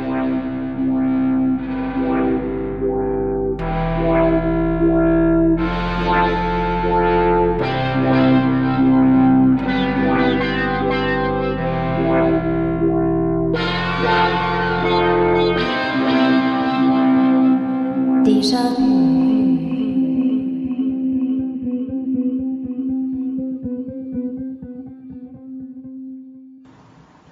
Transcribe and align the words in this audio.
Thì? 0.00 0.50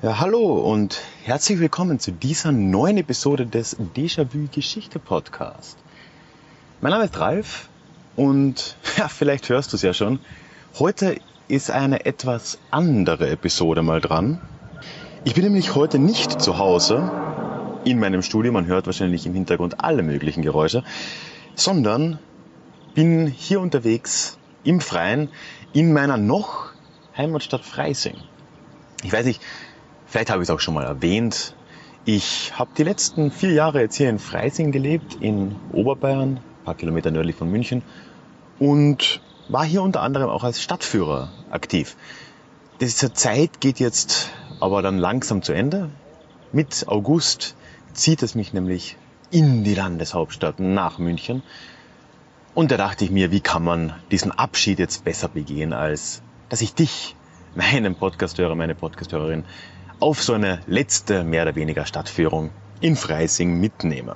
Ja, 0.00 0.20
hallo 0.20 0.60
und 0.60 1.02
herzlich 1.24 1.58
willkommen 1.58 1.98
zu 1.98 2.12
dieser 2.12 2.52
neuen 2.52 2.98
Episode 2.98 3.46
des 3.46 3.76
Déjà-vu 3.96 4.46
Geschichte 4.48 5.00
Podcast. 5.00 5.76
Mein 6.80 6.92
Name 6.92 7.06
ist 7.06 7.18
Ralf 7.18 7.68
und 8.14 8.76
ja, 8.96 9.08
vielleicht 9.08 9.48
hörst 9.48 9.72
du 9.72 9.76
es 9.76 9.82
ja 9.82 9.92
schon. 9.92 10.20
Heute 10.78 11.16
ist 11.48 11.72
eine 11.72 12.06
etwas 12.06 12.60
andere 12.70 13.28
Episode 13.28 13.82
mal 13.82 14.00
dran. 14.00 14.40
Ich 15.24 15.34
bin 15.34 15.42
nämlich 15.42 15.74
heute 15.74 15.98
nicht 15.98 16.40
zu 16.40 16.58
Hause 16.58 17.10
in 17.84 17.98
meinem 17.98 18.22
Studio, 18.22 18.52
man 18.52 18.66
hört 18.66 18.86
wahrscheinlich 18.86 19.26
im 19.26 19.34
Hintergrund 19.34 19.82
alle 19.82 20.04
möglichen 20.04 20.42
Geräusche, 20.42 20.84
sondern 21.56 22.20
bin 22.94 23.26
hier 23.26 23.60
unterwegs 23.60 24.38
im 24.62 24.80
Freien 24.80 25.28
in 25.72 25.92
meiner 25.92 26.18
noch 26.18 26.66
Heimatstadt 27.16 27.64
Freising. 27.64 28.14
Ich 29.02 29.12
weiß 29.12 29.26
nicht, 29.26 29.40
Vielleicht 30.08 30.30
habe 30.30 30.42
ich 30.42 30.48
es 30.48 30.54
auch 30.54 30.60
schon 30.60 30.72
mal 30.72 30.84
erwähnt. 30.84 31.54
Ich 32.06 32.58
habe 32.58 32.70
die 32.76 32.82
letzten 32.82 33.30
vier 33.30 33.52
Jahre 33.52 33.80
jetzt 33.80 33.96
hier 33.96 34.08
in 34.08 34.18
Freising 34.18 34.72
gelebt, 34.72 35.18
in 35.20 35.54
Oberbayern, 35.72 36.38
ein 36.38 36.64
paar 36.64 36.74
Kilometer 36.74 37.10
nördlich 37.10 37.36
von 37.36 37.50
München 37.50 37.82
und 38.58 39.20
war 39.50 39.66
hier 39.66 39.82
unter 39.82 40.00
anderem 40.00 40.30
auch 40.30 40.44
als 40.44 40.62
Stadtführer 40.62 41.30
aktiv. 41.50 41.96
Diese 42.80 43.12
Zeit 43.12 43.60
geht 43.60 43.80
jetzt 43.80 44.30
aber 44.60 44.80
dann 44.80 44.96
langsam 44.96 45.42
zu 45.42 45.52
Ende. 45.52 45.90
Mit 46.52 46.88
August 46.88 47.54
zieht 47.92 48.22
es 48.22 48.34
mich 48.34 48.54
nämlich 48.54 48.96
in 49.30 49.62
die 49.62 49.74
Landeshauptstadt 49.74 50.58
nach 50.58 50.98
München. 50.98 51.42
Und 52.54 52.70
da 52.70 52.78
dachte 52.78 53.04
ich 53.04 53.10
mir, 53.10 53.30
wie 53.30 53.40
kann 53.40 53.62
man 53.62 53.92
diesen 54.10 54.32
Abschied 54.32 54.78
jetzt 54.78 55.04
besser 55.04 55.28
begehen, 55.28 55.74
als 55.74 56.22
dass 56.48 56.62
ich 56.62 56.72
dich, 56.72 57.14
meinen 57.54 57.94
Podcasthörer, 57.94 58.54
meine 58.54 58.74
Podcasthörerin, 58.74 59.44
auf 60.00 60.22
so 60.22 60.32
eine 60.32 60.60
letzte 60.66 61.24
mehr 61.24 61.42
oder 61.42 61.54
weniger 61.54 61.84
Stadtführung 61.86 62.50
in 62.80 62.96
Freising 62.96 63.58
mitnehme. 63.60 64.14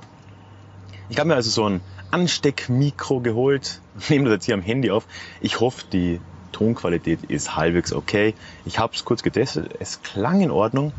Ich 1.09 1.19
habe 1.19 1.29
mir 1.29 1.35
also 1.35 1.49
so 1.49 1.67
ein 1.67 1.81
Ansteckmikro 2.11 3.19
geholt, 3.19 3.81
nehme 4.09 4.25
das 4.25 4.33
jetzt 4.33 4.45
hier 4.45 4.55
am 4.55 4.61
Handy 4.61 4.91
auf. 4.91 5.05
Ich 5.41 5.59
hoffe, 5.59 5.85
die 5.91 6.19
Tonqualität 6.51 7.23
ist 7.23 7.55
halbwegs 7.55 7.91
okay. 7.91 8.33
Ich 8.65 8.79
habe 8.79 8.93
es 8.95 9.03
kurz 9.03 9.23
getestet, 9.23 9.71
es 9.79 10.01
klang 10.01 10.41
in 10.41 10.51
Ordnung. 10.51 10.93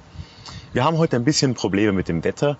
Wir 0.72 0.84
haben 0.84 0.98
heute 0.98 1.16
ein 1.16 1.24
bisschen 1.24 1.54
Probleme 1.54 1.92
mit 1.92 2.08
dem 2.08 2.24
Wetter. 2.24 2.58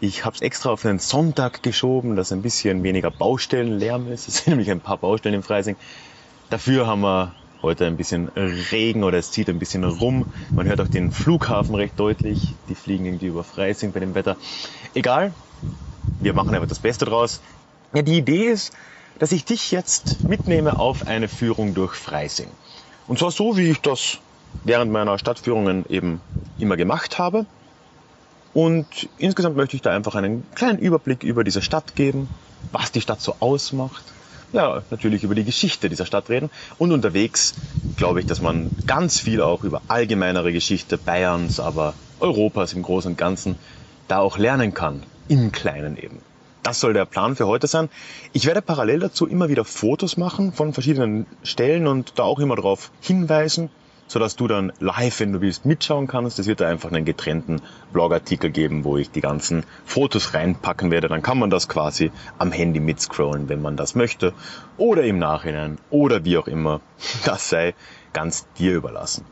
Ich 0.00 0.24
habe 0.24 0.34
es 0.34 0.42
extra 0.42 0.70
auf 0.70 0.84
einen 0.84 0.98
Sonntag 0.98 1.62
geschoben, 1.62 2.16
dass 2.16 2.32
ein 2.32 2.42
bisschen 2.42 2.82
weniger 2.82 3.10
Baustellenlärm 3.10 4.10
ist. 4.10 4.26
Es 4.28 4.36
sind 4.38 4.48
nämlich 4.48 4.70
ein 4.70 4.80
paar 4.80 4.96
Baustellen 4.96 5.36
in 5.36 5.42
Freising. 5.42 5.76
Dafür 6.50 6.86
haben 6.86 7.02
wir 7.02 7.34
heute 7.62 7.86
ein 7.86 7.96
bisschen 7.96 8.28
Regen 8.28 9.04
oder 9.04 9.18
es 9.18 9.30
zieht 9.30 9.48
ein 9.48 9.58
bisschen 9.58 9.84
rum. 9.84 10.26
Man 10.56 10.66
hört 10.66 10.80
auch 10.80 10.88
den 10.88 11.10
Flughafen 11.10 11.74
recht 11.74 11.98
deutlich. 11.98 12.54
Die 12.68 12.74
fliegen 12.74 13.04
irgendwie 13.06 13.26
über 13.26 13.44
Freising 13.44 13.92
bei 13.92 14.00
dem 14.00 14.14
Wetter. 14.14 14.36
Egal, 14.94 15.32
wir 16.18 16.34
machen 16.34 16.54
einfach 16.54 16.68
das 16.68 16.80
Beste 16.80 17.04
draus. 17.04 17.40
Ja, 17.94 18.02
die 18.02 18.18
Idee 18.18 18.46
ist, 18.46 18.72
dass 19.18 19.32
ich 19.32 19.44
dich 19.44 19.70
jetzt 19.70 20.26
mitnehme 20.26 20.78
auf 20.78 21.06
eine 21.06 21.28
Führung 21.28 21.74
durch 21.74 21.94
Freising. 21.94 22.48
Und 23.06 23.18
zwar 23.18 23.30
so, 23.30 23.56
wie 23.56 23.70
ich 23.70 23.80
das 23.80 24.18
während 24.64 24.92
meiner 24.92 25.18
Stadtführungen 25.18 25.84
eben 25.88 26.20
immer 26.58 26.76
gemacht 26.76 27.18
habe. 27.18 27.46
Und 28.54 29.08
insgesamt 29.18 29.56
möchte 29.56 29.76
ich 29.76 29.82
da 29.82 29.94
einfach 29.94 30.14
einen 30.14 30.44
kleinen 30.54 30.78
Überblick 30.78 31.22
über 31.22 31.42
diese 31.44 31.62
Stadt 31.62 31.94
geben, 31.96 32.28
was 32.70 32.92
die 32.92 33.00
Stadt 33.00 33.20
so 33.20 33.36
ausmacht, 33.40 34.04
ja, 34.52 34.82
natürlich 34.90 35.24
über 35.24 35.34
die 35.34 35.44
Geschichte 35.44 35.88
dieser 35.88 36.06
Stadt 36.06 36.28
reden. 36.28 36.50
Und 36.78 36.92
unterwegs 36.92 37.54
glaube 37.96 38.20
ich, 38.20 38.26
dass 38.26 38.40
man 38.40 38.70
ganz 38.86 39.18
viel 39.18 39.40
auch 39.40 39.64
über 39.64 39.82
allgemeinere 39.88 40.52
Geschichte 40.52 40.98
Bayerns, 40.98 41.60
aber 41.60 41.94
Europas 42.20 42.72
im 42.72 42.82
Großen 42.82 43.12
und 43.12 43.18
Ganzen 43.18 43.56
da 44.08 44.18
auch 44.18 44.38
lernen 44.38 44.74
kann. 44.74 45.02
Im 45.28 45.52
Kleinen 45.52 45.96
eben. 45.96 46.20
Das 46.62 46.78
soll 46.78 46.92
der 46.92 47.06
Plan 47.06 47.34
für 47.34 47.46
heute 47.46 47.66
sein. 47.66 47.88
Ich 48.32 48.46
werde 48.46 48.62
parallel 48.62 49.00
dazu 49.00 49.26
immer 49.26 49.48
wieder 49.48 49.64
Fotos 49.64 50.16
machen 50.16 50.52
von 50.52 50.72
verschiedenen 50.72 51.26
Stellen 51.42 51.88
und 51.88 52.18
da 52.18 52.22
auch 52.22 52.38
immer 52.38 52.54
darauf 52.54 52.92
hinweisen, 53.00 53.68
sodass 54.12 54.36
du 54.36 54.46
dann 54.46 54.74
live, 54.78 55.20
wenn 55.20 55.32
du 55.32 55.40
willst, 55.40 55.64
mitschauen 55.64 56.06
kannst. 56.06 56.38
Es 56.38 56.46
wird 56.46 56.60
da 56.60 56.68
einfach 56.68 56.92
einen 56.92 57.06
getrennten 57.06 57.62
Blogartikel 57.94 58.50
geben, 58.50 58.84
wo 58.84 58.98
ich 58.98 59.10
die 59.10 59.22
ganzen 59.22 59.64
Fotos 59.86 60.34
reinpacken 60.34 60.90
werde. 60.90 61.08
Dann 61.08 61.22
kann 61.22 61.38
man 61.38 61.48
das 61.48 61.66
quasi 61.66 62.12
am 62.38 62.52
Handy 62.52 62.78
mitscrollen, 62.78 63.48
wenn 63.48 63.62
man 63.62 63.78
das 63.78 63.94
möchte. 63.94 64.34
Oder 64.76 65.04
im 65.04 65.18
Nachhinein. 65.18 65.78
Oder 65.88 66.26
wie 66.26 66.36
auch 66.36 66.46
immer. 66.46 66.80
Das 67.24 67.48
sei 67.48 67.74
ganz 68.12 68.46
dir 68.58 68.74
überlassen. 68.74 69.24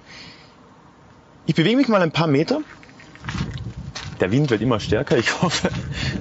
Ich 1.44 1.54
bewege 1.54 1.76
mich 1.76 1.88
mal 1.88 2.00
ein 2.00 2.12
paar 2.12 2.26
Meter. 2.26 2.62
Der 4.20 4.32
Wind 4.32 4.50
wird 4.50 4.62
immer 4.62 4.80
stärker. 4.80 5.18
Ich 5.18 5.42
hoffe, 5.42 5.68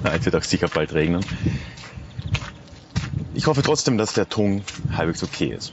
na, 0.02 0.14
es 0.14 0.26
wird 0.26 0.36
auch 0.36 0.42
sicher 0.42 0.68
bald 0.68 0.92
regnen. 0.92 1.24
Ich 3.32 3.46
hoffe 3.46 3.62
trotzdem, 3.62 3.96
dass 3.96 4.12
der 4.12 4.28
Ton 4.28 4.62
halbwegs 4.94 5.22
okay 5.22 5.54
ist. 5.56 5.72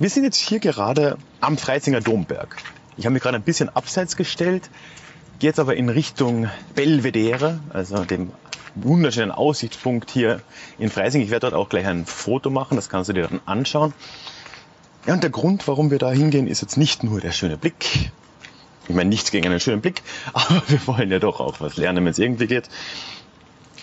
Wir 0.00 0.08
sind 0.08 0.24
jetzt 0.24 0.38
hier 0.38 0.60
gerade 0.60 1.18
am 1.42 1.58
Freisinger 1.58 2.00
Domberg. 2.00 2.56
Ich 2.96 3.04
habe 3.04 3.12
mich 3.12 3.22
gerade 3.22 3.36
ein 3.36 3.42
bisschen 3.42 3.68
abseits 3.68 4.16
gestellt, 4.16 4.70
gehe 5.40 5.50
jetzt 5.50 5.60
aber 5.60 5.76
in 5.76 5.90
Richtung 5.90 6.48
Belvedere, 6.74 7.60
also 7.68 8.02
dem 8.06 8.32
wunderschönen 8.74 9.30
Aussichtspunkt 9.30 10.10
hier 10.10 10.40
in 10.78 10.88
Freising. 10.88 11.20
Ich 11.20 11.28
werde 11.28 11.50
dort 11.50 11.52
auch 11.52 11.68
gleich 11.68 11.86
ein 11.86 12.06
Foto 12.06 12.48
machen, 12.48 12.76
das 12.76 12.88
kannst 12.88 13.10
du 13.10 13.12
dir 13.12 13.28
dann 13.28 13.42
anschauen. 13.44 13.92
Ja, 15.06 15.12
und 15.12 15.22
der 15.22 15.28
Grund, 15.28 15.68
warum 15.68 15.90
wir 15.90 15.98
da 15.98 16.10
hingehen, 16.10 16.46
ist 16.46 16.62
jetzt 16.62 16.78
nicht 16.78 17.04
nur 17.04 17.20
der 17.20 17.32
schöne 17.32 17.58
Blick. 17.58 18.10
Ich 18.88 18.94
meine, 18.94 19.10
nichts 19.10 19.30
gegen 19.30 19.44
einen 19.48 19.60
schönen 19.60 19.82
Blick, 19.82 20.00
aber 20.32 20.62
wir 20.66 20.86
wollen 20.86 21.10
ja 21.10 21.18
doch 21.18 21.40
auch 21.40 21.60
was 21.60 21.76
lernen, 21.76 22.06
wenn 22.06 22.12
es 22.12 22.18
irgendwie 22.18 22.46
geht. 22.46 22.70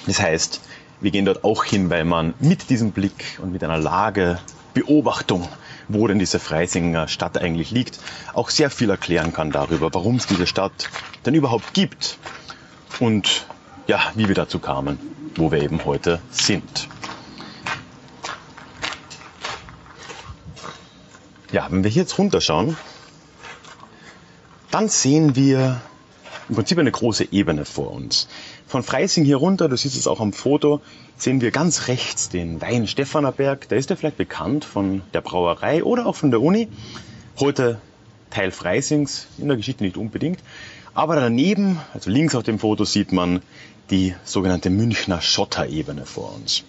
Das 0.08 0.20
heißt, 0.20 0.62
wir 1.00 1.12
gehen 1.12 1.26
dort 1.26 1.44
auch 1.44 1.64
hin, 1.64 1.92
weil 1.92 2.06
man 2.06 2.34
mit 2.40 2.72
diesem 2.72 2.92
Blick 2.92 3.38
und 3.40 3.52
mit 3.52 3.64
einer 3.64 3.78
Lage 3.78 4.40
Beobachtung 4.74 5.48
wo 5.88 6.08
denn 6.08 6.20
diese 6.20 6.40
Freisinger 6.40 7.08
Stadt 7.08 7.38
eigentlich 7.38 7.72
liegt, 7.72 8.00
auch 8.34 8.50
sehr 8.50 8.70
viel 8.70 8.90
erklären 8.90 9.34
kann 9.34 9.52
darüber, 9.52 9.94
warum 9.94 10.16
es 10.18 10.28
diese 10.28 10.48
Stadt 10.48 10.90
denn 11.26 11.34
überhaupt 11.34 11.74
gibt 11.74 12.18
und 13.00 13.46
ja, 13.88 14.02
wie 14.16 14.28
wir 14.28 14.36
dazu 14.36 14.60
kamen, 14.60 15.00
wo 15.36 15.52
wir 15.52 15.62
eben 15.62 15.86
heute 15.86 16.20
sind. 16.30 16.90
Ja, 21.52 21.68
wenn 21.72 21.84
wir 21.84 21.90
hier 21.90 22.02
jetzt 22.02 22.18
runterschauen, 22.18 22.76
dann 24.72 24.90
sehen 24.90 25.36
wir 25.36 25.82
im 26.50 26.56
Prinzip 26.56 26.78
eine 26.78 26.92
große 26.92 27.32
Ebene 27.32 27.66
vor 27.66 27.92
uns. 27.92 28.28
Von 28.68 28.84
Freising 28.84 29.26
hier 29.26 29.38
runter, 29.38 29.70
du 29.70 29.78
siehst 29.78 29.98
es 29.98 30.08
auch 30.08 30.20
am 30.20 30.34
Foto, 30.34 30.82
sehen 31.18 31.42
wir 31.42 31.52
ganz 31.52 31.88
rechts 31.88 32.30
den 32.30 32.62
Wein 32.62 32.88
Stephanerberg. 32.88 33.68
Da 33.70 33.76
ist 33.76 33.90
er 33.90 33.98
vielleicht 33.98 34.18
bekannt 34.18 34.66
von 34.66 35.02
der 35.14 35.22
Brauerei 35.22 35.84
oder 35.84 36.06
auch 36.06 36.16
von 36.16 36.32
der 36.32 36.42
Uni. 36.42 36.68
Heute 37.40 37.82
Teil 38.30 38.52
Freisings, 38.52 39.28
in 39.38 39.48
der 39.48 39.58
Geschichte 39.58 39.84
nicht 39.84 39.98
unbedingt. 39.98 40.40
Aber 40.94 41.16
daneben, 41.16 41.80
also 41.94 42.10
links 42.10 42.36
auf 42.36 42.44
dem 42.44 42.60
Foto, 42.60 42.84
sieht 42.84 43.12
man 43.12 43.42
die 43.90 44.16
sogenannte 44.24 44.70
Münchner 44.70 45.22
Schotterebene 45.22 46.06
vor 46.06 46.34
uns. 46.36 46.64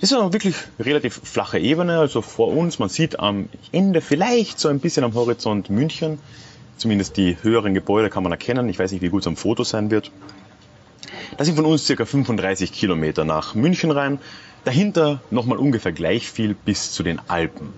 Das 0.00 0.10
ist 0.10 0.18
eine 0.18 0.32
wirklich 0.32 0.56
relativ 0.80 1.20
flache 1.22 1.58
Ebene, 1.58 1.98
also 1.98 2.22
vor 2.22 2.48
uns. 2.48 2.78
Man 2.78 2.88
sieht 2.88 3.20
am 3.20 3.48
Ende 3.70 4.00
vielleicht 4.00 4.58
so 4.58 4.68
ein 4.68 4.80
bisschen 4.80 5.04
am 5.04 5.14
Horizont 5.14 5.70
München. 5.70 6.18
Zumindest 6.82 7.16
die 7.16 7.36
höheren 7.40 7.74
Gebäude 7.74 8.10
kann 8.10 8.24
man 8.24 8.32
erkennen. 8.32 8.68
Ich 8.68 8.76
weiß 8.76 8.90
nicht, 8.90 9.02
wie 9.02 9.08
gut 9.08 9.20
es 9.20 9.28
am 9.28 9.36
Foto 9.36 9.62
sein 9.62 9.92
wird. 9.92 10.10
Das 11.36 11.46
sind 11.46 11.54
von 11.54 11.64
uns 11.64 11.86
circa 11.86 12.04
35 12.04 12.72
Kilometer 12.72 13.24
nach 13.24 13.54
München 13.54 13.92
rein. 13.92 14.18
Dahinter 14.64 15.20
nochmal 15.30 15.58
ungefähr 15.58 15.92
gleich 15.92 16.28
viel 16.28 16.54
bis 16.54 16.90
zu 16.90 17.04
den 17.04 17.20
Alpen. 17.28 17.72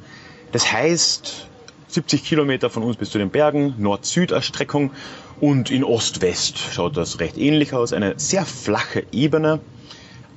Das 0.52 0.72
heißt, 0.72 1.48
70 1.88 2.24
Kilometer 2.24 2.70
von 2.70 2.82
uns 2.82 2.96
bis 2.96 3.10
zu 3.10 3.18
den 3.18 3.28
Bergen, 3.28 3.74
Nord-Süd-Erstreckung 3.76 4.92
und 5.38 5.70
in 5.70 5.84
Ost-West 5.84 6.56
schaut 6.56 6.96
das 6.96 7.20
recht 7.20 7.36
ähnlich 7.36 7.74
aus. 7.74 7.92
Eine 7.92 8.14
sehr 8.18 8.46
flache 8.46 9.04
Ebene, 9.12 9.60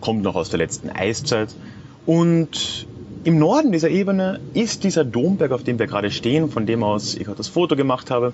kommt 0.01 0.23
noch 0.23 0.35
aus 0.35 0.49
der 0.49 0.57
letzten 0.57 0.89
Eiszeit. 0.89 1.55
Und 2.05 2.85
im 3.23 3.39
Norden 3.39 3.71
dieser 3.71 3.89
Ebene 3.89 4.41
ist 4.53 4.83
dieser 4.83 5.05
Domberg, 5.05 5.53
auf 5.53 5.63
dem 5.63 5.79
wir 5.79 5.87
gerade 5.87 6.11
stehen, 6.11 6.51
von 6.51 6.65
dem 6.65 6.83
aus 6.83 7.15
ich 7.15 7.29
auch 7.29 7.35
das 7.37 7.47
Foto 7.47 7.77
gemacht 7.77 8.11
habe, 8.11 8.33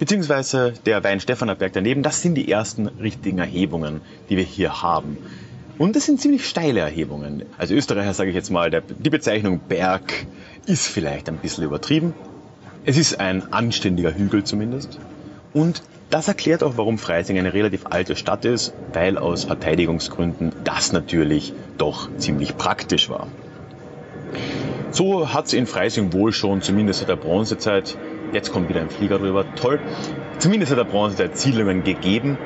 beziehungsweise 0.00 0.72
der 0.86 1.04
Weinstephanerberg 1.04 1.72
daneben, 1.72 2.02
das 2.02 2.22
sind 2.22 2.34
die 2.34 2.50
ersten 2.50 2.88
richtigen 2.88 3.38
Erhebungen, 3.38 4.00
die 4.28 4.36
wir 4.36 4.44
hier 4.44 4.82
haben. 4.82 5.18
Und 5.78 5.94
das 5.94 6.06
sind 6.06 6.20
ziemlich 6.20 6.48
steile 6.48 6.80
Erhebungen. 6.80 7.44
Als 7.58 7.70
Österreicher 7.70 8.14
sage 8.14 8.30
ich 8.30 8.36
jetzt 8.36 8.50
mal, 8.50 8.70
der, 8.70 8.80
die 8.80 9.10
Bezeichnung 9.10 9.60
Berg 9.60 10.26
ist 10.66 10.88
vielleicht 10.88 11.28
ein 11.28 11.36
bisschen 11.36 11.64
übertrieben. 11.64 12.14
Es 12.84 12.96
ist 12.96 13.20
ein 13.20 13.52
anständiger 13.52 14.14
Hügel 14.14 14.42
zumindest. 14.42 14.98
Und 15.52 15.82
das 16.08 16.28
erklärt 16.28 16.62
auch, 16.62 16.76
warum 16.76 16.98
Freising 16.98 17.38
eine 17.38 17.52
relativ 17.52 17.86
alte 17.86 18.16
Stadt 18.16 18.44
ist, 18.44 18.72
weil 18.92 19.18
aus 19.18 19.44
Verteidigungsgründen 19.44 20.52
das 20.64 20.92
natürlich 20.92 21.52
doch 21.76 22.08
ziemlich 22.16 22.56
praktisch 22.56 23.10
war. 23.10 23.26
So 24.92 25.32
hat 25.32 25.46
es 25.46 25.52
in 25.52 25.66
Freising 25.66 26.12
wohl 26.12 26.32
schon, 26.32 26.62
zumindest 26.62 27.00
seit 27.00 27.08
der 27.08 27.16
Bronzezeit, 27.16 27.96
jetzt 28.32 28.52
kommt 28.52 28.68
wieder 28.68 28.80
ein 28.80 28.90
Flieger 28.90 29.18
drüber, 29.18 29.44
toll, 29.54 29.80
zumindest 30.38 30.70
seit 30.70 30.78
der 30.78 30.84
Bronzezeit 30.84 31.36
Siedlungen 31.36 31.84
gegeben, 31.84 32.38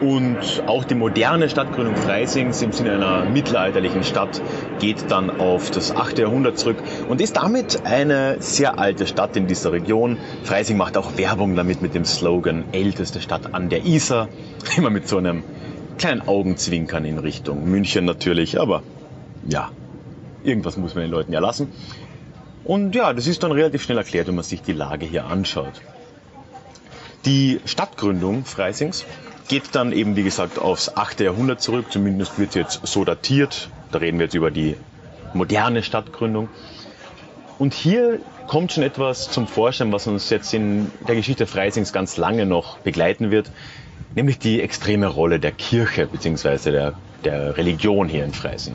und 0.00 0.62
auch 0.66 0.84
die 0.84 0.94
moderne 0.94 1.48
Stadtgründung 1.50 1.94
Freisings 1.94 2.62
im 2.62 2.72
Sinne 2.72 2.94
einer 2.94 3.28
mittelalterlichen 3.28 4.02
Stadt 4.02 4.40
geht 4.78 5.10
dann 5.10 5.28
auf 5.28 5.70
das 5.70 5.94
8. 5.94 6.18
Jahrhundert 6.18 6.58
zurück 6.58 6.78
und 7.08 7.20
ist 7.20 7.36
damit 7.36 7.84
eine 7.84 8.36
sehr 8.40 8.78
alte 8.78 9.06
Stadt 9.06 9.36
in 9.36 9.46
dieser 9.46 9.72
Region. 9.72 10.16
Freising 10.42 10.78
macht 10.78 10.96
auch 10.96 11.18
Werbung 11.18 11.54
damit 11.54 11.82
mit 11.82 11.94
dem 11.94 12.06
Slogan 12.06 12.64
älteste 12.72 13.20
Stadt 13.20 13.52
an 13.54 13.68
der 13.68 13.84
Isar. 13.84 14.28
Immer 14.76 14.90
mit 14.90 15.06
so 15.06 15.18
einem 15.18 15.42
kleinen 15.98 16.26
Augenzwinkern 16.26 17.04
in 17.04 17.18
Richtung 17.18 17.70
München 17.70 18.06
natürlich, 18.06 18.58
aber 18.58 18.82
ja, 19.46 19.70
irgendwas 20.42 20.78
muss 20.78 20.94
man 20.94 21.02
den 21.04 21.10
Leuten 21.10 21.32
ja 21.32 21.40
lassen. 21.40 21.68
Und 22.64 22.94
ja, 22.94 23.12
das 23.12 23.26
ist 23.26 23.42
dann 23.42 23.52
relativ 23.52 23.82
schnell 23.82 23.98
erklärt, 23.98 24.28
wenn 24.28 24.34
man 24.34 24.44
sich 24.44 24.62
die 24.62 24.72
Lage 24.72 25.06
hier 25.06 25.24
anschaut. 25.26 25.80
Die 27.24 27.60
Stadtgründung 27.64 28.44
Freisings 28.44 29.04
geht 29.48 29.74
dann 29.74 29.92
eben, 29.92 30.16
wie 30.16 30.22
gesagt, 30.22 30.58
aufs 30.58 30.96
8. 30.96 31.20
Jahrhundert 31.20 31.60
zurück. 31.60 31.86
Zumindest 31.90 32.38
wird 32.38 32.54
jetzt 32.54 32.86
so 32.86 33.04
datiert. 33.04 33.68
Da 33.90 33.98
reden 33.98 34.18
wir 34.18 34.26
jetzt 34.26 34.34
über 34.34 34.50
die 34.50 34.76
moderne 35.34 35.82
Stadtgründung. 35.82 36.48
Und 37.58 37.74
hier 37.74 38.20
kommt 38.46 38.72
schon 38.72 38.82
etwas 38.82 39.30
zum 39.30 39.46
Vorschein, 39.46 39.92
was 39.92 40.06
uns 40.06 40.30
jetzt 40.30 40.54
in 40.54 40.90
der 41.06 41.14
Geschichte 41.14 41.46
Freisings 41.46 41.92
ganz 41.92 42.16
lange 42.16 42.46
noch 42.46 42.78
begleiten 42.78 43.30
wird, 43.30 43.50
nämlich 44.14 44.38
die 44.38 44.60
extreme 44.60 45.06
Rolle 45.06 45.38
der 45.38 45.52
Kirche 45.52 46.06
bzw. 46.06 46.70
Der, 46.70 46.94
der 47.24 47.56
Religion 47.56 48.08
hier 48.08 48.24
in 48.24 48.32
Freising. 48.32 48.74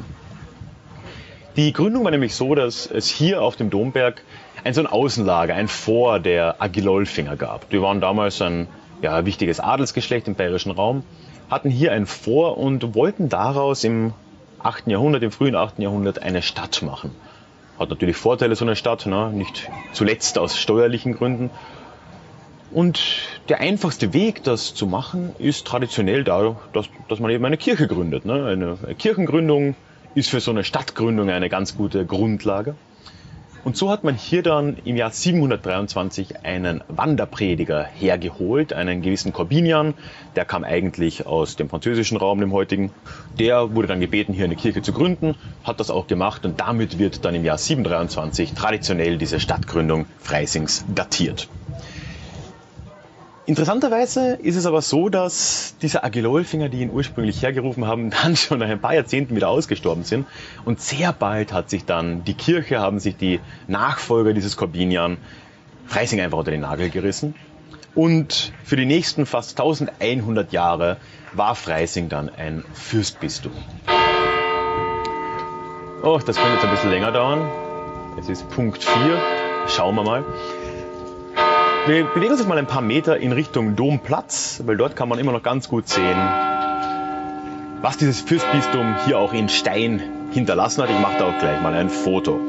Die 1.55 1.71
Gründung 1.71 2.03
war 2.03 2.11
nämlich 2.11 2.35
so, 2.35 2.53
dass 2.53 2.85
es 2.85 3.07
hier 3.07 3.41
auf 3.41 3.55
dem 3.55 3.69
Domberg 3.69 4.23
ein 4.65 4.73
so 4.73 4.81
ein 4.81 4.87
Außenlager, 4.87 5.55
ein 5.55 5.69
Vor 5.69 6.19
der 6.19 6.61
Agilolfinger 6.61 7.37
gab. 7.37 7.69
Die 7.69 7.81
waren 7.81 8.01
damals 8.01 8.41
ein 8.41 8.67
ja, 9.01 9.25
wichtiges 9.25 9.61
Adelsgeschlecht 9.61 10.27
im 10.27 10.35
bayerischen 10.35 10.71
Raum, 10.71 11.03
hatten 11.49 11.69
hier 11.69 11.93
ein 11.93 12.07
Vor 12.07 12.57
und 12.57 12.93
wollten 12.93 13.29
daraus 13.29 13.85
im 13.85 14.13
8. 14.59 14.87
Jahrhundert, 14.87 15.23
im 15.23 15.31
frühen 15.31 15.55
8. 15.55 15.79
Jahrhundert 15.79 16.21
eine 16.21 16.41
Stadt 16.41 16.81
machen. 16.81 17.11
Hat 17.79 17.89
natürlich 17.89 18.17
Vorteile, 18.17 18.55
so 18.55 18.65
eine 18.65 18.75
Stadt, 18.75 19.05
ne? 19.05 19.31
nicht 19.31 19.69
zuletzt 19.93 20.37
aus 20.37 20.57
steuerlichen 20.57 21.15
Gründen. 21.15 21.51
Und 22.71 22.99
der 23.47 23.61
einfachste 23.61 24.11
Weg, 24.11 24.43
das 24.43 24.73
zu 24.73 24.87
machen, 24.87 25.33
ist 25.39 25.65
traditionell 25.65 26.25
da, 26.25 26.57
dass, 26.73 26.89
dass 27.07 27.19
man 27.19 27.31
eben 27.31 27.45
eine 27.45 27.57
Kirche 27.57 27.87
gründet. 27.87 28.25
Ne? 28.25 28.45
Eine 28.45 28.95
Kirchengründung 28.95 29.75
ist 30.15 30.29
für 30.29 30.39
so 30.39 30.51
eine 30.51 30.63
Stadtgründung 30.63 31.29
eine 31.29 31.49
ganz 31.49 31.75
gute 31.75 32.05
Grundlage. 32.05 32.75
Und 33.65 33.75
so 33.75 33.89
hat 33.89 34.03
man 34.03 34.13
hier 34.13 34.43
dann 34.43 34.77
im 34.85 34.95
Jahr 34.95 35.09
723 35.09 36.45
einen 36.45 36.83
Wanderprediger 36.87 37.83
hergeholt, 37.83 38.73
einen 38.73 39.01
gewissen 39.01 39.33
Corbinian. 39.33 39.95
Der 40.35 40.45
kam 40.45 40.63
eigentlich 40.63 41.25
aus 41.25 41.55
dem 41.55 41.67
französischen 41.67 42.15
Raum, 42.15 42.39
dem 42.39 42.53
heutigen. 42.53 42.91
Der 43.39 43.73
wurde 43.73 43.87
dann 43.87 43.99
gebeten, 43.99 44.33
hier 44.33 44.45
eine 44.45 44.55
Kirche 44.55 44.83
zu 44.83 44.93
gründen, 44.93 45.33
hat 45.63 45.79
das 45.79 45.89
auch 45.89 46.05
gemacht 46.05 46.45
und 46.45 46.59
damit 46.59 46.99
wird 46.99 47.25
dann 47.25 47.33
im 47.33 47.43
Jahr 47.43 47.57
723 47.57 48.53
traditionell 48.53 49.17
diese 49.17 49.39
Stadtgründung 49.39 50.05
Freisings 50.19 50.85
datiert. 50.93 51.49
Interessanterweise 53.47 54.33
ist 54.41 54.55
es 54.55 54.65
aber 54.65 54.81
so, 54.81 55.09
dass 55.09 55.75
diese 55.79 56.03
Agilolfinger, 56.03 56.67
die 56.67 56.81
ihn 56.81 56.89
ursprünglich 56.89 57.43
hergerufen 57.43 57.85
haben, 57.85 58.09
dann 58.23 58.35
schon 58.35 58.59
nach 58.59 58.67
ein 58.67 58.81
paar 58.81 58.95
Jahrzehnten 58.95 59.35
wieder 59.35 59.49
ausgestorben 59.49 60.03
sind. 60.03 60.25
Und 60.65 60.81
sehr 60.81 61.13
bald 61.13 61.53
hat 61.53 61.69
sich 61.69 61.85
dann 61.85 62.23
die 62.23 62.33
Kirche, 62.33 62.79
haben 62.79 62.99
sich 62.99 63.17
die 63.17 63.39
Nachfolger 63.67 64.33
dieses 64.33 64.57
Corbinian 64.57 65.17
Freising 65.85 66.19
einfach 66.21 66.39
unter 66.39 66.49
den 66.49 66.61
Nagel 66.61 66.89
gerissen. 66.89 67.35
Und 67.93 68.51
für 68.63 68.75
die 68.75 68.85
nächsten 68.85 69.27
fast 69.27 69.59
1100 69.59 70.51
Jahre 70.51 70.97
war 71.33 71.53
Freising 71.53 72.09
dann 72.09 72.29
ein 72.29 72.65
Fürstbistum. 72.73 73.51
Oh, 76.01 76.19
das 76.25 76.35
könnte 76.35 76.53
jetzt 76.53 76.65
ein 76.65 76.71
bisschen 76.71 76.89
länger 76.89 77.11
dauern. 77.11 77.47
Es 78.19 78.27
ist 78.27 78.49
Punkt 78.49 78.83
4. 78.83 79.21
Schauen 79.67 79.95
wir 79.95 80.03
mal. 80.03 80.25
Wir 81.87 82.03
bewegen 82.03 82.31
uns 82.31 82.39
jetzt 82.39 82.49
mal 82.49 82.57
ein 82.57 82.65
paar 82.65 82.81
Meter 82.81 83.19
in 83.19 83.31
Richtung 83.31 83.75
Domplatz, 83.75 84.59
weil 84.65 84.75
dort 84.75 84.95
kann 84.95 85.07
man 85.07 85.19
immer 85.19 85.31
noch 85.31 85.43
ganz 85.43 85.69
gut 85.69 85.87
sehen, 85.87 86.17
was 87.83 87.97
dieses 87.97 88.21
Fürstbistum 88.21 88.95
hier 89.05 89.19
auch 89.19 89.33
in 89.33 89.49
Stein 89.49 90.01
hinterlassen 90.31 90.81
hat. 90.81 90.89
Ich 90.89 90.99
mache 90.99 91.19
da 91.19 91.25
auch 91.25 91.37
gleich 91.37 91.61
mal 91.61 91.75
ein 91.75 91.91
Foto. 91.91 92.39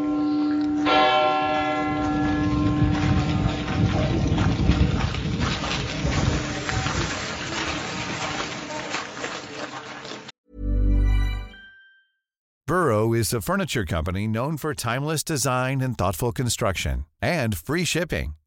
Burrow 12.67 13.13
is 13.13 13.35
a 13.35 13.43
furniture 13.43 13.85
company 13.85 14.27
known 14.27 14.57
for 14.57 14.75
timeless 14.75 15.23
design 15.23 15.83
and 15.83 15.99
thoughtful 15.99 16.33
construction 16.33 17.05
and 17.21 17.55
free 17.55 17.85
shipping. 17.85 18.33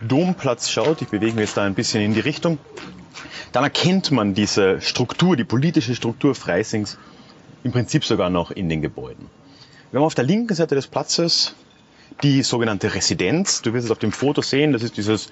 Domplatz 0.00 0.70
schaut, 0.70 1.02
ich 1.02 1.08
bewege 1.08 1.34
mich 1.34 1.46
jetzt 1.46 1.56
da 1.56 1.64
ein 1.64 1.74
bisschen 1.74 2.02
in 2.02 2.14
die 2.14 2.20
Richtung, 2.20 2.58
dann 3.52 3.64
erkennt 3.64 4.10
man 4.10 4.34
diese 4.34 4.80
Struktur, 4.80 5.36
die 5.36 5.44
politische 5.44 5.94
Struktur 5.94 6.34
Freisings 6.34 6.98
im 7.64 7.72
Prinzip 7.72 8.04
sogar 8.04 8.30
noch 8.30 8.50
in 8.50 8.68
den 8.68 8.80
Gebäuden. 8.80 9.26
Wir 9.90 9.98
haben 10.00 10.06
auf 10.06 10.14
der 10.14 10.24
linken 10.24 10.54
Seite 10.54 10.74
des 10.74 10.86
Platzes 10.86 11.54
die 12.22 12.42
sogenannte 12.42 12.94
Residenz. 12.94 13.62
Du 13.62 13.72
wirst 13.72 13.86
es 13.86 13.90
auf 13.90 13.98
dem 13.98 14.12
Foto 14.12 14.42
sehen, 14.42 14.72
das 14.72 14.82
ist 14.82 14.96
dieses 14.96 15.30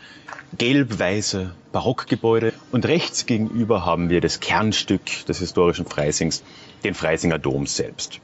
gelb-weiße 0.57 1.53
Barockgebäude. 1.73 2.53
Und 2.73 2.87
rechts 2.87 3.27
gegenüber 3.27 3.85
haben 3.85 4.11
wir 4.11 4.21
das 4.21 4.41
Kernstück 4.41 5.27
des 5.27 5.39
historischen 5.39 5.87
Freisings, 5.87 6.43
den 6.85 6.95
Freisinger 6.95 7.39
Dom 7.39 7.67
selbst. 7.67 8.21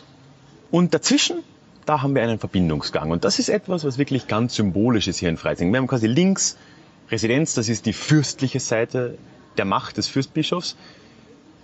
Und 0.70 0.94
dazwischen 0.94 1.42
da 1.86 2.02
haben 2.02 2.14
wir 2.14 2.22
einen 2.22 2.38
Verbindungsgang. 2.38 3.10
Und 3.10 3.24
das 3.24 3.38
ist 3.38 3.48
etwas, 3.48 3.84
was 3.84 3.98
wirklich 3.98 4.26
ganz 4.26 4.54
symbolisch 4.54 5.08
ist 5.08 5.18
hier 5.18 5.28
in 5.28 5.36
Freising. 5.36 5.72
Wir 5.72 5.78
haben 5.78 5.86
quasi 5.86 6.06
links 6.06 6.56
Residenz, 7.10 7.54
das 7.54 7.68
ist 7.68 7.86
die 7.86 7.92
fürstliche 7.92 8.60
Seite 8.60 9.18
der 9.58 9.64
Macht 9.64 9.96
des 9.96 10.08
Fürstbischofs. 10.08 10.76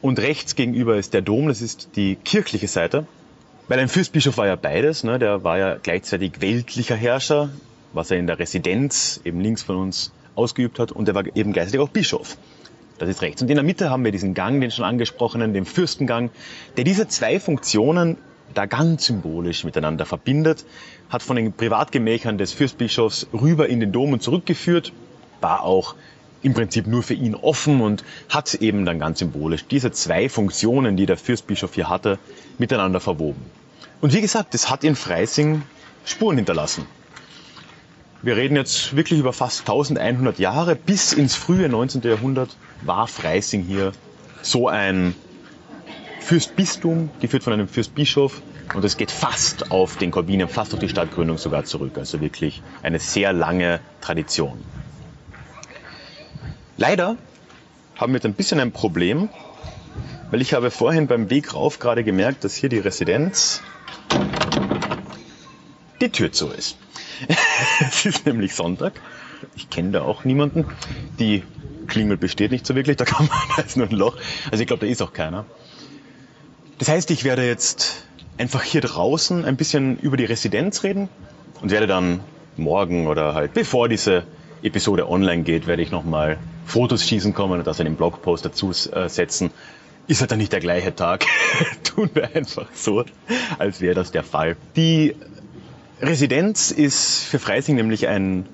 Und 0.03 0.19
rechts 0.19 0.55
gegenüber 0.55 0.97
ist 0.97 1.15
der 1.15 1.23
Dom, 1.23 1.49
das 1.49 1.61
ist 1.63 1.91
die 1.97 2.17
kirchliche 2.17 2.69
Seite. 2.69 3.07
Weil 3.69 3.79
ein 3.79 3.89
Fürstbischof 3.89 4.37
war 4.37 4.47
ja 4.47 4.57
beides, 4.57 5.05
ne? 5.05 5.19
der 5.19 5.45
war 5.45 5.59
ja 5.59 5.77
gleichzeitig 5.77 6.41
weltlicher 6.41 6.97
Herrscher, 6.97 7.51
was 7.93 8.11
er 8.11 8.19
in 8.19 8.27
der 8.27 8.39
Residenz 8.39 9.21
eben 9.25 9.41
links 9.41 9.63
von 9.63 9.77
uns 9.77 10.13
ausgeübt 10.35 10.79
hat, 10.79 10.93
und 10.93 11.09
er 11.09 11.15
war 11.15 11.25
eben 11.37 11.53
gleichzeitig 11.53 11.81
auch 11.81 11.89
Bischof. 11.89 12.37
Das 12.99 13.09
ist 13.09 13.23
rechts. 13.23 13.41
Und 13.43 13.49
in 13.49 13.55
der 13.55 13.65
Mitte 13.65 13.89
haben 13.89 14.05
wir 14.05 14.13
diesen 14.13 14.35
Gang, 14.35 14.61
den 14.61 14.71
schon 14.71 14.85
angesprochenen, 14.85 15.55
den 15.55 15.65
Fürstengang, 15.65 16.31
der 16.77 16.85
diese 16.85 17.09
zwei 17.09 17.41
Funktionen 17.41 18.19
da 18.55 18.67
ganz 18.67 19.07
symbolisch 19.07 19.65
miteinander 19.65 20.07
verbindet, 20.07 20.65
hat 21.09 21.23
von 21.23 21.37
den 21.37 21.53
Privatgemächern 21.53 22.39
des 22.39 22.53
Fürstbischofs 22.53 23.27
rüber 23.33 23.69
in 23.69 23.81
den 23.81 23.93
Dom 23.93 24.13
und 24.13 24.23
zurückgeführt, 24.23 24.93
war 25.41 25.63
auch 25.63 25.95
im 26.43 26.55
Prinzip 26.55 26.87
nur 26.87 27.03
für 27.03 27.15
ihn 27.15 27.35
offen 27.35 27.81
und 27.81 28.05
hat 28.29 28.55
eben 28.55 28.85
dann 28.85 28.99
ganz 28.99 29.19
symbolisch 29.19 29.67
diese 29.67 29.93
zwei 29.93 30.29
Funktionen, 30.29 30.97
die 30.97 31.07
der 31.07 31.17
Fürstbischof 31.17 31.75
hier 31.75 31.89
hatte, 31.89 32.19
miteinander 32.59 33.01
verwoben. 33.01 33.43
Und 34.01 34.15
wie 34.15 34.21
gesagt, 34.21 34.55
das 34.55 34.71
hat 34.71 34.85
in 34.85 34.97
Freising 34.97 35.63
Spuren 36.05 36.37
hinterlassen. 36.37 36.87
Wir 38.23 38.37
reden 38.37 38.57
jetzt 38.57 38.97
wirklich 38.97 39.19
über 39.19 39.33
fast 39.33 39.61
1100 39.61 40.39
Jahre. 40.39 40.77
Bis 40.77 41.13
ins 41.13 41.35
frühe 41.35 41.69
19. 41.69 42.03
Jahrhundert 42.03 42.57
war 42.83 43.07
Freising 43.07 43.63
hier 43.63 43.93
so 44.43 44.69
ein 44.69 45.15
Fürstbistum, 46.21 47.11
geführt 47.21 47.43
von 47.43 47.53
einem 47.53 47.69
Fürstbischof. 47.69 48.43
Und 48.75 48.85
es 48.85 48.97
geht 48.97 49.11
fast 49.11 49.73
auf 49.73 49.97
den 49.97 50.11
Korbinen, 50.13 50.49
fast 50.49 50.73
auf 50.75 50.81
die 50.81 50.89
Stadtgründung 50.89 51.39
sogar 51.39 51.65
zurück. 51.65 51.99
Also 51.99 52.21
wirklich 52.21 52.63
eine 52.83 53.01
sehr 53.01 53.33
lange 53.33 53.81
Tradition. 54.01 54.63
Leider 56.77 57.17
haben 57.97 58.13
wir 58.13 58.19
jetzt 58.19 58.27
ein 58.27 58.35
bisschen 58.35 58.61
ein 58.61 58.73
Problem, 58.73 59.29
weil 60.31 60.41
ich 60.41 60.55
habe 60.55 60.71
vorhin 60.71 61.09
beim 61.09 61.29
Weg 61.31 61.55
rauf 61.55 61.79
gerade 61.79 62.05
gemerkt, 62.05 62.45
dass 62.45 62.55
hier 62.55 62.69
die 62.69 62.79
Residenz 62.79 63.63
die 66.01 66.11
Tür 66.11 66.33
zu 66.33 66.49
ist. 66.49 66.77
es 67.81 68.07
ist 68.07 68.25
nämlich 68.25 68.55
Sonntag. 68.55 68.95
Ich 69.55 69.69
kenne 69.69 69.91
da 69.91 70.03
auch 70.03 70.25
niemanden. 70.25 70.65
Die 71.19 71.43
Klingel 71.87 72.17
besteht 72.17 72.53
nicht 72.53 72.67
so 72.67 72.75
wirklich, 72.75 72.97
da 72.97 73.05
kann 73.05 73.27
man, 73.27 73.39
da 73.57 73.63
ist 73.63 73.77
nur 73.77 73.89
ein 73.89 73.97
Loch. 73.97 74.17
Also 74.51 74.63
ich 74.63 74.67
glaube, 74.67 74.87
da 74.87 74.91
ist 74.91 75.03
auch 75.03 75.13
keiner. 75.13 75.45
Das 76.81 76.89
heißt, 76.89 77.11
ich 77.11 77.25
werde 77.25 77.47
jetzt 77.47 78.07
einfach 78.39 78.63
hier 78.63 78.81
draußen 78.81 79.45
ein 79.45 79.57
bisschen 79.57 79.99
über 79.99 80.17
die 80.17 80.25
Residenz 80.25 80.83
reden 80.83 81.11
und 81.61 81.71
werde 81.71 81.87
dann 81.87 82.21
morgen 82.57 83.07
oder 83.07 83.35
halt 83.35 83.53
bevor 83.53 83.87
diese 83.91 84.25
Episode 84.63 85.07
online 85.07 85.43
geht, 85.43 85.67
werde 85.67 85.83
ich 85.83 85.91
nochmal 85.91 86.39
Fotos 86.65 87.07
schießen 87.07 87.35
kommen 87.35 87.59
und 87.59 87.67
das 87.67 87.81
in 87.81 87.85
den 87.85 87.97
Blogpost 87.97 88.47
dazu 88.47 88.71
äh, 88.71 89.11
setzen. 89.11 89.51
Ist 90.07 90.23
halt 90.23 90.31
dann 90.31 90.39
nicht 90.39 90.55
der 90.55 90.61
gleiche 90.61 90.95
Tag. 90.95 91.27
Tun 91.85 92.09
wir 92.15 92.35
einfach 92.35 92.69
so, 92.73 93.05
als 93.59 93.83
wäre 93.83 93.95
das 93.95 94.11
der 94.11 94.25
Fall. 94.25 94.57
Die 94.75 95.15
Residenz 96.01 96.71
ist 96.71 97.25
für 97.25 97.39
Freising 97.39 97.77
nämlich 97.77 98.09
ein 98.09 98.47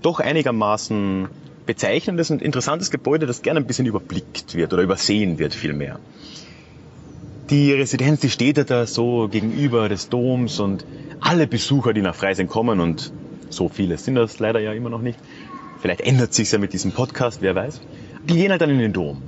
doch 0.00 0.20
einigermaßen 0.20 1.28
bezeichnendes 1.66 2.30
und 2.30 2.40
interessantes 2.40 2.90
Gebäude, 2.90 3.26
das 3.26 3.42
gerne 3.42 3.60
ein 3.60 3.66
bisschen 3.66 3.84
überblickt 3.84 4.54
wird 4.54 4.72
oder 4.72 4.82
übersehen 4.82 5.38
wird 5.38 5.54
vielmehr. 5.54 5.98
Die 7.50 7.72
Residenz, 7.72 8.20
die 8.20 8.30
steht 8.30 8.56
ja 8.56 8.64
da 8.64 8.86
so 8.86 9.28
gegenüber 9.28 9.88
des 9.88 10.08
Doms 10.08 10.60
und 10.60 10.84
alle 11.20 11.46
Besucher, 11.46 11.92
die 11.92 12.00
nach 12.00 12.14
Freising 12.14 12.48
kommen 12.48 12.80
und 12.80 13.12
so 13.50 13.68
viele 13.68 13.98
sind 13.98 14.14
das 14.14 14.38
leider 14.38 14.60
ja 14.60 14.72
immer 14.72 14.90
noch 14.90 15.02
nicht, 15.02 15.18
vielleicht 15.80 16.00
ändert 16.00 16.32
sich 16.32 16.50
ja 16.52 16.58
mit 16.58 16.72
diesem 16.72 16.92
Podcast, 16.92 17.42
wer 17.42 17.54
weiß, 17.54 17.80
die 18.24 18.34
gehen 18.34 18.50
halt 18.50 18.60
dann 18.60 18.70
in 18.70 18.78
den 18.78 18.92
Dom. 18.92 19.22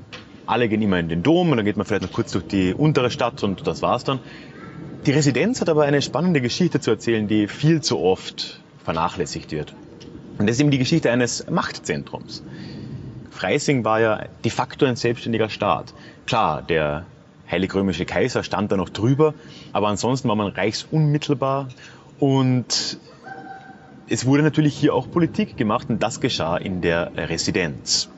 Alle 0.46 0.68
gehen 0.68 0.80
immer 0.82 0.98
in 0.98 1.08
den 1.08 1.22
Dom 1.22 1.50
und 1.50 1.56
dann 1.56 1.66
geht 1.66 1.76
man 1.76 1.86
vielleicht 1.86 2.02
noch 2.02 2.12
kurz 2.12 2.32
durch 2.32 2.46
die 2.46 2.72
untere 2.72 3.10
Stadt 3.10 3.42
und 3.42 3.66
das 3.66 3.82
war's 3.82 4.04
dann. 4.04 4.20
Die 5.06 5.10
Residenz 5.10 5.60
hat 5.60 5.68
aber 5.68 5.82
eine 5.84 6.00
spannende 6.00 6.40
Geschichte 6.40 6.80
zu 6.80 6.90
erzählen, 6.90 7.28
die 7.28 7.48
viel 7.48 7.82
zu 7.82 7.98
oft 7.98 8.60
vernachlässigt 8.84 9.52
wird. 9.52 9.74
Und 10.38 10.46
das 10.46 10.56
ist 10.56 10.60
eben 10.60 10.70
die 10.70 10.78
Geschichte 10.78 11.10
eines 11.10 11.46
Machtzentrums. 11.50 12.42
Freising 13.30 13.84
war 13.84 14.00
ja 14.00 14.26
de 14.44 14.50
facto 14.50 14.86
ein 14.86 14.96
selbstständiger 14.96 15.48
Staat. 15.48 15.92
Klar, 16.26 16.62
der 16.62 17.04
Heilig-Römische 17.50 18.04
Kaiser 18.04 18.42
stand 18.42 18.72
da 18.72 18.76
noch 18.76 18.88
drüber, 18.88 19.34
aber 19.72 19.88
ansonsten 19.88 20.28
war 20.28 20.36
man 20.36 20.48
reichsunmittelbar 20.48 21.68
und 22.18 22.98
es 24.08 24.26
wurde 24.26 24.42
natürlich 24.42 24.76
hier 24.76 24.94
auch 24.94 25.10
Politik 25.10 25.56
gemacht 25.56 25.88
und 25.88 26.02
das 26.02 26.20
geschah 26.20 26.56
in 26.56 26.80
der 26.80 27.12
Residenz. 27.16 28.08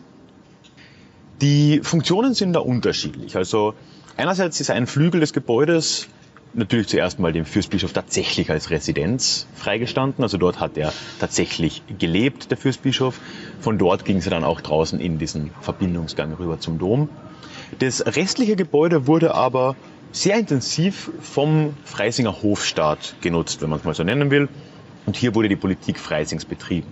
Die 1.41 1.81
Funktionen 1.83 2.35
sind 2.35 2.55
da 2.55 2.61
unterschiedlich. 2.61 3.37
Also 3.37 3.75
einerseits 4.17 4.61
ist 4.61 4.71
ein 4.71 4.87
Flügel 4.87 5.21
des 5.21 5.33
Gebäudes 5.33 6.09
natürlich 6.57 6.89
zuerst 6.89 7.19
mal 7.19 7.33
dem 7.33 7.45
Fürstbischof 7.45 7.93
tatsächlich 7.93 8.51
als 8.51 8.71
Residenz 8.71 9.47
freigestanden. 9.55 10.25
Also 10.25 10.39
dort 10.39 10.59
hat 10.59 10.77
er 10.77 10.93
tatsächlich 11.21 11.83
gelebt, 11.99 12.51
der 12.51 12.57
Fürstbischof. 12.57 13.21
Von 13.61 13.79
dort 13.79 14.05
ging 14.05 14.19
es 14.19 14.25
dann 14.29 14.45
auch 14.45 14.61
draußen 14.61 14.99
in 14.99 15.19
diesen 15.19 15.51
Verbindungsgang 15.61 16.33
rüber 16.35 16.59
zum 16.59 16.79
Dom. 16.79 17.09
Das 17.79 18.05
restliche 18.07 18.57
Gebäude 18.57 19.07
wurde 19.07 19.35
aber 19.35 19.77
sehr 20.13 20.39
intensiv 20.39 21.11
vom 21.21 21.75
Freisinger 21.85 22.43
Hofstaat 22.43 23.17
genutzt, 23.21 23.61
wenn 23.61 23.71
man 23.71 23.79
es 23.79 23.85
mal 23.85 23.95
so 23.95 24.05
nennen 24.05 24.31
will. 24.31 24.49
Und 25.05 25.17
hier 25.17 25.35
wurde 25.35 25.49
die 25.49 25.57
Politik 25.57 25.99
Freisings 25.99 26.45
betrieben. 26.45 26.89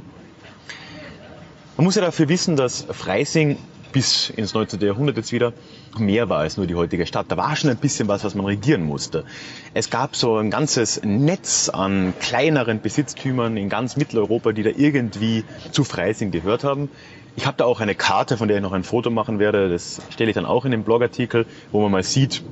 Man 1.77 1.85
muss 1.85 1.97
ja 1.97 2.03
dafür 2.03 2.29
wissen, 2.29 2.57
dass 2.57 2.87
Freising 2.91 3.57
bis 3.95 4.29
ins 4.29 4.55
19. 4.55 4.81
Jahrhundert 4.81 5.17
jetzt 5.17 5.33
wieder 5.33 5.53
mehr 5.97 6.29
war 6.29 6.41
als 6.41 6.57
nur 6.57 6.67
die 6.67 6.75
heutige 6.75 7.07
Stadt. 7.07 7.27
Da 7.29 7.37
war 7.37 7.55
schon 7.55 7.71
ein 7.71 7.77
bisschen 7.77 8.09
was, 8.09 8.25
was 8.25 8.35
man 8.35 8.45
regieren 8.45 8.83
musste. 8.83 9.25
Es 9.73 9.89
gab 9.89 10.17
so 10.17 10.37
ein 10.37 10.51
ganzes 10.51 11.01
Netz 11.05 11.69
an 11.69 12.13
kleineren 12.19 12.81
Besitztümern 12.81 13.57
in 13.57 13.69
ganz 13.69 13.97
Mitteleuropa, 13.97 14.53
die 14.53 14.65
da 14.65 14.71
irgendwie 14.71 15.45
zu 15.71 15.85
Freising 15.85 16.33
gehört 16.33 16.65
haben. 16.65 16.91
Ich 17.37 17.47
habe 17.47 17.57
da 17.57 17.65
auch 17.65 17.81
eine 17.81 17.95
Karte, 17.95 18.37
von 18.37 18.49
der 18.49 18.59
ich 18.59 18.63
noch 18.63 18.73
ein 18.73 18.85
Foto 18.85 19.11
machen 19.11 19.39
werde. 19.39 19.69
Das 19.69 20.01
stelle 20.11 20.31
ich 20.31 20.35
dann 20.35 20.47
auch 20.47 20.65
in 20.65 20.71
den 20.71 20.85
Blogartikel, 20.85 21.47
wo 21.73 21.83
man 21.83 21.91
mal 21.91 22.03
sieht, 22.03 22.43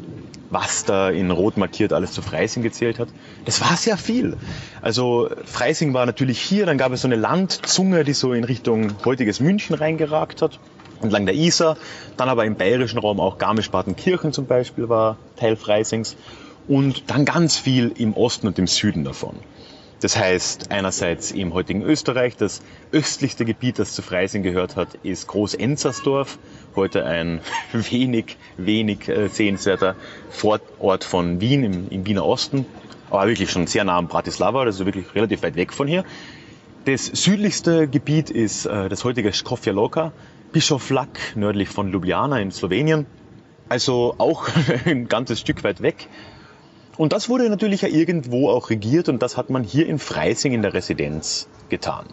was 0.50 0.84
da 0.84 1.08
in 1.08 1.30
Rot 1.30 1.56
markiert 1.56 1.92
alles 1.92 2.12
zu 2.12 2.20
Freising 2.20 2.62
gezählt 2.62 2.98
hat. 2.98 3.08
Das 3.44 3.60
war 3.60 3.76
sehr 3.76 3.96
viel. 3.96 4.36
Also 4.82 5.30
Freising 5.44 5.94
war 5.94 6.04
natürlich 6.04 6.40
hier, 6.40 6.66
dann 6.66 6.78
gab 6.78 6.92
es 6.92 7.02
so 7.02 7.08
eine 7.08 7.16
Landzunge, 7.16 8.04
die 8.04 8.12
so 8.12 8.32
in 8.32 8.44
Richtung 8.44 8.92
heutiges 9.04 9.40
München 9.40 9.74
reingeragt 9.74 10.42
hat 10.42 10.58
entlang 11.02 11.26
der 11.26 11.34
Isar. 11.34 11.76
Dann 12.16 12.28
aber 12.28 12.44
im 12.44 12.56
bayerischen 12.56 12.98
Raum 12.98 13.20
auch 13.20 13.38
Garmisch-Partenkirchen 13.38 14.32
zum 14.32 14.46
Beispiel 14.46 14.88
war 14.88 15.16
Teil 15.36 15.56
Freisings. 15.56 16.16
Und 16.68 17.10
dann 17.10 17.24
ganz 17.24 17.58
viel 17.58 17.92
im 17.98 18.14
Osten 18.14 18.46
und 18.46 18.58
im 18.58 18.66
Süden 18.66 19.04
davon. 19.04 19.36
Das 20.02 20.16
heißt, 20.16 20.72
einerseits 20.72 21.30
im 21.30 21.54
heutigen 21.54 21.82
Österreich, 21.82 22.36
das 22.36 22.60
östlichste 22.90 23.44
Gebiet, 23.44 23.78
das 23.78 23.94
zu 23.94 24.02
Freising 24.02 24.42
gehört 24.42 24.74
hat, 24.74 24.96
ist 25.04 25.28
Groß-Enzersdorf, 25.28 26.40
heute 26.74 27.06
ein 27.06 27.40
wenig, 27.72 28.36
wenig 28.56 29.08
äh, 29.08 29.28
sehenswerter 29.28 29.94
Vorort 30.28 31.04
von 31.04 31.40
Wien 31.40 31.62
im, 31.62 31.88
im 31.88 32.04
Wiener 32.04 32.26
Osten, 32.26 32.66
aber 33.10 33.28
wirklich 33.28 33.52
schon 33.52 33.68
sehr 33.68 33.84
nah 33.84 33.96
am 33.96 34.08
Bratislava, 34.08 34.62
also 34.62 34.86
wirklich 34.86 35.14
relativ 35.14 35.44
weit 35.44 35.54
weg 35.54 35.72
von 35.72 35.86
hier. 35.86 36.04
Das 36.84 37.06
südlichste 37.06 37.86
Gebiet 37.86 38.28
ist 38.28 38.66
äh, 38.66 38.88
das 38.88 39.04
heutige 39.04 39.32
Skofja 39.32 39.72
Loka, 39.72 40.10
Bischoflack 40.50 41.36
nördlich 41.36 41.68
von 41.68 41.92
Ljubljana 41.92 42.40
in 42.40 42.50
Slowenien. 42.50 43.06
Also 43.68 44.16
auch 44.18 44.48
ein 44.84 45.06
ganzes 45.06 45.38
Stück 45.38 45.62
weit 45.62 45.80
weg. 45.80 46.08
Und 46.96 47.12
das 47.12 47.28
wurde 47.28 47.48
natürlich 47.48 47.82
ja 47.82 47.88
irgendwo 47.88 48.50
auch 48.50 48.70
regiert 48.70 49.08
und 49.08 49.22
das 49.22 49.36
hat 49.36 49.50
man 49.50 49.64
hier 49.64 49.86
in 49.86 49.98
Freising 49.98 50.52
in 50.52 50.62
der 50.62 50.74
Residenz 50.74 51.48
getan. 51.68 52.06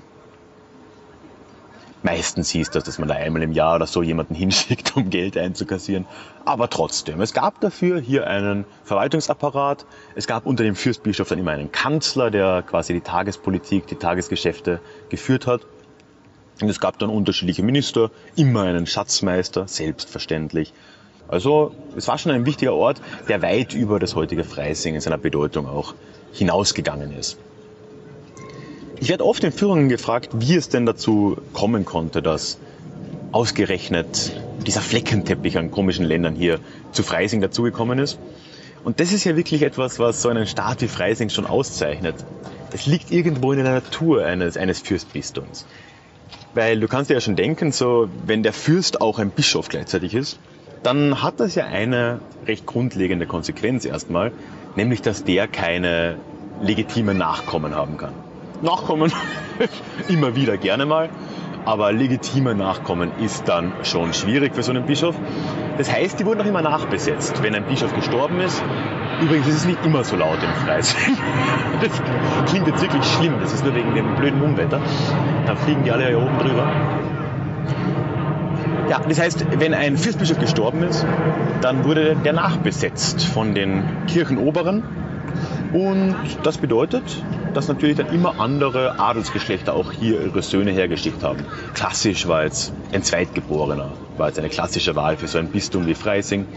Meistens 2.01 2.49
hieß 2.51 2.69
das, 2.69 2.85
dass 2.85 2.97
man 2.97 3.09
da 3.09 3.15
einmal 3.15 3.43
im 3.43 3.51
Jahr 3.51 3.75
oder 3.75 3.85
so 3.85 4.01
jemanden 4.01 4.33
hinschickt, 4.35 4.95
um 4.95 5.09
Geld 5.09 5.37
einzukassieren. 5.37 6.05
Aber 6.45 6.69
trotzdem, 6.69 7.19
es 7.19 7.33
gab 7.33 7.59
dafür 7.59 7.99
hier 7.99 8.27
einen 8.27 8.63
Verwaltungsapparat. 8.85 9.85
Es 10.15 10.25
gab 10.25 10.45
unter 10.45 10.63
dem 10.63 10.75
Fürstbischof 10.75 11.27
dann 11.27 11.39
immer 11.39 11.51
einen 11.51 11.73
Kanzler, 11.73 12.31
der 12.31 12.63
quasi 12.63 12.93
die 12.93 13.01
Tagespolitik, 13.01 13.87
die 13.87 13.95
Tagesgeschäfte 13.95 14.79
geführt 15.09 15.45
hat. 15.45 15.61
Und 16.61 16.69
es 16.69 16.79
gab 16.79 16.99
dann 16.99 17.09
unterschiedliche 17.09 17.63
Minister, 17.63 18.11
immer 18.35 18.63
einen 18.63 18.85
Schatzmeister, 18.85 19.67
selbstverständlich. 19.67 20.73
Also 21.29 21.71
es 21.95 22.07
war 22.07 22.17
schon 22.17 22.31
ein 22.31 22.45
wichtiger 22.45 22.73
Ort, 22.73 23.01
der 23.27 23.41
weit 23.41 23.73
über 23.73 23.99
das 23.99 24.15
heutige 24.15 24.43
Freising 24.43 24.95
in 24.95 25.01
seiner 25.01 25.17
Bedeutung 25.17 25.67
auch 25.67 25.93
hinausgegangen 26.33 27.15
ist. 27.17 27.37
Ich 28.99 29.09
werde 29.09 29.25
oft 29.25 29.43
in 29.43 29.51
Führungen 29.51 29.87
gefragt, 29.89 30.29
wie 30.33 30.55
es 30.55 30.69
denn 30.69 30.85
dazu 30.85 31.37
kommen 31.53 31.85
konnte, 31.85 32.21
dass 32.21 32.57
ausgerechnet 33.31 34.33
dieser 34.65 34.81
Fleckenteppich 34.81 35.57
an 35.57 35.71
komischen 35.71 36.03
Ländern 36.03 36.35
hier 36.35 36.59
zu 36.91 37.03
Freising 37.03 37.41
dazugekommen 37.41 37.99
ist. 37.99 38.19
Und 38.83 38.99
das 38.99 39.11
ist 39.11 39.23
ja 39.23 39.37
wirklich 39.37 39.61
etwas, 39.61 39.99
was 39.99 40.21
so 40.21 40.29
einen 40.29 40.47
Staat 40.47 40.81
wie 40.81 40.87
Freising 40.87 41.29
schon 41.29 41.45
auszeichnet. 41.45 42.15
Es 42.73 42.87
liegt 42.87 43.11
irgendwo 43.11 43.51
in 43.51 43.63
der 43.63 43.71
Natur 43.71 44.25
eines, 44.25 44.57
eines 44.57 44.79
Fürstbistums. 44.79 45.65
Weil 46.53 46.79
du 46.79 46.87
kannst 46.87 47.09
dir 47.09 47.15
ja 47.15 47.21
schon 47.21 47.35
denken, 47.35 47.71
so, 47.71 48.09
wenn 48.25 48.41
der 48.41 48.53
Fürst 48.53 49.01
auch 49.01 49.19
ein 49.19 49.29
Bischof 49.29 49.69
gleichzeitig 49.69 50.15
ist, 50.15 50.39
dann 50.83 51.21
hat 51.21 51.39
das 51.39 51.55
ja 51.55 51.65
eine 51.65 52.19
recht 52.45 52.65
grundlegende 52.65 53.25
Konsequenz 53.25 53.85
erstmal, 53.85 54.31
nämlich 54.75 55.01
dass 55.01 55.23
der 55.23 55.47
keine 55.47 56.17
legitime 56.61 57.13
Nachkommen 57.13 57.75
haben 57.75 57.97
kann. 57.97 58.13
Nachkommen 58.61 59.11
immer 60.09 60.35
wieder 60.35 60.57
gerne 60.57 60.85
mal, 60.85 61.09
aber 61.65 61.91
legitime 61.91 62.55
Nachkommen 62.55 63.11
ist 63.19 63.47
dann 63.47 63.73
schon 63.83 64.13
schwierig 64.13 64.55
für 64.55 64.63
so 64.63 64.71
einen 64.71 64.85
Bischof. 64.85 65.15
Das 65.77 65.91
heißt, 65.91 66.19
die 66.19 66.25
wurden 66.25 66.41
auch 66.41 66.45
immer 66.45 66.61
nachbesetzt. 66.61 67.41
Wenn 67.41 67.55
ein 67.55 67.65
Bischof 67.65 67.93
gestorben 67.93 68.39
ist, 68.41 68.61
Übrigens 69.21 69.47
ist 69.47 69.55
es 69.55 69.65
nicht 69.65 69.85
immer 69.85 70.03
so 70.03 70.15
laut 70.15 70.41
im 70.43 70.53
Freising. 70.65 71.17
Das 71.81 71.91
klingt 72.49 72.67
jetzt 72.67 72.81
wirklich 72.81 73.05
schlimm. 73.05 73.35
Das 73.39 73.53
ist 73.53 73.63
nur 73.63 73.73
wegen 73.73 73.95
dem 73.95 74.15
blöden 74.15 74.41
Unwetter. 74.41 74.81
Da 75.45 75.55
fliegen 75.55 75.83
die 75.83 75.91
alle 75.91 76.07
hier 76.07 76.19
oben 76.19 76.37
drüber. 76.37 76.69
Ja, 78.89 78.99
das 79.07 79.19
heißt, 79.19 79.45
wenn 79.59 79.75
ein 79.75 79.97
Fürstbischof 79.97 80.39
gestorben 80.39 80.81
ist, 80.81 81.05
dann 81.61 81.83
wurde 81.83 82.15
der 82.15 82.33
nachbesetzt 82.33 83.23
von 83.23 83.53
den 83.53 83.83
Kirchenoberen. 84.07 84.83
Und 85.73 86.15
das 86.41 86.57
bedeutet, 86.57 87.03
dass 87.53 87.67
natürlich 87.67 87.97
dann 87.97 88.11
immer 88.11 88.39
andere 88.39 88.99
Adelsgeschlechter 88.99 89.75
auch 89.75 89.91
hier 89.91 90.19
ihre 90.21 90.41
Söhne 90.41 90.71
hergeschickt 90.71 91.21
haben. 91.21 91.45
Klassisch 91.75 92.27
war 92.27 92.45
jetzt 92.45 92.73
ein 92.91 93.03
Zweitgeborener, 93.03 93.91
war 94.17 94.27
jetzt 94.27 94.39
eine 94.39 94.49
klassische 94.49 94.95
Wahl 94.95 95.17
für 95.17 95.27
so 95.27 95.37
ein 95.37 95.49
Bistum 95.49 95.85
wie 95.85 95.93
Freising. 95.93 96.47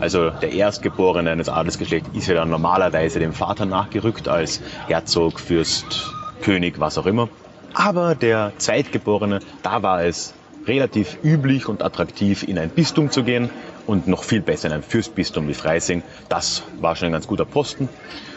Also 0.00 0.30
der 0.30 0.52
Erstgeborene 0.52 1.30
eines 1.30 1.48
Adelsgeschlechts 1.48 2.08
ist 2.14 2.26
ja 2.26 2.34
dann 2.34 2.50
normalerweise 2.50 3.20
dem 3.20 3.32
Vater 3.32 3.64
nachgerückt 3.64 4.26
als 4.26 4.60
Herzog, 4.88 5.38
Fürst, 5.38 6.12
König, 6.42 6.80
was 6.80 6.98
auch 6.98 7.06
immer. 7.06 7.28
Aber 7.74 8.16
der 8.16 8.52
Zweitgeborene, 8.58 9.38
da 9.62 9.84
war 9.84 10.02
es 10.02 10.34
relativ 10.66 11.18
üblich 11.22 11.68
und 11.68 11.82
attraktiv, 11.82 12.42
in 12.42 12.58
ein 12.58 12.70
Bistum 12.70 13.10
zu 13.10 13.22
gehen 13.22 13.50
und 13.86 14.08
noch 14.08 14.24
viel 14.24 14.40
besser 14.40 14.68
in 14.68 14.74
ein 14.74 14.82
Fürstbistum 14.82 15.48
wie 15.48 15.54
Freising. 15.54 16.02
Das 16.28 16.64
war 16.80 16.96
schon 16.96 17.06
ein 17.06 17.12
ganz 17.12 17.26
guter 17.26 17.44
Posten. 17.44 17.88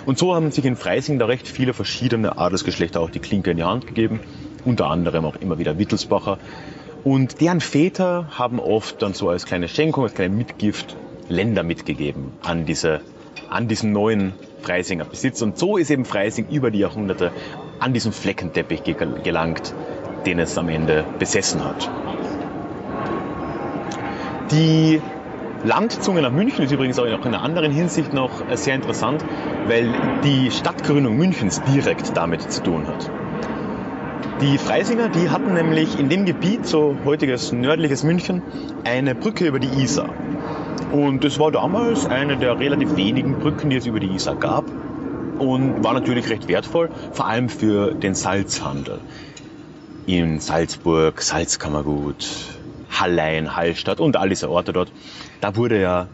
Und 0.05 0.17
so 0.17 0.35
haben 0.35 0.51
sich 0.51 0.65
in 0.65 0.75
Freising 0.75 1.19
da 1.19 1.25
recht 1.25 1.47
viele 1.47 1.73
verschiedene 1.73 2.37
Adelsgeschlechter 2.37 3.01
auch 3.01 3.09
die 3.09 3.19
Klinke 3.19 3.51
in 3.51 3.57
die 3.57 3.63
Hand 3.63 3.87
gegeben, 3.87 4.19
unter 4.65 4.87
anderem 4.87 5.25
auch 5.25 5.35
immer 5.35 5.57
wieder 5.59 5.77
Wittelsbacher. 5.77 6.37
Und 7.03 7.41
deren 7.41 7.61
Väter 7.61 8.27
haben 8.37 8.59
oft 8.59 9.01
dann 9.01 9.13
so 9.13 9.29
als 9.29 9.45
kleine 9.45 9.67
Schenkung, 9.67 10.03
als 10.03 10.13
kleine 10.13 10.35
Mitgift 10.35 10.95
Länder 11.29 11.63
mitgegeben 11.63 12.33
an, 12.43 12.65
diese, 12.65 13.01
an 13.49 13.67
diesen 13.67 13.91
neuen 13.91 14.33
Freisinger 14.61 15.05
Besitz. 15.05 15.41
Und 15.41 15.57
so 15.57 15.77
ist 15.77 15.91
eben 15.91 16.05
Freising 16.05 16.47
über 16.49 16.71
die 16.71 16.79
Jahrhunderte 16.79 17.31
an 17.79 17.93
diesen 17.93 18.11
Fleckenteppich 18.11 18.83
gelangt, 18.83 19.73
den 20.25 20.39
es 20.39 20.57
am 20.57 20.69
Ende 20.69 21.05
besessen 21.17 21.63
hat. 21.63 21.89
Die 24.51 24.99
Landzunge 25.63 26.21
nach 26.23 26.31
München 26.31 26.65
ist 26.65 26.71
übrigens 26.71 26.97
auch 26.97 27.05
in 27.05 27.13
einer 27.13 27.43
anderen 27.43 27.71
Hinsicht 27.71 28.13
noch 28.13 28.31
sehr 28.55 28.73
interessant, 28.73 29.23
weil 29.67 29.93
die 30.23 30.49
Stadtgründung 30.49 31.17
Münchens 31.17 31.61
direkt 31.61 32.17
damit 32.17 32.51
zu 32.51 32.63
tun 32.63 32.87
hat. 32.87 33.11
Die 34.41 34.57
Freisinger, 34.57 35.09
die 35.09 35.29
hatten 35.29 35.53
nämlich 35.53 35.99
in 35.99 36.09
dem 36.09 36.25
Gebiet, 36.25 36.65
so 36.65 36.97
heutiges 37.05 37.51
nördliches 37.51 38.03
München, 38.03 38.41
eine 38.85 39.13
Brücke 39.13 39.45
über 39.45 39.59
die 39.59 39.83
Isar. 39.83 40.09
Und 40.93 41.23
das 41.23 41.37
war 41.37 41.51
damals 41.51 42.07
eine 42.07 42.37
der 42.37 42.57
relativ 42.57 42.95
wenigen 42.95 43.35
Brücken, 43.35 43.69
die 43.69 43.75
es 43.75 43.85
über 43.85 43.99
die 43.99 44.07
Isar 44.07 44.35
gab 44.35 44.65
und 45.37 45.83
war 45.83 45.93
natürlich 45.93 46.29
recht 46.29 46.47
wertvoll, 46.47 46.89
vor 47.11 47.27
allem 47.27 47.49
für 47.49 47.93
den 47.93 48.15
Salzhandel. 48.15 48.99
In 50.07 50.39
Salzburg, 50.39 51.21
Salzkammergut, 51.21 52.58
Hallein, 52.91 53.55
Hallstatt 53.55 53.99
und 53.99 54.17
all 54.17 54.29
diese 54.29 54.49
Orte 54.49 54.73
dort. 54.73 54.91
Da 55.41 55.55
wurde 55.55 55.81
ja, 55.81 56.07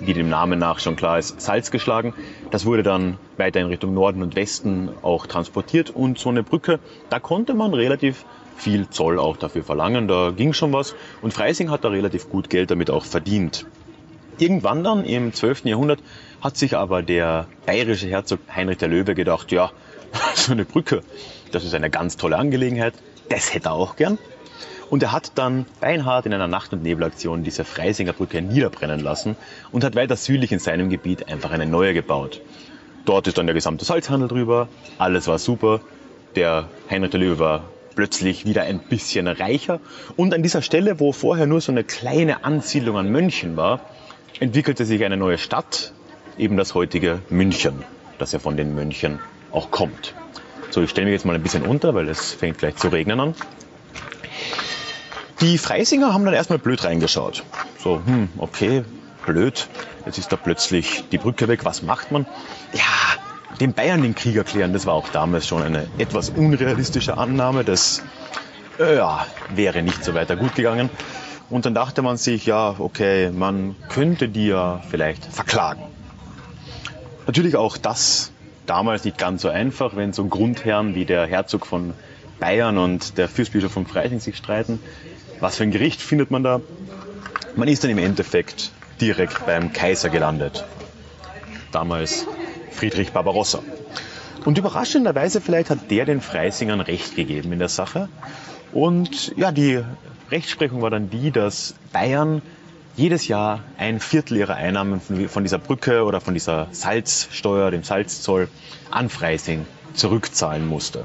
wie 0.00 0.14
dem 0.14 0.28
Namen 0.28 0.58
nach 0.58 0.78
schon 0.78 0.96
klar 0.96 1.18
ist, 1.18 1.40
Salz 1.40 1.70
geschlagen. 1.70 2.14
Das 2.50 2.66
wurde 2.66 2.82
dann 2.82 3.18
weiter 3.36 3.60
in 3.60 3.66
Richtung 3.66 3.94
Norden 3.94 4.22
und 4.22 4.36
Westen 4.36 4.90
auch 5.02 5.26
transportiert 5.26 5.90
und 5.90 6.18
so 6.18 6.28
eine 6.28 6.42
Brücke, 6.42 6.80
da 7.10 7.20
konnte 7.20 7.54
man 7.54 7.74
relativ 7.74 8.24
viel 8.56 8.88
Zoll 8.88 9.18
auch 9.18 9.36
dafür 9.36 9.62
verlangen. 9.62 10.08
Da 10.08 10.30
ging 10.30 10.52
schon 10.52 10.72
was 10.72 10.94
und 11.22 11.34
Freising 11.34 11.70
hat 11.70 11.84
da 11.84 11.88
relativ 11.88 12.28
gut 12.28 12.50
Geld 12.50 12.70
damit 12.70 12.90
auch 12.90 13.04
verdient. 13.04 13.66
Irgendwann 14.38 14.84
dann 14.84 15.04
im 15.04 15.32
12. 15.32 15.64
Jahrhundert 15.64 16.00
hat 16.40 16.56
sich 16.56 16.76
aber 16.76 17.02
der 17.02 17.46
bayerische 17.64 18.08
Herzog 18.08 18.40
Heinrich 18.54 18.78
der 18.78 18.88
Löwe 18.88 19.14
gedacht, 19.14 19.50
ja, 19.52 19.70
so 20.34 20.52
eine 20.52 20.64
Brücke, 20.64 21.02
das 21.52 21.64
ist 21.64 21.74
eine 21.74 21.90
ganz 21.90 22.16
tolle 22.16 22.36
Angelegenheit, 22.36 22.94
das 23.28 23.54
hätte 23.54 23.68
er 23.68 23.72
auch 23.72 23.96
gern. 23.96 24.18
Und 24.88 25.02
er 25.02 25.12
hat 25.12 25.32
dann 25.34 25.66
beinhart 25.80 26.26
in 26.26 26.32
einer 26.32 26.46
Nacht- 26.46 26.72
und 26.72 26.82
Nebelaktion 26.82 27.42
diese 27.42 27.64
Freisinger 27.64 28.12
Brücke 28.12 28.40
niederbrennen 28.40 29.00
lassen 29.00 29.36
und 29.72 29.84
hat 29.84 29.96
weiter 29.96 30.16
südlich 30.16 30.52
in 30.52 30.58
seinem 30.58 30.90
Gebiet 30.90 31.28
einfach 31.28 31.50
eine 31.50 31.66
neue 31.66 31.92
gebaut. 31.92 32.40
Dort 33.04 33.26
ist 33.26 33.38
dann 33.38 33.46
der 33.46 33.54
gesamte 33.54 33.84
Salzhandel 33.84 34.28
drüber, 34.28 34.68
alles 34.98 35.26
war 35.26 35.38
super. 35.38 35.80
Der 36.34 36.68
Heinrich 36.90 37.10
der 37.10 37.20
Löwe 37.20 37.38
war 37.38 37.64
plötzlich 37.94 38.44
wieder 38.44 38.62
ein 38.62 38.78
bisschen 38.78 39.26
reicher. 39.26 39.80
Und 40.16 40.34
an 40.34 40.42
dieser 40.42 40.62
Stelle, 40.62 41.00
wo 41.00 41.12
vorher 41.12 41.46
nur 41.46 41.60
so 41.60 41.72
eine 41.72 41.82
kleine 41.82 42.44
Ansiedlung 42.44 42.96
an 42.96 43.10
Mönchen 43.10 43.56
war, 43.56 43.80
entwickelte 44.38 44.84
sich 44.84 45.04
eine 45.04 45.16
neue 45.16 45.38
Stadt, 45.38 45.92
eben 46.38 46.56
das 46.56 46.74
heutige 46.74 47.20
München, 47.30 47.84
das 48.18 48.32
ja 48.32 48.38
von 48.38 48.56
den 48.56 48.74
Mönchen 48.74 49.18
auch 49.50 49.70
kommt. 49.70 50.14
So, 50.70 50.82
ich 50.82 50.90
stelle 50.90 51.06
mich 51.06 51.14
jetzt 51.14 51.24
mal 51.24 51.34
ein 51.34 51.42
bisschen 51.42 51.64
unter, 51.64 51.94
weil 51.94 52.08
es 52.08 52.32
fängt 52.32 52.58
gleich 52.58 52.76
zu 52.76 52.88
regnen 52.88 53.18
an. 53.18 53.34
Die 55.40 55.58
Freisinger 55.58 56.14
haben 56.14 56.24
dann 56.24 56.34
erstmal 56.34 56.58
blöd 56.58 56.82
reingeschaut. 56.84 57.44
So, 57.78 58.00
hm, 58.04 58.30
okay, 58.38 58.84
blöd. 59.26 59.68
Jetzt 60.06 60.18
ist 60.18 60.32
da 60.32 60.36
plötzlich 60.36 61.04
die 61.10 61.18
Brücke 61.18 61.48
weg. 61.48 61.64
Was 61.64 61.82
macht 61.82 62.10
man? 62.10 62.26
Ja, 62.72 63.56
den 63.60 63.72
Bayern 63.74 64.02
den 64.02 64.14
Krieg 64.14 64.36
erklären, 64.36 64.72
das 64.72 64.86
war 64.86 64.94
auch 64.94 65.08
damals 65.08 65.46
schon 65.46 65.62
eine 65.62 65.86
etwas 65.98 66.30
unrealistische 66.30 67.18
Annahme. 67.18 67.64
Das 67.64 68.02
äh, 68.78 68.96
ja, 68.96 69.26
wäre 69.54 69.82
nicht 69.82 70.04
so 70.04 70.14
weiter 70.14 70.36
gut 70.36 70.54
gegangen. 70.54 70.90
Und 71.48 71.66
dann 71.66 71.74
dachte 71.74 72.02
man 72.02 72.16
sich, 72.16 72.46
ja, 72.46 72.74
okay, 72.78 73.30
man 73.30 73.76
könnte 73.88 74.28
die 74.28 74.48
ja 74.48 74.82
vielleicht 74.88 75.24
verklagen. 75.24 75.82
Natürlich 77.26 77.56
auch 77.56 77.76
das 77.76 78.32
damals 78.66 79.04
nicht 79.04 79.18
ganz 79.18 79.42
so 79.42 79.48
einfach, 79.48 79.96
wenn 79.96 80.12
so 80.12 80.24
Grundherren 80.26 80.94
wie 80.94 81.04
der 81.04 81.26
Herzog 81.26 81.66
von 81.66 81.94
Bayern 82.40 82.78
und 82.78 83.16
der 83.18 83.28
Fürstbischof 83.28 83.72
von 83.72 83.86
Freising 83.86 84.20
sich 84.20 84.36
streiten. 84.36 84.80
Was 85.40 85.56
für 85.56 85.64
ein 85.64 85.70
Gericht 85.70 86.00
findet 86.00 86.30
man 86.30 86.42
da? 86.42 86.60
Man 87.56 87.68
ist 87.68 87.84
dann 87.84 87.90
im 87.90 87.98
Endeffekt 87.98 88.70
direkt 89.00 89.44
beim 89.46 89.72
Kaiser 89.72 90.08
gelandet. 90.08 90.64
Damals 91.72 92.26
Friedrich 92.70 93.12
Barbarossa. 93.12 93.62
Und 94.44 94.58
überraschenderweise 94.58 95.40
vielleicht 95.40 95.70
hat 95.70 95.90
der 95.90 96.04
den 96.04 96.20
Freisingern 96.20 96.80
Recht 96.80 97.16
gegeben 97.16 97.52
in 97.52 97.58
der 97.58 97.68
Sache. 97.68 98.08
Und 98.72 99.36
ja, 99.36 99.52
die 99.52 99.82
Rechtsprechung 100.30 100.82
war 100.82 100.90
dann 100.90 101.10
die, 101.10 101.30
dass 101.30 101.74
Bayern 101.92 102.42
jedes 102.96 103.28
Jahr 103.28 103.62
ein 103.76 104.00
Viertel 104.00 104.38
ihrer 104.38 104.54
Einnahmen 104.54 105.00
von 105.28 105.42
dieser 105.42 105.58
Brücke 105.58 106.04
oder 106.04 106.20
von 106.20 106.32
dieser 106.32 106.68
Salzsteuer, 106.70 107.70
dem 107.70 107.82
Salzzoll 107.82 108.48
an 108.90 109.10
Freising 109.10 109.66
zurückzahlen 109.94 110.66
musste. 110.66 111.04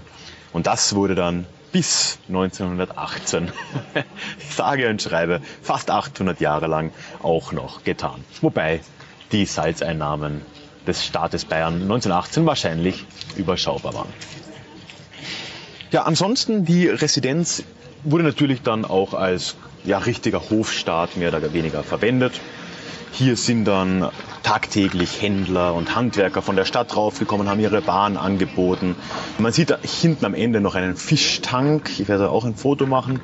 Und 0.53 0.67
das 0.67 0.95
wurde 0.95 1.15
dann 1.15 1.45
bis 1.71 2.19
1918, 2.27 3.51
sage 4.49 4.89
und 4.89 5.01
schreibe, 5.01 5.41
fast 5.61 5.89
800 5.89 6.39
Jahre 6.39 6.67
lang 6.67 6.91
auch 7.21 7.51
noch 7.51 7.83
getan. 7.83 8.23
Wobei 8.41 8.81
die 9.31 9.45
Salzeinnahmen 9.45 10.41
des 10.87 11.05
Staates 11.05 11.45
Bayern 11.45 11.75
1918 11.75 12.45
wahrscheinlich 12.45 13.05
überschaubar 13.35 13.93
waren. 13.93 14.09
Ja, 15.91 16.03
ansonsten 16.03 16.65
die 16.65 16.87
Residenz 16.87 17.63
wurde 18.03 18.23
natürlich 18.23 18.61
dann 18.61 18.85
auch 18.85 19.13
als 19.13 19.55
ja, 19.83 19.97
richtiger 19.97 20.49
Hofstaat 20.49 21.17
mehr 21.17 21.29
oder 21.29 21.53
weniger 21.53 21.83
verwendet. 21.83 22.39
Hier 23.11 23.35
sind 23.35 23.65
dann 23.65 24.09
tagtäglich 24.43 25.21
Händler 25.21 25.73
und 25.73 25.95
Handwerker 25.95 26.41
von 26.41 26.55
der 26.55 26.65
Stadt 26.65 26.95
raufgekommen, 26.95 27.49
haben 27.49 27.59
ihre 27.59 27.85
Waren 27.85 28.17
angeboten. 28.17 28.95
Man 29.37 29.51
sieht 29.51 29.69
da 29.69 29.77
hinten 29.81 30.25
am 30.25 30.33
Ende 30.33 30.61
noch 30.61 30.75
einen 30.75 30.95
Fischtank. 30.95 31.99
Ich 31.99 32.07
werde 32.07 32.29
auch 32.29 32.45
ein 32.45 32.55
Foto 32.55 32.85
machen. 32.85 33.19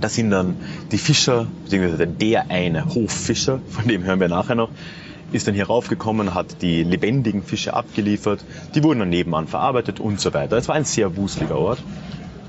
Da 0.00 0.08
sind 0.08 0.30
dann 0.30 0.56
die 0.92 0.98
Fischer, 0.98 1.46
beziehungsweise 1.64 2.06
der 2.06 2.50
eine 2.50 2.86
Hoffischer, 2.94 3.60
von 3.68 3.86
dem 3.86 4.02
hören 4.02 4.20
wir 4.20 4.28
nachher 4.28 4.54
noch, 4.54 4.70
ist 5.32 5.46
dann 5.46 5.54
hier 5.54 5.66
raufgekommen, 5.66 6.34
hat 6.34 6.62
die 6.62 6.82
lebendigen 6.82 7.42
Fische 7.42 7.74
abgeliefert. 7.74 8.44
Die 8.74 8.82
wurden 8.82 9.00
dann 9.00 9.10
nebenan 9.10 9.46
verarbeitet 9.46 10.00
und 10.00 10.20
so 10.20 10.34
weiter. 10.34 10.56
Es 10.56 10.68
war 10.68 10.74
ein 10.74 10.84
sehr 10.84 11.16
wuseliger 11.16 11.56
Ort. 11.56 11.82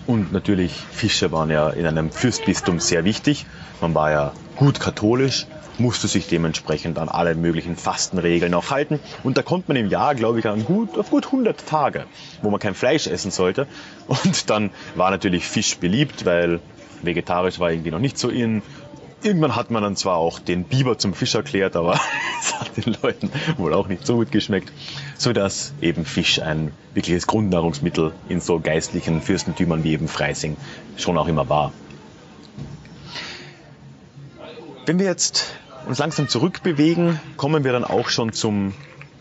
Und 0.07 0.33
natürlich, 0.33 0.73
Fische 0.73 1.31
waren 1.31 1.49
ja 1.49 1.69
in 1.69 1.85
einem 1.85 2.11
Fürstbistum 2.11 2.79
sehr 2.79 3.03
wichtig. 3.03 3.45
Man 3.81 3.93
war 3.93 4.11
ja 4.11 4.31
gut 4.55 4.79
katholisch 4.79 5.45
musste 5.81 6.07
sich 6.07 6.27
dementsprechend 6.27 6.97
an 6.97 7.09
alle 7.09 7.35
möglichen 7.35 7.75
Fastenregeln 7.75 8.53
auch 8.53 8.69
halten. 8.69 8.99
Und 9.23 9.37
da 9.37 9.41
kommt 9.41 9.67
man 9.67 9.77
im 9.77 9.89
Jahr, 9.89 10.15
glaube 10.15 10.39
ich, 10.39 10.47
an 10.47 10.65
gut, 10.65 10.97
auf 10.97 11.09
gut 11.09 11.25
100 11.25 11.65
Tage, 11.67 12.05
wo 12.41 12.49
man 12.49 12.59
kein 12.59 12.75
Fleisch 12.75 13.07
essen 13.07 13.31
sollte. 13.31 13.67
Und 14.07 14.49
dann 14.49 14.69
war 14.95 15.11
natürlich 15.11 15.45
Fisch 15.45 15.77
beliebt, 15.77 16.25
weil 16.25 16.59
vegetarisch 17.01 17.59
war 17.59 17.71
irgendwie 17.71 17.91
noch 17.91 17.99
nicht 17.99 18.17
so 18.17 18.29
in. 18.29 18.61
Irgendwann 19.23 19.55
hat 19.55 19.69
man 19.69 19.83
dann 19.83 19.95
zwar 19.95 20.15
auch 20.15 20.39
den 20.39 20.63
Biber 20.63 20.97
zum 20.97 21.13
Fisch 21.13 21.35
erklärt, 21.35 21.75
aber 21.75 21.99
es 22.41 22.59
hat 22.59 22.77
den 22.77 22.95
Leuten 23.01 23.31
wohl 23.57 23.73
auch 23.73 23.87
nicht 23.87 24.05
so 24.05 24.15
gut 24.15 24.31
geschmeckt, 24.31 24.71
sodass 25.15 25.73
eben 25.79 26.05
Fisch 26.05 26.41
ein 26.41 26.71
wirkliches 26.95 27.27
Grundnahrungsmittel 27.27 28.13
in 28.29 28.41
so 28.41 28.59
geistlichen 28.59 29.21
Fürstentümern 29.21 29.83
wie 29.83 29.93
eben 29.93 30.07
Freising 30.07 30.57
schon 30.97 31.17
auch 31.19 31.27
immer 31.27 31.49
war. 31.49 31.71
Wenn 34.87 34.97
wir 34.97 35.05
jetzt 35.05 35.53
uns 35.85 35.99
langsam 35.99 36.27
zurückbewegen, 36.27 37.19
kommen 37.37 37.63
wir 37.63 37.71
dann 37.71 37.83
auch 37.83 38.09
schon 38.09 38.33
zum 38.33 38.73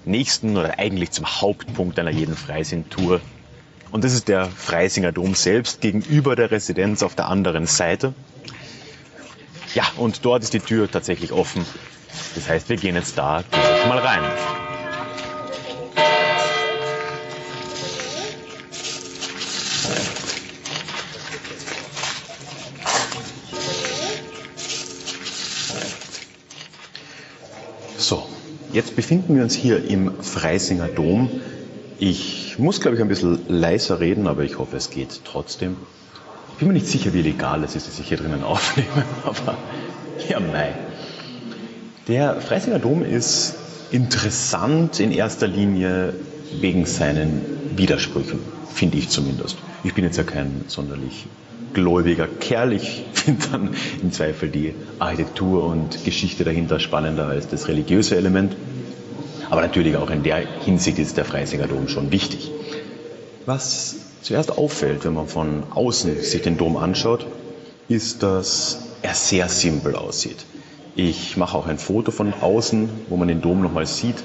nächsten 0.05 0.57
oder 0.57 0.79
eigentlich 0.79 1.11
zum 1.11 1.27
Hauptpunkt 1.27 1.99
einer 1.99 2.11
jeden 2.11 2.37
Freising-Tour. 2.37 3.21
Und 3.91 4.05
das 4.05 4.13
ist 4.13 4.29
der 4.29 4.47
Freisinger 4.47 5.13
Dom 5.13 5.35
selbst 5.35 5.81
gegenüber 5.81 6.37
der 6.37 6.51
Residenz 6.51 7.03
auf 7.03 7.15
der 7.15 7.29
anderen 7.29 7.67
Seite. 7.67 8.15
Ja, 9.75 9.85
und 9.97 10.25
dort 10.25 10.43
ist 10.43 10.53
die 10.53 10.61
Tür 10.61 10.91
tatsächlich 10.91 11.33
offen. 11.33 11.65
Das 12.35 12.49
heißt, 12.49 12.69
wir 12.69 12.77
gehen 12.77 12.95
jetzt 12.95 13.19
da 13.19 13.45
mal 13.89 13.99
rein. 13.99 14.70
Jetzt 28.73 28.95
befinden 28.95 29.35
wir 29.35 29.43
uns 29.43 29.55
hier 29.55 29.85
im 29.85 30.13
Freisinger 30.23 30.87
Dom. 30.87 31.29
Ich 31.99 32.57
muss, 32.59 32.81
glaube 32.81 32.97
ich, 32.97 33.03
ein 33.03 33.09
bisschen 33.09 33.41
leiser 33.49 34.01
reden, 34.01 34.27
aber 34.27 34.43
ich 34.45 34.59
hoffe, 34.59 34.77
es 34.77 34.91
geht 34.91 35.21
trotzdem. 35.25 35.77
Ich 36.53 36.59
bin 36.59 36.69
mir 36.69 36.75
nicht 36.75 36.87
sicher, 36.87 37.13
wie 37.13 37.23
legal 37.23 37.65
es 37.65 37.75
ist, 37.75 37.89
dass 37.89 37.99
ich 37.99 38.09
hier 38.09 38.17
drinnen 38.17 38.45
aufnehme, 38.45 39.05
aber 39.25 39.57
ja, 40.29 40.39
mei. 40.39 40.73
Der 42.07 42.41
Freisinger 42.41 42.79
Dom 42.79 43.05
ist 43.05 43.55
interessant 43.91 45.01
in 45.01 45.11
erster 45.11 45.49
Linie 45.49 46.15
wegen 46.61 46.87
seinen 46.87 47.45
Widersprüchen, 47.77 48.39
finde 48.73 48.99
ich 48.99 49.09
zumindest. 49.09 49.57
Ich 49.83 49.95
bin 49.95 50.05
jetzt 50.05 50.17
ja 50.17 50.25
kein 50.25 50.65
sonderlich 50.69 51.27
gläubiger 51.75 52.27
Kerl. 52.27 52.73
Ich 52.73 53.05
finde 53.13 53.47
dann 53.51 53.71
im 54.03 54.13
Zweifel 54.13 54.49
die 54.49 54.75
Architektur 54.99 55.65
und 55.65 56.05
Geschichte 56.05 56.45
dahinter 56.45 56.81
spannender 56.81 57.27
als 57.27 57.49
das 57.49 57.69
religiöse 57.69 58.17
Element. 58.17 58.57
Aber 59.51 59.63
natürlich 59.63 59.97
auch 59.97 60.11
in 60.11 60.23
der 60.23 60.47
Hinsicht 60.65 60.99
ist 60.99 61.17
der 61.17 61.25
Freisinger 61.25 61.67
Dom 61.67 61.89
schon 61.89 62.13
wichtig. 62.13 62.51
Was 63.47 63.97
zuerst 64.23 64.57
auffällt, 64.57 65.05
wenn 65.05 65.15
man 65.15 65.27
von 65.27 65.65
außen 65.71 66.21
sich 66.23 66.43
den 66.43 66.57
Dom 66.57 66.77
anschaut, 66.77 67.27
ist, 67.89 68.23
dass 68.23 68.83
er 69.03 69.15
sehr 69.15 69.49
simpel 69.49 69.97
aussieht. 69.97 70.45
Ich 70.95 71.37
mache 71.37 71.57
auch 71.57 71.67
ein 71.67 71.79
Foto 71.79 72.11
von 72.11 72.33
außen, 72.35 72.89
wo 73.09 73.17
man 73.17 73.29
den 73.29 73.41
Dom 73.41 73.63
nochmal 73.63 73.87
sieht. 73.87 74.23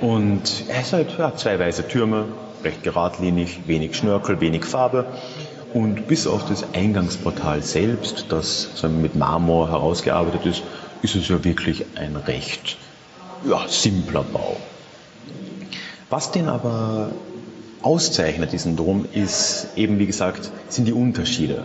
Und 0.00 0.64
er 0.68 0.80
ist 0.82 0.92
halt 0.92 1.16
ja, 1.18 1.34
zwei 1.34 1.58
weiße 1.58 1.88
Türme, 1.88 2.26
recht 2.62 2.82
geradlinig, 2.82 3.60
wenig 3.66 3.96
Schnörkel, 3.96 4.40
wenig 4.40 4.64
Farbe. 4.64 5.06
Und 5.72 6.08
bis 6.08 6.26
auf 6.26 6.46
das 6.48 6.74
Eingangsportal 6.74 7.62
selbst, 7.62 8.26
das 8.28 8.82
mit 8.82 9.14
Marmor 9.14 9.70
herausgearbeitet 9.70 10.46
ist, 10.46 10.62
ist 11.02 11.14
es 11.14 11.28
ja 11.28 11.42
wirklich 11.44 11.84
ein 11.94 12.16
recht 12.16 12.76
ja, 13.48 13.66
simpler 13.68 14.22
Bau. 14.22 14.56
Was 16.10 16.32
den 16.32 16.48
aber 16.48 17.12
auszeichnet, 17.82 18.52
diesen 18.52 18.76
Dom, 18.76 19.06
ist 19.14 19.68
eben, 19.76 19.98
wie 19.98 20.06
gesagt, 20.06 20.50
sind 20.68 20.86
die 20.86 20.92
Unterschiede 20.92 21.62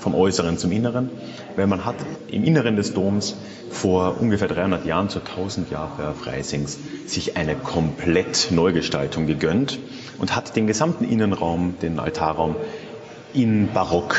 vom 0.00 0.14
Äußeren 0.14 0.58
zum 0.58 0.72
Inneren, 0.72 1.10
weil 1.56 1.66
man 1.66 1.84
hat 1.84 1.94
im 2.28 2.44
Inneren 2.44 2.76
des 2.76 2.92
Doms 2.94 3.36
vor 3.70 4.20
ungefähr 4.20 4.48
300 4.48 4.84
Jahren 4.84 5.08
zur 5.08 5.22
1000 5.22 5.70
Jahre 5.70 6.14
Freisings 6.14 6.78
sich 7.06 7.36
eine 7.36 7.54
komplett 7.54 8.48
Neugestaltung 8.50 9.26
gegönnt 9.26 9.78
und 10.18 10.34
hat 10.34 10.56
den 10.56 10.66
gesamten 10.66 11.04
Innenraum, 11.04 11.74
den 11.80 11.98
Altarraum, 11.98 12.56
in 13.34 13.72
Barock 13.72 14.16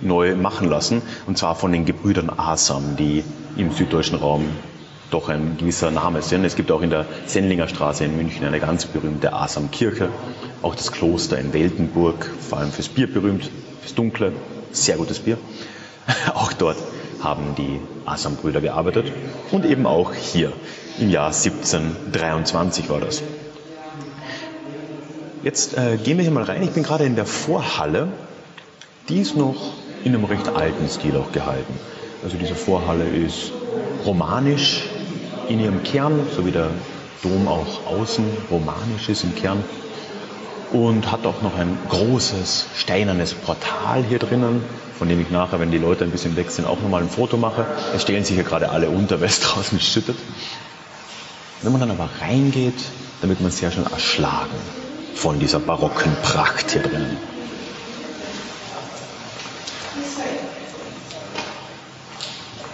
neu 0.00 0.34
machen 0.34 0.68
lassen. 0.68 1.02
Und 1.26 1.36
zwar 1.38 1.54
von 1.54 1.72
den 1.72 1.84
Gebrüdern 1.84 2.30
Asam, 2.30 2.96
die 2.96 3.24
im 3.56 3.72
süddeutschen 3.72 4.18
Raum 4.18 4.46
doch 5.10 5.28
ein 5.28 5.56
gewisser 5.58 5.90
Name 5.90 6.22
sind. 6.22 6.44
Es 6.44 6.56
gibt 6.56 6.70
auch 6.70 6.80
in 6.80 6.90
der 6.90 7.04
Sendlinger 7.26 7.68
Straße 7.68 8.04
in 8.04 8.16
München 8.16 8.46
eine 8.46 8.60
ganz 8.60 8.86
berühmte 8.86 9.32
Asam-Kirche. 9.32 10.08
Auch 10.62 10.74
das 10.74 10.90
Kloster 10.90 11.38
in 11.38 11.52
Weltenburg, 11.52 12.30
vor 12.40 12.58
allem 12.58 12.72
fürs 12.72 12.88
Bier 12.88 13.12
berühmt, 13.12 13.50
fürs 13.82 13.94
Dunkle, 13.94 14.32
sehr 14.70 14.96
gutes 14.96 15.18
Bier. 15.18 15.36
Auch 16.34 16.52
dort 16.52 16.78
haben 17.22 17.54
die 17.56 17.78
Asam-Brüder 18.06 18.60
gearbeitet. 18.60 19.12
Und 19.50 19.64
eben 19.64 19.86
auch 19.86 20.14
hier 20.14 20.52
im 20.98 21.10
Jahr 21.10 21.26
1723 21.26 22.88
war 22.88 23.00
das. 23.00 23.22
Jetzt 25.42 25.76
äh, 25.76 25.96
gehen 25.96 26.18
wir 26.18 26.22
hier 26.22 26.32
mal 26.32 26.44
rein. 26.44 26.62
Ich 26.62 26.70
bin 26.70 26.82
gerade 26.82 27.04
in 27.04 27.16
der 27.16 27.26
Vorhalle 27.26 28.08
die 29.12 29.20
ist 29.20 29.36
noch 29.36 29.74
in 30.04 30.14
einem 30.14 30.24
recht 30.24 30.48
alten 30.48 30.88
Stil 30.88 31.16
auch 31.18 31.32
gehalten. 31.32 31.74
Also 32.24 32.38
diese 32.38 32.54
Vorhalle 32.54 33.04
ist 33.04 33.52
romanisch 34.06 34.84
in 35.48 35.60
ihrem 35.60 35.82
Kern, 35.82 36.20
so 36.34 36.46
wie 36.46 36.50
der 36.50 36.70
Dom 37.22 37.46
auch 37.46 37.86
außen 37.86 38.24
romanisch 38.50 39.10
ist 39.10 39.22
im 39.24 39.34
Kern. 39.34 39.62
Und 40.72 41.12
hat 41.12 41.26
auch 41.26 41.42
noch 41.42 41.58
ein 41.58 41.76
großes 41.90 42.68
steinernes 42.74 43.34
Portal 43.34 44.02
hier 44.08 44.18
drinnen, 44.18 44.64
von 44.98 45.10
dem 45.10 45.20
ich 45.20 45.30
nachher, 45.30 45.60
wenn 45.60 45.70
die 45.70 45.78
Leute 45.78 46.04
ein 46.04 46.10
bisschen 46.10 46.34
weg 46.36 46.50
sind, 46.50 46.64
auch 46.66 46.80
nochmal 46.80 47.02
ein 47.02 47.10
Foto 47.10 47.36
mache. 47.36 47.66
Es 47.94 48.02
stellen 48.02 48.24
sich 48.24 48.36
hier 48.36 48.44
gerade 48.44 48.70
alle 48.70 48.88
unter, 48.88 49.20
weil 49.20 49.28
es 49.28 49.40
draußen 49.40 49.78
schüttet. 49.78 50.16
Wenn 51.60 51.72
man 51.72 51.82
dann 51.82 51.90
aber 51.90 52.08
reingeht, 52.22 52.82
dann 53.20 53.28
wird 53.28 53.42
man 53.42 53.50
sehr 53.50 53.70
schön 53.70 53.84
erschlagen 53.84 54.56
von 55.14 55.38
dieser 55.38 55.60
barocken 55.60 56.16
Pracht 56.22 56.70
hier 56.70 56.82
drinnen. 56.82 57.18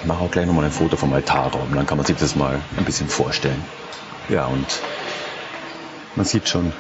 Ich 0.01 0.07
mache 0.07 0.23
auch 0.23 0.31
gleich 0.31 0.47
nochmal 0.47 0.65
ein 0.65 0.71
Foto 0.71 0.97
vom 0.97 1.13
Altarraum, 1.13 1.75
dann 1.75 1.87
kann 1.87 1.99
man 1.99 2.07
sich 2.07 2.17
das 2.17 2.37
mal 2.37 2.61
ein 2.77 2.85
bisschen 2.85 3.09
vorstellen. 3.09 3.63
Ja, 4.29 4.47
und 4.47 4.67
man 6.17 6.25
sieht 6.25 6.49
schon, 6.49 6.73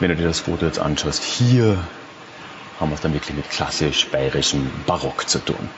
wenn 0.00 0.10
du 0.10 0.16
dir 0.16 0.26
das 0.26 0.40
Foto 0.40 0.66
jetzt 0.66 0.78
anschaust, 0.78 1.22
hier 1.22 1.78
haben 2.78 2.90
wir 2.90 2.94
es 2.94 3.00
dann 3.00 3.12
wirklich 3.12 3.36
mit 3.36 3.50
klassisch 3.50 4.08
bayerischem 4.08 4.70
Barock 4.86 5.28
zu 5.28 5.44
tun. 5.44 5.68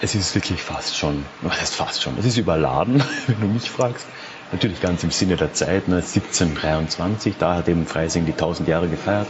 Es 0.00 0.14
ist 0.14 0.34
wirklich 0.34 0.62
fast 0.62 0.96
schon, 0.96 1.24
was 1.40 1.58
heißt 1.58 1.74
fast 1.74 2.02
schon, 2.02 2.18
es 2.18 2.26
ist 2.26 2.36
überladen, 2.36 3.02
wenn 3.26 3.40
du 3.40 3.46
mich 3.46 3.70
fragst. 3.70 4.06
Natürlich 4.52 4.80
ganz 4.80 5.02
im 5.02 5.10
Sinne 5.10 5.36
der 5.36 5.54
Zeit, 5.54 5.88
ne, 5.88 5.96
1723, 5.96 7.36
da 7.38 7.56
hat 7.56 7.68
eben 7.68 7.86
Freising 7.86 8.26
die 8.26 8.32
1000 8.32 8.68
Jahre 8.68 8.88
gefeiert. 8.88 9.26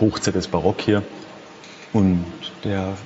Hochzeit 0.00 0.34
des 0.34 0.48
Barock 0.48 0.80
hier. 0.80 1.02
Und 1.92 2.24
der 2.64 2.96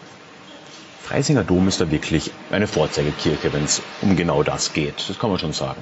Freisinger 1.03 1.45
Dom 1.45 1.69
ist 1.69 1.81
da 1.81 1.91
wirklich 1.91 2.31
eine 2.51 2.67
Vorzeigekirche, 2.67 3.53
wenn 3.53 3.65
es 3.65 3.83
um 4.03 4.17
genau 4.17 4.43
das 4.43 4.73
geht. 4.73 5.09
Das 5.09 5.19
kann 5.19 5.31
man 5.31 5.39
schon 5.39 5.53
sagen. 5.53 5.81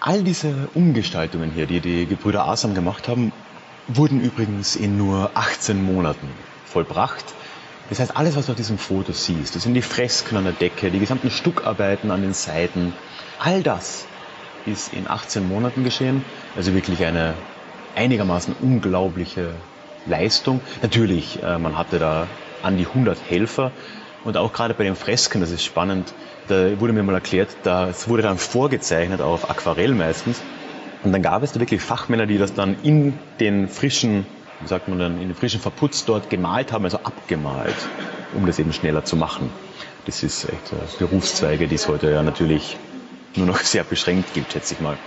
All 0.00 0.22
diese 0.22 0.68
Umgestaltungen 0.74 1.52
hier, 1.52 1.66
die 1.66 1.80
die 1.80 2.06
Gebrüder 2.06 2.46
Asam 2.46 2.74
gemacht 2.74 3.08
haben, 3.08 3.32
wurden 3.88 4.20
übrigens 4.20 4.74
in 4.76 4.96
nur 4.96 5.30
18 5.34 5.82
Monaten 5.82 6.28
vollbracht. 6.64 7.24
Das 7.88 8.00
heißt, 8.00 8.16
alles, 8.16 8.36
was 8.36 8.46
du 8.46 8.52
auf 8.52 8.56
diesem 8.56 8.78
Foto 8.78 9.12
siehst, 9.12 9.54
das 9.54 9.64
sind 9.64 9.74
die 9.74 9.82
Fresken 9.82 10.36
an 10.36 10.44
der 10.44 10.54
Decke, 10.54 10.90
die 10.90 10.98
gesamten 10.98 11.30
Stuckarbeiten 11.30 12.10
an 12.10 12.22
den 12.22 12.32
Seiten, 12.32 12.94
all 13.38 13.62
das 13.62 14.06
ist 14.66 14.94
in 14.94 15.08
18 15.08 15.46
Monaten 15.46 15.84
geschehen. 15.84 16.24
Also 16.56 16.74
wirklich 16.74 17.04
eine 17.04 17.34
einigermaßen 17.94 18.54
unglaubliche 18.60 19.54
Leistung. 20.06 20.60
Natürlich, 20.82 21.42
äh, 21.42 21.58
man 21.58 21.76
hatte 21.76 21.98
da 21.98 22.28
an 22.62 22.76
die 22.76 22.86
100 22.86 23.18
Helfer. 23.28 23.72
Und 24.24 24.36
auch 24.36 24.52
gerade 24.52 24.74
bei 24.74 24.84
den 24.84 24.94
Fresken, 24.94 25.40
das 25.40 25.50
ist 25.50 25.64
spannend, 25.64 26.14
da 26.46 26.78
wurde 26.80 26.92
mir 26.92 27.02
mal 27.02 27.14
erklärt, 27.14 27.48
das 27.64 28.08
wurde 28.08 28.22
dann 28.22 28.38
vorgezeichnet 28.38 29.20
auf 29.20 29.50
Aquarell 29.50 29.94
meistens. 29.94 30.40
Und 31.02 31.12
dann 31.12 31.22
gab 31.22 31.42
es 31.42 31.52
da 31.52 31.60
wirklich 31.60 31.82
Fachmänner, 31.82 32.26
die 32.26 32.38
das 32.38 32.54
dann 32.54 32.76
in 32.84 33.18
den 33.40 33.68
frischen, 33.68 34.24
wie 34.60 34.68
sagt 34.68 34.86
man 34.86 35.00
dann, 35.00 35.20
in 35.20 35.28
den 35.28 35.34
frischen 35.34 35.60
Verputz 35.60 36.04
dort 36.04 36.30
gemalt 36.30 36.72
haben, 36.72 36.84
also 36.84 36.98
abgemalt, 36.98 37.74
um 38.36 38.46
das 38.46 38.60
eben 38.60 38.72
schneller 38.72 39.04
zu 39.04 39.16
machen. 39.16 39.50
Das 40.04 40.22
ist 40.22 40.44
echt 40.48 40.72
Berufszweige, 40.98 41.66
die 41.66 41.74
es 41.74 41.88
heute 41.88 42.10
ja 42.10 42.22
natürlich 42.22 42.76
nur 43.36 43.46
noch 43.46 43.58
sehr 43.62 43.82
beschränkt 43.82 44.34
gibt, 44.34 44.52
schätze 44.52 44.74
ich 44.74 44.80
mal. 44.80 44.98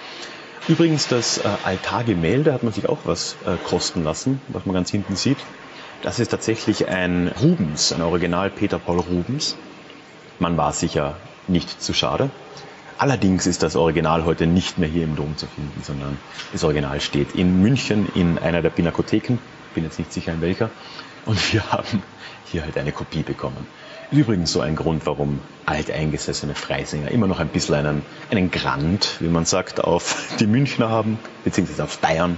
Übrigens, 0.67 1.07
das 1.07 1.37
äh, 1.37 1.43
Altargemälde 1.63 2.53
hat 2.53 2.63
man 2.63 2.73
sich 2.73 2.89
auch 2.89 2.99
was 3.05 3.35
äh, 3.45 3.57
kosten 3.67 4.03
lassen, 4.03 4.41
was 4.47 4.65
man 4.65 4.73
ganz 4.73 4.89
hinten 4.89 5.15
sieht. 5.15 5.37
Das 6.01 6.19
ist 6.19 6.29
tatsächlich 6.29 6.87
ein 6.87 7.27
Rubens, 7.41 7.91
ein 7.91 8.01
Original 8.01 8.49
Peter 8.49 8.79
Paul 8.79 8.99
Rubens. 8.99 9.55
Man 10.39 10.57
war 10.57 10.73
sicher 10.73 11.17
nicht 11.47 11.81
zu 11.81 11.93
schade. 11.93 12.29
Allerdings 12.97 13.45
ist 13.45 13.61
das 13.61 13.75
Original 13.75 14.23
heute 14.23 14.47
nicht 14.47 14.77
mehr 14.77 14.87
hier 14.87 15.03
im 15.03 15.15
Dom 15.15 15.37
zu 15.37 15.47
finden, 15.47 15.81
sondern 15.83 16.17
das 16.51 16.63
Original 16.63 17.01
steht 17.01 17.35
in 17.35 17.61
München 17.61 18.07
in 18.15 18.37
einer 18.37 18.61
der 18.61 18.69
Pinakotheken. 18.69 19.37
Bin 19.73 19.83
jetzt 19.83 19.99
nicht 19.99 20.13
sicher 20.13 20.33
in 20.33 20.41
welcher. 20.41 20.69
Und 21.25 21.53
wir 21.53 21.63
haben 21.71 22.03
hier 22.45 22.63
halt 22.63 22.77
eine 22.77 22.91
Kopie 22.91 23.23
bekommen. 23.23 23.67
Übrigens 24.11 24.51
so 24.51 24.61
ein 24.61 24.75
Grund, 24.75 25.05
warum 25.05 25.39
alteingesessene 25.65 26.53
Freisinger 26.53 27.09
immer 27.09 27.27
noch 27.27 27.39
ein 27.39 27.47
bisschen 27.47 27.75
einen, 27.75 28.01
einen 28.29 28.51
Grand, 28.51 29.17
wie 29.19 29.27
man 29.27 29.45
sagt, 29.45 29.83
auf 29.83 30.35
die 30.39 30.47
Münchner 30.47 30.89
haben, 30.89 31.17
beziehungsweise 31.43 31.83
auf 31.83 31.97
Bayern. 31.97 32.37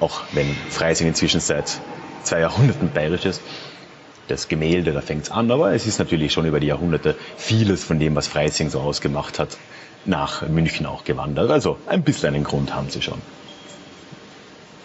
Auch 0.00 0.22
wenn 0.32 0.54
Freising 0.68 1.06
inzwischen 1.08 1.40
seit 1.40 1.80
zwei 2.22 2.40
Jahrhunderten 2.40 2.90
bayerisches. 2.90 3.40
Das 4.28 4.48
Gemälde, 4.48 4.92
da 4.92 5.00
fängt 5.00 5.24
es 5.24 5.30
an, 5.30 5.50
aber 5.52 5.72
es 5.72 5.86
ist 5.86 6.00
natürlich 6.00 6.32
schon 6.32 6.46
über 6.46 6.58
die 6.58 6.66
Jahrhunderte 6.66 7.14
vieles 7.36 7.84
von 7.84 8.00
dem, 8.00 8.16
was 8.16 8.26
Freising 8.26 8.70
so 8.70 8.80
ausgemacht 8.80 9.38
hat, 9.38 9.56
nach 10.04 10.46
München 10.48 10.84
auch 10.84 11.04
gewandert. 11.04 11.50
Also 11.50 11.78
ein 11.86 12.02
bisschen 12.02 12.34
einen 12.34 12.42
Grund 12.42 12.74
haben 12.74 12.90
sie 12.90 13.02
schon. 13.02 13.22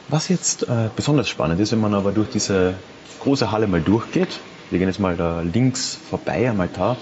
Was 0.09 0.29
jetzt 0.29 0.63
äh, 0.63 0.89
besonders 0.95 1.27
spannend 1.27 1.59
ist, 1.59 1.71
wenn 1.71 1.79
man 1.79 1.95
aber 1.95 2.11
durch 2.11 2.29
diese 2.29 2.75
große 3.21 3.49
Halle 3.49 3.65
mal 3.65 3.81
durchgeht, 3.81 4.29
wir 4.71 4.79
gehen 4.79 4.87
jetzt 4.87 4.99
mal 4.99 5.15
da 5.17 5.41
links 5.41 5.97
vorbei 6.09 6.49
am 6.49 6.59
Altar, 6.59 6.97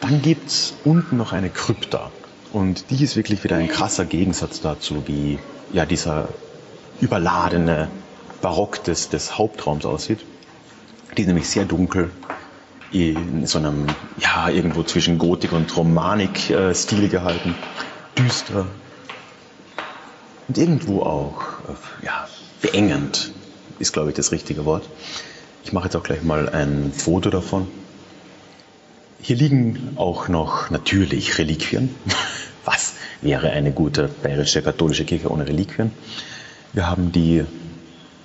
dann 0.00 0.22
gibt 0.22 0.48
es 0.48 0.74
unten 0.84 1.16
noch 1.16 1.32
eine 1.32 1.50
Krypta. 1.50 2.10
Und 2.52 2.90
die 2.90 3.02
ist 3.02 3.16
wirklich 3.16 3.42
wieder 3.42 3.56
ein 3.56 3.68
krasser 3.68 4.04
Gegensatz 4.04 4.60
dazu, 4.60 5.02
wie 5.06 5.38
ja, 5.72 5.86
dieser 5.86 6.28
überladene 7.00 7.88
Barock 8.42 8.84
des, 8.84 9.08
des 9.08 9.38
Hauptraums 9.38 9.86
aussieht. 9.86 10.20
Die 11.16 11.22
ist 11.22 11.26
nämlich 11.26 11.48
sehr 11.48 11.64
dunkel, 11.64 12.10
in 12.92 13.46
so 13.46 13.58
einem, 13.58 13.86
ja, 14.18 14.48
irgendwo 14.48 14.84
zwischen 14.84 15.18
Gotik 15.18 15.52
und 15.52 15.76
Romanik-Stil 15.76 17.08
gehalten. 17.08 17.56
Düster. 18.16 18.66
Und 20.46 20.58
irgendwo 20.58 21.02
auch, 21.02 21.42
ja, 22.02 22.28
beengend 22.62 23.32
ist, 23.80 23.92
glaube 23.92 24.10
ich, 24.10 24.16
das 24.16 24.30
richtige 24.30 24.64
Wort. 24.64 24.88
Ich 25.64 25.72
mache 25.72 25.84
jetzt 25.86 25.96
auch 25.96 26.02
gleich 26.02 26.22
mal 26.22 26.48
ein 26.50 26.92
Foto 26.92 27.30
davon. 27.30 27.66
Hier 29.20 29.36
liegen 29.36 29.94
auch 29.96 30.28
noch 30.28 30.68
natürlich 30.68 31.38
Reliquien. 31.38 31.88
Was 32.66 32.92
wäre 33.22 33.50
eine 33.50 33.72
gute 33.72 34.10
bayerische 34.22 34.60
katholische 34.60 35.06
Kirche 35.06 35.30
ohne 35.30 35.48
Reliquien? 35.48 35.90
Wir 36.74 36.86
haben 36.86 37.12
die 37.12 37.44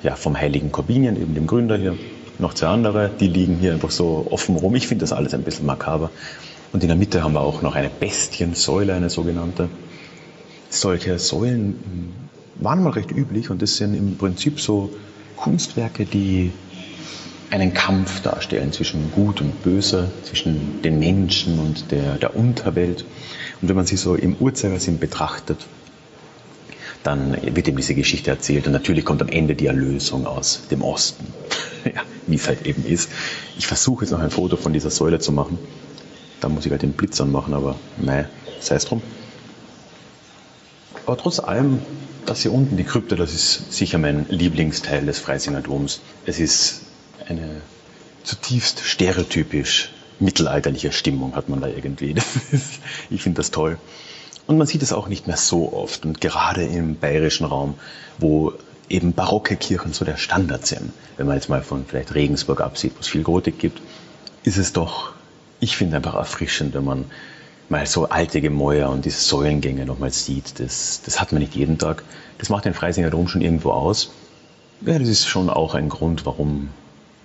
ja, 0.03 0.15
vom 0.15 0.37
heiligen 0.37 0.71
Corbinian, 0.71 1.15
eben 1.15 1.33
dem 1.33 1.47
Gründer 1.47 1.77
hier, 1.77 1.97
noch 2.39 2.53
zwei 2.53 2.67
andere, 2.67 3.09
die 3.19 3.27
liegen 3.27 3.57
hier 3.57 3.73
einfach 3.73 3.91
so 3.91 4.27
offen 4.29 4.57
rum. 4.57 4.75
Ich 4.75 4.87
finde 4.87 5.03
das 5.03 5.13
alles 5.13 5.33
ein 5.33 5.43
bisschen 5.43 5.65
makaber. 5.65 6.09
Und 6.73 6.83
in 6.83 6.89
der 6.89 6.97
Mitte 6.97 7.23
haben 7.23 7.33
wir 7.33 7.41
auch 7.41 7.61
noch 7.61 7.75
eine 7.75 7.89
Bestiensäule, 7.89 8.93
eine 8.93 9.09
sogenannte. 9.09 9.69
Solche 10.69 11.19
Säulen 11.19 12.13
waren 12.55 12.83
mal 12.83 12.91
recht 12.91 13.11
üblich 13.11 13.49
und 13.49 13.61
das 13.61 13.77
sind 13.77 13.95
im 13.95 14.17
Prinzip 14.17 14.59
so 14.59 14.91
Kunstwerke, 15.37 16.05
die 16.05 16.51
einen 17.51 17.73
Kampf 17.73 18.21
darstellen 18.21 18.71
zwischen 18.71 19.11
Gut 19.11 19.41
und 19.41 19.63
Böse, 19.63 20.11
zwischen 20.23 20.81
den 20.81 20.99
Menschen 20.99 21.59
und 21.59 21.91
der, 21.91 22.15
der 22.15 22.35
Unterwelt. 22.35 23.05
Und 23.61 23.69
wenn 23.69 23.75
man 23.75 23.85
sie 23.85 23.97
so 23.97 24.15
im 24.15 24.35
Uhrzeigersinn 24.35 24.99
betrachtet, 24.99 25.65
dann 27.03 27.37
wird 27.55 27.67
ihm 27.67 27.77
diese 27.77 27.95
Geschichte 27.95 28.29
erzählt 28.29 28.67
und 28.67 28.73
natürlich 28.73 29.05
kommt 29.05 29.21
am 29.21 29.29
Ende 29.29 29.55
die 29.55 29.67
Erlösung 29.67 30.27
aus 30.27 30.61
dem 30.69 30.81
Osten. 30.81 31.25
ja, 31.85 32.01
wie 32.27 32.35
es 32.35 32.47
halt 32.47 32.65
eben 32.65 32.85
ist. 32.85 33.09
Ich 33.57 33.67
versuche 33.67 34.03
jetzt 34.03 34.11
noch 34.11 34.19
ein 34.19 34.31
Foto 34.31 34.57
von 34.57 34.73
dieser 34.73 34.89
Säule 34.89 35.19
zu 35.19 35.31
machen. 35.31 35.57
Da 36.41 36.49
muss 36.49 36.65
ich 36.65 36.71
halt 36.71 36.81
den 36.81 36.93
Blitz 36.93 37.19
anmachen, 37.19 37.53
aber 37.53 37.75
nein, 37.97 38.27
sei 38.59 38.75
es 38.75 38.85
drum. 38.85 39.01
Aber 41.05 41.17
trotz 41.17 41.39
allem, 41.39 41.79
das 42.25 42.43
hier 42.43 42.53
unten, 42.53 42.77
die 42.77 42.83
Krypta, 42.83 43.15
das 43.15 43.33
ist 43.33 43.73
sicher 43.73 43.97
mein 43.97 44.25
Lieblingsteil 44.29 45.05
des 45.05 45.19
Freisinger 45.19 45.61
Doms. 45.61 46.01
Es 46.25 46.39
ist 46.39 46.81
eine 47.27 47.61
zutiefst 48.23 48.81
stereotypisch 48.81 49.91
mittelalterliche 50.19 50.91
Stimmung 50.91 51.35
hat 51.35 51.49
man 51.49 51.61
da 51.61 51.67
irgendwie. 51.67 52.15
ich 53.09 53.23
finde 53.23 53.37
das 53.37 53.51
toll. 53.51 53.77
Und 54.47 54.57
man 54.57 54.67
sieht 54.67 54.81
es 54.81 54.93
auch 54.93 55.07
nicht 55.07 55.27
mehr 55.27 55.37
so 55.37 55.73
oft. 55.73 56.05
Und 56.05 56.21
gerade 56.21 56.63
im 56.63 56.95
bayerischen 56.95 57.45
Raum, 57.45 57.75
wo 58.17 58.53
eben 58.89 59.13
barocke 59.13 59.55
Kirchen 59.55 59.93
so 59.93 60.03
der 60.03 60.17
Standard 60.17 60.65
sind, 60.65 60.91
wenn 61.17 61.27
man 61.27 61.35
jetzt 61.35 61.49
mal 61.49 61.61
von 61.61 61.85
vielleicht 61.85 62.15
Regensburg 62.15 62.61
absieht, 62.61 62.93
wo 62.95 63.01
es 63.01 63.07
viel 63.07 63.23
Gotik 63.23 63.59
gibt, 63.59 63.81
ist 64.43 64.57
es 64.57 64.73
doch, 64.73 65.13
ich 65.59 65.77
finde 65.77 65.97
einfach 65.97 66.15
erfrischend, 66.15 66.73
wenn 66.73 66.83
man 66.83 67.05
mal 67.69 67.85
so 67.85 68.09
alte 68.09 68.41
Gemäuer 68.41 68.89
und 68.89 69.05
diese 69.05 69.19
Säulengänge 69.19 69.85
nochmal 69.85 70.11
sieht. 70.11 70.59
Das, 70.59 71.01
das 71.05 71.21
hat 71.21 71.31
man 71.31 71.41
nicht 71.41 71.55
jeden 71.55 71.77
Tag. 71.77 72.03
Das 72.39 72.49
macht 72.49 72.65
den 72.65 72.73
Freisinger 72.73 73.11
Dom 73.11 73.27
schon 73.27 73.41
irgendwo 73.41 73.71
aus. 73.71 74.11
Ja, 74.81 74.97
das 74.97 75.07
ist 75.07 75.27
schon 75.27 75.49
auch 75.49 75.75
ein 75.75 75.89
Grund, 75.89 76.25
warum 76.25 76.69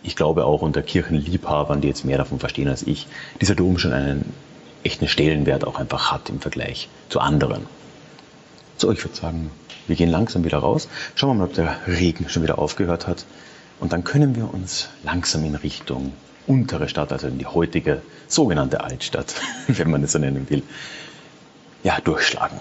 ich 0.04 0.16
glaube 0.16 0.44
auch 0.44 0.62
unter 0.62 0.82
Kirchenliebhabern, 0.82 1.80
die 1.80 1.88
jetzt 1.88 2.04
mehr 2.04 2.18
davon 2.18 2.38
verstehen 2.38 2.68
als 2.68 2.82
ich, 2.82 3.08
dieser 3.40 3.54
Dom 3.54 3.78
schon 3.78 3.92
einen 3.92 4.32
echten 4.84 5.08
Stellenwert 5.08 5.66
auch 5.66 5.80
einfach 5.80 6.12
hat 6.12 6.28
im 6.28 6.40
Vergleich 6.40 6.88
zu 7.08 7.20
anderen. 7.20 7.66
So, 8.76 8.92
ich 8.92 9.02
würde 9.02 9.16
sagen, 9.16 9.50
wir 9.86 9.96
gehen 9.96 10.10
langsam 10.10 10.44
wieder 10.44 10.58
raus. 10.58 10.88
Schauen 11.14 11.30
wir 11.30 11.34
mal, 11.34 11.44
ob 11.44 11.54
der 11.54 11.76
Regen 11.86 12.28
schon 12.28 12.42
wieder 12.42 12.58
aufgehört 12.58 13.06
hat. 13.06 13.24
Und 13.80 13.92
dann 13.92 14.04
können 14.04 14.36
wir 14.36 14.52
uns 14.52 14.88
langsam 15.02 15.44
in 15.44 15.54
Richtung 15.54 16.12
untere 16.46 16.88
Stadt, 16.88 17.10
also 17.10 17.26
in 17.26 17.38
die 17.38 17.46
heutige 17.46 18.02
sogenannte 18.28 18.84
Altstadt, 18.84 19.34
wenn 19.68 19.90
man 19.90 20.04
es 20.04 20.12
so 20.12 20.18
nennen 20.18 20.48
will, 20.50 20.62
ja, 21.82 21.98
durchschlagen. 22.00 22.60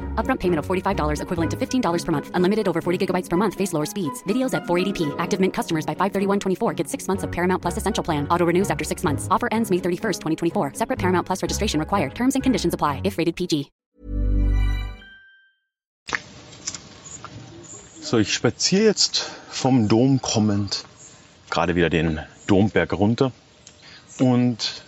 Upfront 0.13 0.39
payment 0.39 0.59
of 0.59 0.67
$45 0.67 1.23
equivalent 1.23 1.51
to 1.53 1.57
$15 1.57 2.05
per 2.05 2.11
month. 2.11 2.29
Unlimited 2.35 2.67
over 2.67 2.81
40 2.81 3.03
gigabytes 3.03 3.27
per 3.27 3.37
month. 3.37 3.55
Face 3.55 3.73
lower 3.73 3.87
speeds. 3.87 4.21
Videos 4.29 4.53
at 4.53 4.65
480p. 4.65 5.15
Active 5.17 5.39
Mint 5.39 5.55
customers 5.55 5.87
by 5.87 5.95
531.24 5.95 6.75
get 6.75 6.87
six 6.87 7.07
months 7.07 7.23
of 7.23 7.31
Paramount 7.31 7.63
Plus 7.63 7.77
Essential 7.77 8.03
Plan. 8.03 8.27
Auto 8.27 8.45
renews 8.45 8.69
after 8.69 8.85
six 8.85 9.03
months. 9.03 9.27
Offer 9.31 9.49
ends 9.51 9.71
May 9.71 9.77
31st, 9.77 10.19
2024. 10.21 10.73
Separate 10.75 10.99
Paramount 10.99 11.25
Plus 11.25 11.41
registration 11.41 11.79
required. 11.79 12.13
Terms 12.13 12.35
and 12.35 12.43
conditions 12.43 12.75
apply 12.75 13.01
if 13.03 13.17
rated 13.17 13.35
PG. 13.35 13.71
So, 18.01 18.19
ich 18.19 18.33
spaziere 18.33 18.83
jetzt 18.83 19.19
vom 19.49 19.87
Dom 19.87 20.21
kommend 20.21 20.83
gerade 21.51 21.75
wieder 21.75 21.89
den 21.89 22.19
Domberg 22.47 22.93
runter. 22.93 23.31
Und 24.19 24.83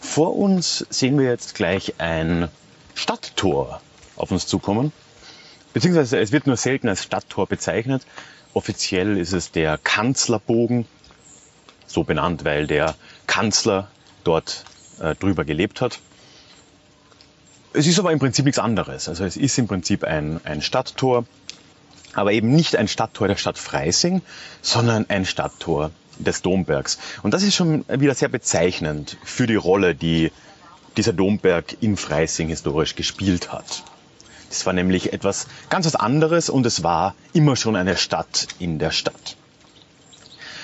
vor 0.00 0.36
uns 0.36 0.84
sehen 0.90 1.18
wir 1.18 1.26
jetzt 1.26 1.54
gleich 1.54 1.94
ein 1.98 2.48
Stadttor 2.94 3.80
auf 4.18 4.30
uns 4.30 4.46
zukommen. 4.46 4.92
Beziehungsweise 5.72 6.18
es 6.18 6.32
wird 6.32 6.46
nur 6.46 6.56
selten 6.56 6.88
als 6.88 7.02
Stadttor 7.02 7.46
bezeichnet. 7.46 8.06
Offiziell 8.54 9.16
ist 9.16 9.32
es 9.32 9.52
der 9.52 9.78
Kanzlerbogen, 9.78 10.86
so 11.86 12.04
benannt, 12.04 12.44
weil 12.44 12.66
der 12.66 12.94
Kanzler 13.26 13.90
dort 14.24 14.64
äh, 15.00 15.14
drüber 15.14 15.44
gelebt 15.44 15.80
hat. 15.80 16.00
Es 17.72 17.86
ist 17.86 17.98
aber 17.98 18.12
im 18.12 18.18
Prinzip 18.18 18.44
nichts 18.44 18.58
anderes. 18.58 19.08
Also 19.08 19.24
es 19.24 19.36
ist 19.36 19.58
im 19.58 19.68
Prinzip 19.68 20.04
ein, 20.04 20.40
ein 20.44 20.62
Stadttor, 20.62 21.26
aber 22.14 22.32
eben 22.32 22.50
nicht 22.54 22.76
ein 22.76 22.88
Stadttor 22.88 23.28
der 23.28 23.36
Stadt 23.36 23.58
Freising, 23.58 24.22
sondern 24.62 25.06
ein 25.08 25.24
Stadttor 25.24 25.90
des 26.18 26.42
Dombergs. 26.42 26.98
Und 27.22 27.34
das 27.34 27.42
ist 27.42 27.54
schon 27.54 27.84
wieder 27.88 28.14
sehr 28.14 28.28
bezeichnend 28.28 29.16
für 29.22 29.46
die 29.46 29.54
Rolle, 29.54 29.94
die 29.94 30.32
dieser 30.96 31.12
Domberg 31.12 31.76
in 31.80 31.96
Freising 31.96 32.48
historisch 32.48 32.96
gespielt 32.96 33.52
hat. 33.52 33.84
Das 34.48 34.64
war 34.66 34.72
nämlich 34.72 35.12
etwas 35.12 35.46
ganz 35.68 35.86
was 35.86 35.94
anderes 35.94 36.48
und 36.50 36.64
es 36.66 36.82
war 36.82 37.14
immer 37.32 37.56
schon 37.56 37.76
eine 37.76 37.96
Stadt 37.96 38.48
in 38.58 38.78
der 38.78 38.90
Stadt. 38.90 39.36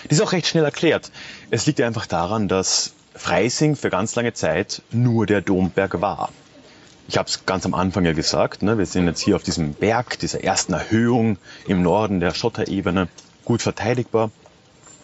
Das 0.08 0.18
ist 0.18 0.24
auch 0.24 0.32
recht 0.32 0.46
schnell 0.46 0.64
erklärt. 0.64 1.10
Es 1.50 1.66
liegt 1.66 1.80
einfach 1.80 2.06
daran, 2.06 2.48
dass 2.48 2.94
Freising 3.14 3.76
für 3.76 3.90
ganz 3.90 4.14
lange 4.16 4.32
Zeit 4.32 4.82
nur 4.90 5.26
der 5.26 5.40
Domberg 5.40 6.00
war. 6.00 6.30
Ich 7.06 7.18
habe 7.18 7.28
es 7.28 7.44
ganz 7.46 7.66
am 7.66 7.74
Anfang 7.74 8.04
ja 8.04 8.12
gesagt, 8.12 8.62
ne, 8.62 8.78
wir 8.78 8.86
sind 8.86 9.06
jetzt 9.06 9.20
hier 9.20 9.36
auf 9.36 9.42
diesem 9.42 9.74
Berg, 9.74 10.18
dieser 10.18 10.42
ersten 10.42 10.72
Erhöhung 10.72 11.38
im 11.66 11.82
Norden 11.82 12.20
der 12.20 12.32
Schotterebene, 12.34 13.08
gut 13.44 13.62
verteidigbar. 13.62 14.30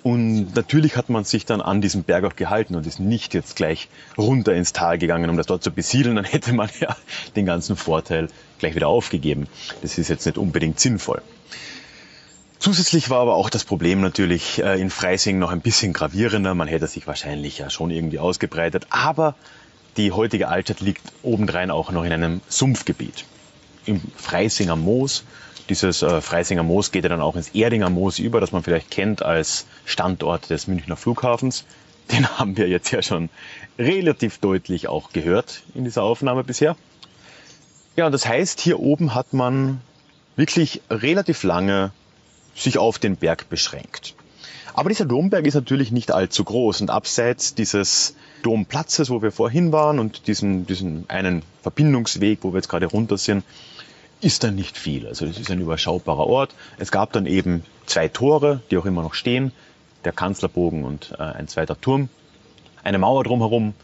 Und 0.02 0.54
natürlich 0.56 0.96
hat 0.96 1.10
man 1.10 1.24
sich 1.24 1.44
dann 1.44 1.60
an 1.60 1.80
diesem 1.80 2.04
Berg 2.04 2.24
auch 2.24 2.36
gehalten 2.36 2.74
und 2.74 2.86
ist 2.86 3.00
nicht 3.00 3.34
jetzt 3.34 3.56
gleich 3.56 3.88
runter 4.16 4.54
ins 4.54 4.72
Tal 4.72 4.98
gegangen, 4.98 5.28
um 5.28 5.36
das 5.36 5.46
dort 5.46 5.62
zu 5.62 5.70
besiedeln. 5.70 6.16
Dann 6.16 6.24
hätte 6.30 6.52
man 6.52 6.70
ja 6.80 6.96
den 7.36 7.46
ganzen 7.46 7.76
Vorteil 7.76 8.28
gleich 8.58 8.74
wieder 8.74 8.88
aufgegeben. 8.88 9.46
Das 9.82 9.98
ist 9.98 10.08
jetzt 10.08 10.24
nicht 10.26 10.38
unbedingt 10.38 10.80
sinnvoll. 10.80 11.22
Zusätzlich 12.58 13.08
war 13.08 13.20
aber 13.20 13.36
auch 13.36 13.48
das 13.48 13.64
Problem 13.64 14.02
natürlich 14.02 14.62
äh, 14.62 14.78
in 14.78 14.90
Freising 14.90 15.38
noch 15.38 15.50
ein 15.50 15.62
bisschen 15.62 15.94
gravierender. 15.94 16.54
Man 16.54 16.68
hätte 16.68 16.86
sich 16.86 17.06
wahrscheinlich 17.06 17.58
ja 17.58 17.70
schon 17.70 17.90
irgendwie 17.90 18.18
ausgebreitet. 18.18 18.86
Aber 18.90 19.34
die 19.96 20.12
heutige 20.12 20.48
Altstadt 20.48 20.80
liegt 20.80 21.02
obendrein 21.22 21.70
auch 21.70 21.90
noch 21.90 22.04
in 22.04 22.12
einem 22.12 22.42
Sumpfgebiet. 22.48 23.24
Im 23.86 24.02
Freisinger 24.16 24.76
Moos. 24.76 25.24
Dieses 25.70 26.02
äh, 26.02 26.20
Freisinger 26.20 26.64
Moos 26.64 26.90
geht 26.90 27.04
ja 27.04 27.08
dann 27.08 27.20
auch 27.20 27.36
ins 27.36 27.50
Erdinger 27.50 27.90
Moos 27.90 28.18
über, 28.18 28.40
das 28.40 28.50
man 28.50 28.64
vielleicht 28.64 28.90
kennt 28.90 29.22
als 29.22 29.66
Standort 29.84 30.50
des 30.50 30.66
Münchner 30.66 30.96
Flughafens. 30.96 31.64
Den 32.10 32.26
haben 32.26 32.56
wir 32.56 32.68
jetzt 32.68 32.90
ja 32.90 33.02
schon 33.02 33.30
relativ 33.78 34.38
deutlich 34.38 34.88
auch 34.88 35.12
gehört 35.12 35.62
in 35.76 35.84
dieser 35.84 36.02
Aufnahme 36.02 36.42
bisher. 36.42 36.76
Ja, 37.94 38.10
das 38.10 38.26
heißt, 38.26 38.60
hier 38.60 38.80
oben 38.80 39.14
hat 39.14 39.32
man 39.32 39.80
wirklich 40.34 40.82
relativ 40.90 41.44
lange 41.44 41.92
sich 42.56 42.76
auf 42.78 42.98
den 42.98 43.14
Berg 43.14 43.48
beschränkt. 43.48 44.16
Aber 44.74 44.88
dieser 44.88 45.04
Domberg 45.04 45.46
ist 45.46 45.54
natürlich 45.54 45.92
nicht 45.92 46.10
allzu 46.10 46.42
groß 46.42 46.80
und 46.80 46.90
abseits 46.90 47.54
dieses 47.54 48.16
Domplatzes, 48.42 49.08
wo 49.08 49.22
wir 49.22 49.30
vorhin 49.30 49.70
waren 49.70 50.00
und 50.00 50.26
diesen, 50.26 50.66
diesen 50.66 51.08
einen 51.08 51.42
Verbindungsweg, 51.62 52.40
wo 52.42 52.52
wir 52.52 52.56
jetzt 52.56 52.68
gerade 52.68 52.86
runter 52.86 53.18
sind, 53.18 53.44
ist 54.20 54.44
da 54.44 54.50
nicht 54.50 54.76
viel. 54.76 55.06
Also 55.06 55.26
es 55.26 55.38
ist 55.38 55.50
ein 55.50 55.60
überschaubarer 55.60 56.26
Ort. 56.26 56.54
Es 56.78 56.90
gab 56.90 57.12
dann 57.12 57.26
eben 57.26 57.64
zwei 57.86 58.08
Tore, 58.08 58.60
die 58.70 58.76
auch 58.76 58.86
immer 58.86 59.02
noch 59.02 59.14
stehen. 59.14 59.52
der 60.04 60.12
Kanzlerbogen 60.12 60.84
und 60.84 61.14
äh, 61.18 61.22
ein 61.22 61.48
zweiter 61.48 61.78
Turm, 61.78 62.08
eine 62.82 62.98
Mauer 62.98 63.22
drumherum 63.24 63.74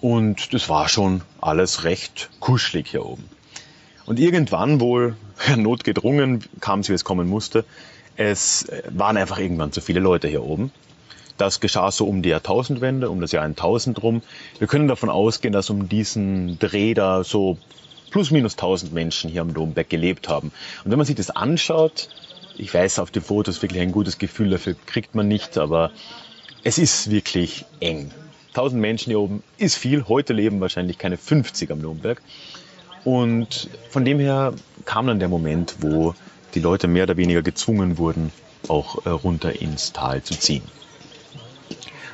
und 0.00 0.54
das 0.54 0.68
war 0.68 0.88
schon 0.88 1.22
alles 1.40 1.84
recht 1.84 2.30
kuschelig 2.38 2.88
hier 2.88 3.04
oben. 3.04 3.24
Und 4.04 4.20
irgendwann 4.20 4.80
wohl, 4.80 5.16
notgedrungen, 5.56 6.44
kam 6.60 6.80
es, 6.80 6.88
wie 6.88 6.92
es 6.92 7.04
kommen 7.04 7.28
musste, 7.28 7.64
es 8.16 8.68
äh, 8.68 8.82
waren 8.90 9.16
einfach 9.16 9.38
irgendwann 9.38 9.72
zu 9.72 9.80
viele 9.80 10.00
Leute 10.00 10.28
hier 10.28 10.44
oben. 10.44 10.70
Das 11.36 11.60
geschah 11.60 11.90
so 11.90 12.06
um 12.06 12.22
die 12.22 12.30
Jahrtausendwende, 12.30 13.10
um 13.10 13.20
das 13.20 13.32
Jahr 13.32 13.44
1000 13.44 14.02
rum. 14.02 14.22
Wir 14.58 14.68
können 14.68 14.88
davon 14.88 15.10
ausgehen, 15.10 15.52
dass 15.52 15.68
um 15.68 15.88
diesen 15.88 16.58
Dreh 16.58 16.94
da 16.94 17.24
so 17.24 17.58
plus 18.10 18.30
minus 18.30 18.54
1000 18.54 18.92
Menschen 18.92 19.30
hier 19.30 19.40
am 19.40 19.54
Domberg 19.54 19.88
gelebt 19.88 20.28
haben. 20.28 20.52
Und 20.84 20.90
wenn 20.90 20.98
man 20.98 21.06
sich 21.06 21.16
das 21.16 21.30
anschaut, 21.30 22.08
ich 22.56 22.72
weiß 22.72 22.98
auf 22.98 23.10
den 23.10 23.22
Fotos 23.22 23.62
wirklich 23.62 23.80
ein 23.80 23.92
gutes 23.92 24.18
Gefühl 24.18 24.50
dafür 24.50 24.74
kriegt 24.86 25.14
man 25.14 25.28
nicht, 25.28 25.58
aber 25.58 25.90
es 26.64 26.78
ist 26.78 27.10
wirklich 27.10 27.64
eng. 27.80 28.10
1000 28.48 28.80
Menschen 28.80 29.10
hier 29.10 29.20
oben 29.20 29.42
ist 29.58 29.76
viel. 29.76 30.08
Heute 30.08 30.32
leben 30.32 30.60
wahrscheinlich 30.60 30.96
keine 30.96 31.18
50 31.18 31.70
am 31.70 31.82
Domberg. 31.82 32.22
Und 33.04 33.68
von 33.90 34.04
dem 34.04 34.18
her 34.18 34.54
kam 34.84 35.06
dann 35.06 35.18
der 35.18 35.28
Moment, 35.28 35.76
wo 35.80 36.14
die 36.54 36.60
Leute 36.60 36.88
mehr 36.88 37.04
oder 37.04 37.16
weniger 37.16 37.42
gezwungen 37.42 37.98
wurden, 37.98 38.32
auch 38.68 39.04
äh, 39.04 39.10
runter 39.10 39.60
ins 39.60 39.92
Tal 39.92 40.22
zu 40.22 40.34
ziehen. 40.38 40.62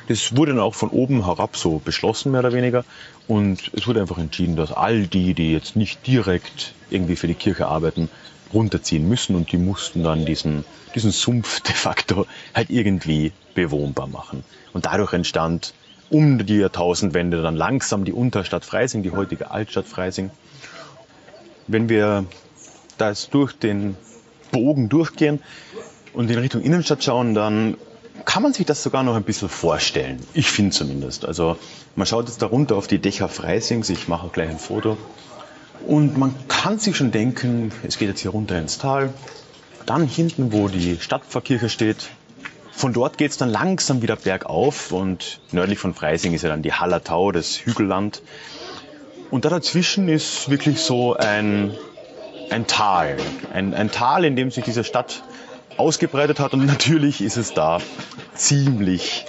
Das 0.07 0.35
wurde 0.35 0.51
dann 0.51 0.61
auch 0.61 0.75
von 0.75 0.89
oben 0.89 1.25
herab 1.25 1.55
so 1.55 1.79
beschlossen, 1.79 2.31
mehr 2.31 2.41
oder 2.41 2.53
weniger. 2.53 2.83
Und 3.27 3.71
es 3.73 3.87
wurde 3.87 4.01
einfach 4.01 4.17
entschieden, 4.17 4.55
dass 4.55 4.71
all 4.71 5.07
die, 5.07 5.33
die 5.33 5.51
jetzt 5.51 5.75
nicht 5.75 6.05
direkt 6.05 6.73
irgendwie 6.89 7.15
für 7.15 7.27
die 7.27 7.35
Kirche 7.35 7.67
arbeiten, 7.67 8.09
runterziehen 8.53 9.07
müssen 9.07 9.35
und 9.35 9.51
die 9.51 9.57
mussten 9.57 10.03
dann 10.03 10.25
diesen, 10.25 10.65
diesen 10.93 11.11
Sumpf 11.11 11.61
de 11.61 11.73
facto 11.73 12.27
halt 12.53 12.69
irgendwie 12.69 13.31
bewohnbar 13.55 14.07
machen. 14.07 14.43
Und 14.73 14.85
dadurch 14.85 15.13
entstand 15.13 15.73
um 16.09 16.45
die 16.45 16.57
Jahrtausendwende 16.57 17.41
dann 17.41 17.55
langsam 17.55 18.05
die 18.05 18.13
Unterstadt 18.13 18.65
Freising, 18.65 19.01
die 19.01 19.11
heutige 19.11 19.51
Altstadt 19.51 19.87
Freising. 19.87 20.29
Wenn 21.67 21.89
wir 21.89 22.25
da 22.97 23.09
jetzt 23.09 23.33
durch 23.33 23.53
den 23.53 23.97
Bogen 24.51 24.89
durchgehen 24.89 25.41
und 26.13 26.29
in 26.29 26.37
Richtung 26.37 26.61
Innenstadt 26.61 27.03
schauen, 27.03 27.33
dann 27.33 27.77
kann 28.25 28.43
man 28.43 28.53
sich 28.53 28.65
das 28.65 28.83
sogar 28.83 29.03
noch 29.03 29.15
ein 29.15 29.23
bisschen 29.23 29.49
vorstellen. 29.49 30.19
Ich 30.33 30.49
finde 30.49 30.71
zumindest. 30.71 31.25
Also 31.25 31.57
man 31.95 32.07
schaut 32.07 32.27
jetzt 32.27 32.41
da 32.41 32.45
runter 32.45 32.75
auf 32.75 32.87
die 32.87 32.99
Dächer 32.99 33.29
Freisings. 33.29 33.89
Ich 33.89 34.07
mache 34.07 34.27
auch 34.27 34.31
gleich 34.31 34.49
ein 34.49 34.59
Foto. 34.59 34.97
Und 35.85 36.17
man 36.17 36.33
kann 36.47 36.79
sich 36.79 36.95
schon 36.95 37.11
denken, 37.11 37.71
es 37.83 37.97
geht 37.97 38.07
jetzt 38.07 38.21
hier 38.21 38.31
runter 38.31 38.57
ins 38.57 38.77
Tal. 38.77 39.13
Dann 39.85 40.07
hinten, 40.07 40.53
wo 40.53 40.69
die 40.69 40.97
Stadtpfarrkirche 40.99 41.69
steht, 41.69 42.09
von 42.71 42.93
dort 42.93 43.17
geht 43.17 43.31
es 43.31 43.37
dann 43.37 43.49
langsam 43.49 44.01
wieder 44.01 44.15
bergauf 44.15 44.91
und 44.91 45.39
nördlich 45.51 45.77
von 45.77 45.93
Freising 45.93 46.33
ist 46.33 46.41
ja 46.41 46.49
dann 46.49 46.63
die 46.63 46.73
Hallertau, 46.73 47.31
das 47.31 47.57
Hügelland. 47.57 48.21
Und 49.29 49.45
da 49.45 49.49
dazwischen 49.49 50.09
ist 50.09 50.49
wirklich 50.49 50.79
so 50.79 51.15
ein, 51.15 51.75
ein 52.49 52.65
Tal. 52.65 53.17
Ein, 53.53 53.73
ein 53.73 53.91
Tal, 53.91 54.25
in 54.25 54.35
dem 54.35 54.51
sich 54.51 54.63
diese 54.63 54.83
Stadt 54.83 55.23
ausgebreitet 55.77 56.39
hat 56.39 56.53
und 56.53 56.65
natürlich 56.65 57.21
ist 57.21 57.37
es 57.37 57.53
da 57.53 57.79
ziemlich 58.35 59.25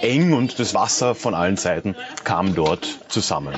eng 0.00 0.32
und 0.32 0.58
das 0.58 0.74
Wasser 0.74 1.14
von 1.14 1.34
allen 1.34 1.56
Seiten 1.56 1.96
kam 2.24 2.54
dort 2.54 2.86
zusammen. 3.08 3.54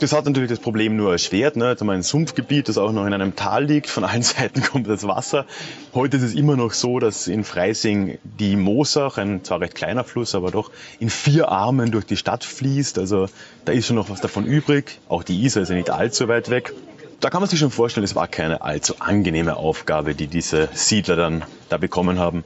Das 0.00 0.12
hat 0.12 0.26
natürlich 0.26 0.48
das 0.48 0.60
Problem 0.60 0.94
nur 0.94 1.10
erschwert. 1.10 1.56
Ne? 1.56 1.70
Jetzt 1.70 1.80
haben 1.80 1.88
wir 1.88 1.94
ein 1.94 2.04
Sumpfgebiet, 2.04 2.68
das 2.68 2.78
auch 2.78 2.92
noch 2.92 3.04
in 3.04 3.12
einem 3.12 3.34
Tal 3.34 3.64
liegt. 3.64 3.90
Von 3.90 4.04
allen 4.04 4.22
Seiten 4.34 4.62
kommt 4.62 4.86
das 4.86 5.08
Wasser. 5.08 5.44
Heute 5.92 6.18
ist 6.18 6.22
es 6.22 6.34
immer 6.34 6.56
noch 6.56 6.72
so, 6.72 7.00
dass 7.00 7.26
in 7.26 7.42
Freising 7.42 8.18
die 8.22 8.54
Moosach, 8.54 9.18
ein 9.18 9.42
zwar 9.42 9.60
recht 9.60 9.74
kleiner 9.74 10.04
Fluss, 10.04 10.36
aber 10.36 10.52
doch 10.52 10.70
in 11.00 11.10
vier 11.10 11.48
Armen 11.48 11.90
durch 11.90 12.06
die 12.06 12.16
Stadt 12.16 12.44
fließt. 12.44 12.96
Also 12.98 13.28
da 13.64 13.72
ist 13.72 13.86
schon 13.88 13.96
noch 13.96 14.08
was 14.08 14.20
davon 14.20 14.44
übrig. 14.44 15.00
Auch 15.08 15.24
die 15.24 15.42
Isar 15.42 15.64
ist 15.64 15.70
ja 15.70 15.74
nicht 15.74 15.90
allzu 15.90 16.28
weit 16.28 16.48
weg. 16.48 16.72
Da 17.20 17.30
kann 17.30 17.40
man 17.40 17.50
sich 17.50 17.58
schon 17.58 17.72
vorstellen, 17.72 18.04
es 18.04 18.14
war 18.14 18.28
keine 18.28 18.62
allzu 18.62 19.00
angenehme 19.00 19.56
Aufgabe, 19.56 20.14
die 20.14 20.28
diese 20.28 20.68
Siedler 20.72 21.16
dann 21.16 21.44
da 21.68 21.76
bekommen 21.76 22.20
haben, 22.20 22.44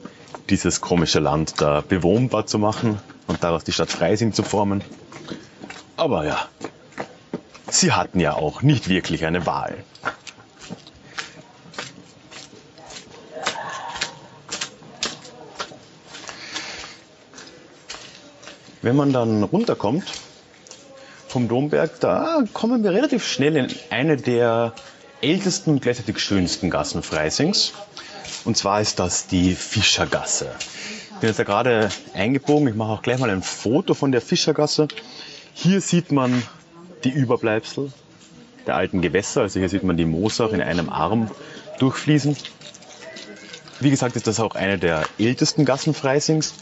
dieses 0.49 0.81
komische 0.81 1.19
Land 1.19 1.61
da 1.61 1.81
bewohnbar 1.81 2.47
zu 2.47 2.57
machen 2.57 2.99
und 3.27 3.43
daraus 3.43 3.63
die 3.63 3.71
Stadt 3.71 3.91
Freising 3.91 4.33
zu 4.33 4.41
formen. 4.41 4.83
Aber 5.95 6.25
ja, 6.25 6.47
Sie 7.69 7.91
hatten 7.91 8.19
ja 8.19 8.33
auch 8.33 8.63
nicht 8.63 8.89
wirklich 8.89 9.25
eine 9.25 9.45
Wahl. 9.45 9.83
Wenn 18.81 18.95
man 18.95 19.13
dann 19.13 19.43
runterkommt 19.43 20.03
vom 21.33 21.47
Domberg, 21.47 21.99
da 21.99 22.43
kommen 22.53 22.83
wir 22.83 22.91
relativ 22.91 23.25
schnell 23.27 23.55
in 23.57 23.67
eine 23.89 24.17
der 24.17 24.71
ältesten 25.19 25.71
und 25.71 25.81
gleichzeitig 25.81 26.19
schönsten 26.19 26.69
Gassen 26.69 27.01
Freisings. 27.01 27.73
Und 28.45 28.55
zwar 28.55 28.81
ist 28.81 28.99
das 28.99 29.25
die 29.25 29.55
Fischergasse. 29.55 30.51
Ich 31.15 31.19
bin 31.21 31.29
jetzt 31.29 31.39
da 31.39 31.43
gerade 31.43 31.89
eingebogen. 32.13 32.67
Ich 32.67 32.75
mache 32.75 32.91
auch 32.91 33.01
gleich 33.01 33.17
mal 33.17 33.31
ein 33.31 33.41
Foto 33.41 33.95
von 33.95 34.11
der 34.11 34.21
Fischergasse. 34.21 34.87
Hier 35.55 35.81
sieht 35.81 36.11
man 36.11 36.43
die 37.03 37.09
Überbleibsel 37.09 37.91
der 38.67 38.75
alten 38.75 39.01
Gewässer. 39.01 39.41
Also 39.41 39.59
hier 39.59 39.69
sieht 39.69 39.83
man 39.83 39.97
die 39.97 40.05
Moosach 40.05 40.51
in 40.51 40.61
einem 40.61 40.89
Arm 40.91 41.31
durchfließen. 41.79 42.37
Wie 43.79 43.89
gesagt, 43.89 44.15
ist 44.15 44.27
das 44.27 44.39
auch 44.39 44.53
eine 44.53 44.77
der 44.77 45.03
ältesten 45.17 45.65
Gassen 45.65 45.95
Freisings. 45.95 46.53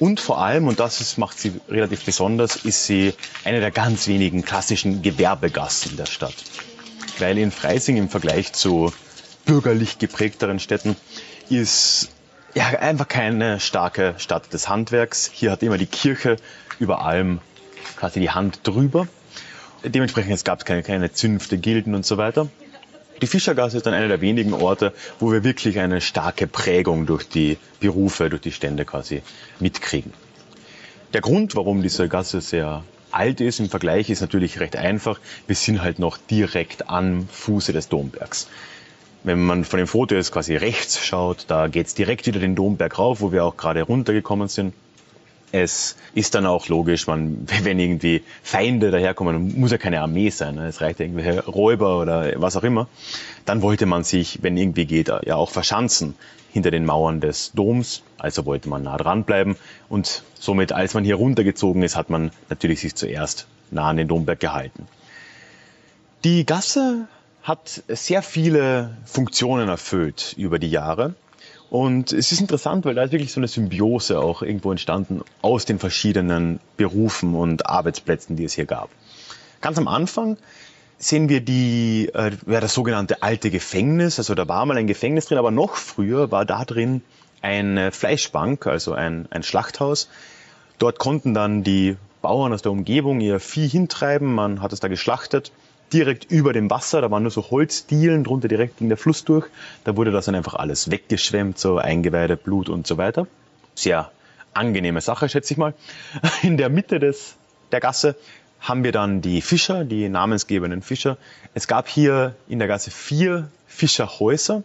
Und 0.00 0.18
vor 0.18 0.38
allem, 0.38 0.66
und 0.66 0.80
das 0.80 1.02
ist, 1.02 1.18
macht 1.18 1.38
sie 1.38 1.60
relativ 1.68 2.06
besonders, 2.06 2.56
ist 2.56 2.86
sie 2.86 3.12
eine 3.44 3.60
der 3.60 3.70
ganz 3.70 4.08
wenigen 4.08 4.42
klassischen 4.42 5.02
Gewerbegassen 5.02 5.98
der 5.98 6.06
Stadt. 6.06 6.34
Weil 7.18 7.36
in 7.36 7.50
Freising 7.50 7.98
im 7.98 8.08
Vergleich 8.08 8.54
zu 8.54 8.94
bürgerlich 9.44 9.98
geprägteren 9.98 10.58
Städten 10.58 10.96
ist 11.50 12.08
ja 12.54 12.66
einfach 12.66 13.08
keine 13.08 13.60
starke 13.60 14.14
Stadt 14.16 14.50
des 14.54 14.70
Handwerks. 14.70 15.30
Hier 15.32 15.50
hat 15.50 15.62
immer 15.62 15.76
die 15.76 15.86
Kirche 15.86 16.36
über 16.78 17.04
allem 17.04 17.40
quasi 17.96 18.20
die 18.20 18.30
Hand 18.30 18.60
drüber. 18.62 19.06
Dementsprechend 19.84 20.42
gab 20.46 20.60
es 20.60 20.64
keine, 20.64 20.82
keine 20.82 21.12
Zünfte, 21.12 21.58
Gilden 21.58 21.94
und 21.94 22.06
so 22.06 22.16
weiter. 22.16 22.48
Die 23.22 23.26
Fischergasse 23.26 23.76
ist 23.76 23.86
dann 23.86 23.94
einer 23.94 24.08
der 24.08 24.20
wenigen 24.20 24.54
Orte, 24.54 24.94
wo 25.18 25.30
wir 25.30 25.44
wirklich 25.44 25.78
eine 25.78 26.00
starke 26.00 26.46
Prägung 26.46 27.04
durch 27.06 27.28
die 27.28 27.58
Berufe, 27.78 28.30
durch 28.30 28.42
die 28.42 28.52
Stände 28.52 28.84
quasi 28.84 29.22
mitkriegen. 29.58 30.12
Der 31.12 31.20
Grund, 31.20 31.54
warum 31.56 31.82
diese 31.82 32.08
Gasse 32.08 32.40
sehr 32.40 32.84
alt 33.10 33.40
ist 33.40 33.60
im 33.60 33.68
Vergleich, 33.68 34.08
ist 34.08 34.20
natürlich 34.20 34.60
recht 34.60 34.76
einfach. 34.76 35.20
Wir 35.46 35.56
sind 35.56 35.82
halt 35.82 35.98
noch 35.98 36.16
direkt 36.16 36.88
am 36.88 37.28
Fuße 37.28 37.72
des 37.72 37.88
Dombergs. 37.88 38.48
Wenn 39.22 39.44
man 39.44 39.64
von 39.64 39.78
dem 39.78 39.86
Foto 39.86 40.14
jetzt 40.14 40.32
quasi 40.32 40.56
rechts 40.56 41.04
schaut, 41.04 41.44
da 41.48 41.68
geht's 41.68 41.94
direkt 41.94 42.26
wieder 42.26 42.40
den 42.40 42.54
Domberg 42.54 42.98
rauf, 42.98 43.20
wo 43.20 43.32
wir 43.32 43.44
auch 43.44 43.56
gerade 43.56 43.82
runtergekommen 43.82 44.48
sind. 44.48 44.72
Es 45.52 45.96
ist 46.14 46.34
dann 46.34 46.46
auch 46.46 46.68
logisch, 46.68 47.06
man, 47.06 47.46
wenn 47.62 47.78
irgendwie 47.78 48.22
Feinde 48.42 48.90
daherkommen, 48.90 49.58
muss 49.58 49.72
ja 49.72 49.78
keine 49.78 50.00
Armee 50.00 50.30
sein, 50.30 50.56
ne? 50.56 50.66
es 50.66 50.80
reicht 50.80 51.00
irgendwelche 51.00 51.44
Räuber 51.44 52.00
oder 52.00 52.32
was 52.36 52.56
auch 52.56 52.62
immer, 52.62 52.88
dann 53.44 53.62
wollte 53.62 53.86
man 53.86 54.04
sich, 54.04 54.38
wenn 54.42 54.56
irgendwie 54.56 54.86
geht, 54.86 55.08
ja 55.08 55.36
auch 55.36 55.50
verschanzen 55.50 56.14
hinter 56.52 56.70
den 56.70 56.84
Mauern 56.84 57.20
des 57.20 57.52
Doms, 57.52 58.02
also 58.18 58.44
wollte 58.44 58.68
man 58.68 58.82
nah 58.82 58.96
dran 58.96 59.24
bleiben 59.24 59.56
und 59.88 60.22
somit, 60.34 60.72
als 60.72 60.94
man 60.94 61.04
hier 61.04 61.16
runtergezogen 61.16 61.82
ist, 61.82 61.96
hat 61.96 62.10
man 62.10 62.32
natürlich 62.48 62.80
sich 62.80 62.94
zuerst 62.94 63.46
nah 63.70 63.88
an 63.88 63.96
den 63.96 64.08
Domberg 64.08 64.40
gehalten. 64.40 64.86
Die 66.24 66.44
Gasse 66.44 67.08
hat 67.42 67.82
sehr 67.88 68.22
viele 68.22 68.96
Funktionen 69.04 69.68
erfüllt 69.68 70.34
über 70.36 70.58
die 70.58 70.70
Jahre. 70.70 71.14
Und 71.70 72.12
es 72.12 72.32
ist 72.32 72.40
interessant, 72.40 72.84
weil 72.84 72.96
da 72.96 73.04
ist 73.04 73.12
wirklich 73.12 73.32
so 73.32 73.38
eine 73.38 73.46
Symbiose 73.46 74.18
auch 74.18 74.42
irgendwo 74.42 74.72
entstanden 74.72 75.22
aus 75.40 75.64
den 75.64 75.78
verschiedenen 75.78 76.58
Berufen 76.76 77.36
und 77.36 77.66
Arbeitsplätzen, 77.66 78.34
die 78.34 78.42
es 78.42 78.54
hier 78.54 78.66
gab. 78.66 78.90
Ganz 79.60 79.78
am 79.78 79.86
Anfang 79.86 80.36
sehen 80.98 81.28
wir 81.28 81.40
die, 81.40 82.10
äh, 82.12 82.32
ja, 82.48 82.60
das 82.60 82.74
sogenannte 82.74 83.22
alte 83.22 83.50
Gefängnis. 83.50 84.18
Also 84.18 84.34
da 84.34 84.48
war 84.48 84.66
mal 84.66 84.76
ein 84.78 84.88
Gefängnis 84.88 85.26
drin, 85.26 85.38
aber 85.38 85.52
noch 85.52 85.76
früher 85.76 86.32
war 86.32 86.44
da 86.44 86.64
drin 86.64 87.02
eine 87.40 87.92
Fleischbank, 87.92 88.66
also 88.66 88.92
ein, 88.92 89.28
ein 89.30 89.44
Schlachthaus. 89.44 90.08
Dort 90.78 90.98
konnten 90.98 91.34
dann 91.34 91.62
die 91.62 91.96
Bauern 92.20 92.52
aus 92.52 92.62
der 92.62 92.72
Umgebung 92.72 93.20
ihr 93.20 93.38
Vieh 93.38 93.68
hintreiben. 93.68 94.34
Man 94.34 94.60
hat 94.60 94.72
es 94.72 94.80
da 94.80 94.88
geschlachtet 94.88 95.52
direkt 95.92 96.30
über 96.30 96.52
dem 96.52 96.70
Wasser, 96.70 97.00
da 97.00 97.10
waren 97.10 97.22
nur 97.22 97.32
so 97.32 97.50
Holzdielen, 97.50 98.24
drunter 98.24 98.48
direkt 98.48 98.78
ging 98.78 98.88
der 98.88 98.98
Fluss 98.98 99.24
durch. 99.24 99.46
Da 99.84 99.96
wurde 99.96 100.10
das 100.10 100.26
dann 100.26 100.34
einfach 100.34 100.54
alles 100.54 100.90
weggeschwemmt, 100.90 101.58
so 101.58 101.78
Eingeweide, 101.78 102.36
Blut 102.36 102.68
und 102.68 102.86
so 102.86 102.96
weiter. 102.96 103.26
Sehr 103.74 104.10
angenehme 104.54 105.00
Sache, 105.00 105.28
schätze 105.28 105.54
ich 105.54 105.58
mal. 105.58 105.74
In 106.42 106.56
der 106.56 106.68
Mitte 106.68 106.98
des, 106.98 107.36
der 107.72 107.80
Gasse 107.80 108.16
haben 108.60 108.84
wir 108.84 108.92
dann 108.92 109.22
die 109.22 109.40
Fischer, 109.40 109.84
die 109.84 110.08
namensgebenden 110.08 110.82
Fischer. 110.82 111.16
Es 111.54 111.66
gab 111.66 111.88
hier 111.88 112.34
in 112.46 112.58
der 112.58 112.68
Gasse 112.68 112.90
vier 112.90 113.48
Fischerhäuser. 113.66 114.62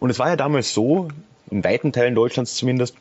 Und 0.00 0.10
es 0.10 0.18
war 0.18 0.28
ja 0.30 0.36
damals 0.36 0.74
so, 0.74 1.08
in 1.48 1.62
weiten 1.62 1.92
Teilen 1.92 2.16
Deutschlands 2.16 2.56
zumindest, 2.56 2.96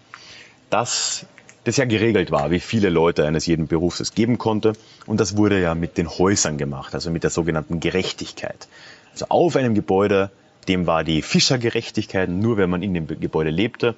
dass 0.70 1.26
das 1.64 1.78
ja 1.78 1.86
geregelt 1.86 2.32
war, 2.32 2.52
wie 2.52 2.60
viele 2.60 2.90
Leute 2.90 3.26
eines 3.26 3.46
jeden 3.46 3.68
Berufs 3.68 4.00
es 4.00 4.14
geben 4.14 4.38
konnte. 4.38 4.74
Und 5.06 5.20
das 5.20 5.38
wurde 5.38 5.62
ja 5.62 5.76
mit 5.76 5.98
den 5.98 6.10
Häusern 6.10 6.58
gemacht, 6.58 6.94
also 6.96 7.12
mit 7.12 7.24
der 7.24 7.30
sogenannten 7.30 7.80
Gerechtigkeit. 7.80 8.68
Also 9.12 9.26
auf 9.30 9.56
einem 9.56 9.76
Gebäude, 9.76 10.32
dem 10.68 10.88
war 10.88 11.04
die 11.04 11.22
Fischergerechtigkeit, 11.22 12.30
nur 12.30 12.58
wenn 12.58 12.70
man 12.70 12.82
in 12.82 12.94
dem 12.94 13.08
Gebäude 13.08 13.50
lebte. 13.50 13.96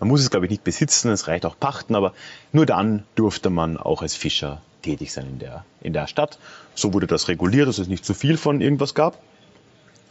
Man 0.00 0.08
muss 0.08 0.20
es, 0.20 0.30
glaube 0.30 0.46
ich, 0.46 0.50
nicht 0.50 0.64
besitzen, 0.64 1.10
es 1.10 1.26
reicht 1.26 1.44
auch 1.44 1.58
pachten, 1.58 1.94
aber 1.94 2.12
nur 2.52 2.66
dann 2.66 3.02
durfte 3.14 3.50
man 3.50 3.76
auch 3.76 4.02
als 4.02 4.14
Fischer 4.14 4.62
tätig 4.82 5.12
sein 5.12 5.26
in 5.28 5.38
der, 5.38 5.64
in 5.80 5.92
der 5.92 6.06
Stadt. 6.06 6.38
So 6.74 6.92
wurde 6.92 7.06
das 7.06 7.28
reguliert, 7.28 7.68
dass 7.68 7.78
es 7.78 7.88
nicht 7.88 8.04
zu 8.04 8.14
viel 8.14 8.36
von 8.36 8.60
irgendwas 8.60 8.94
gab. 8.94 9.18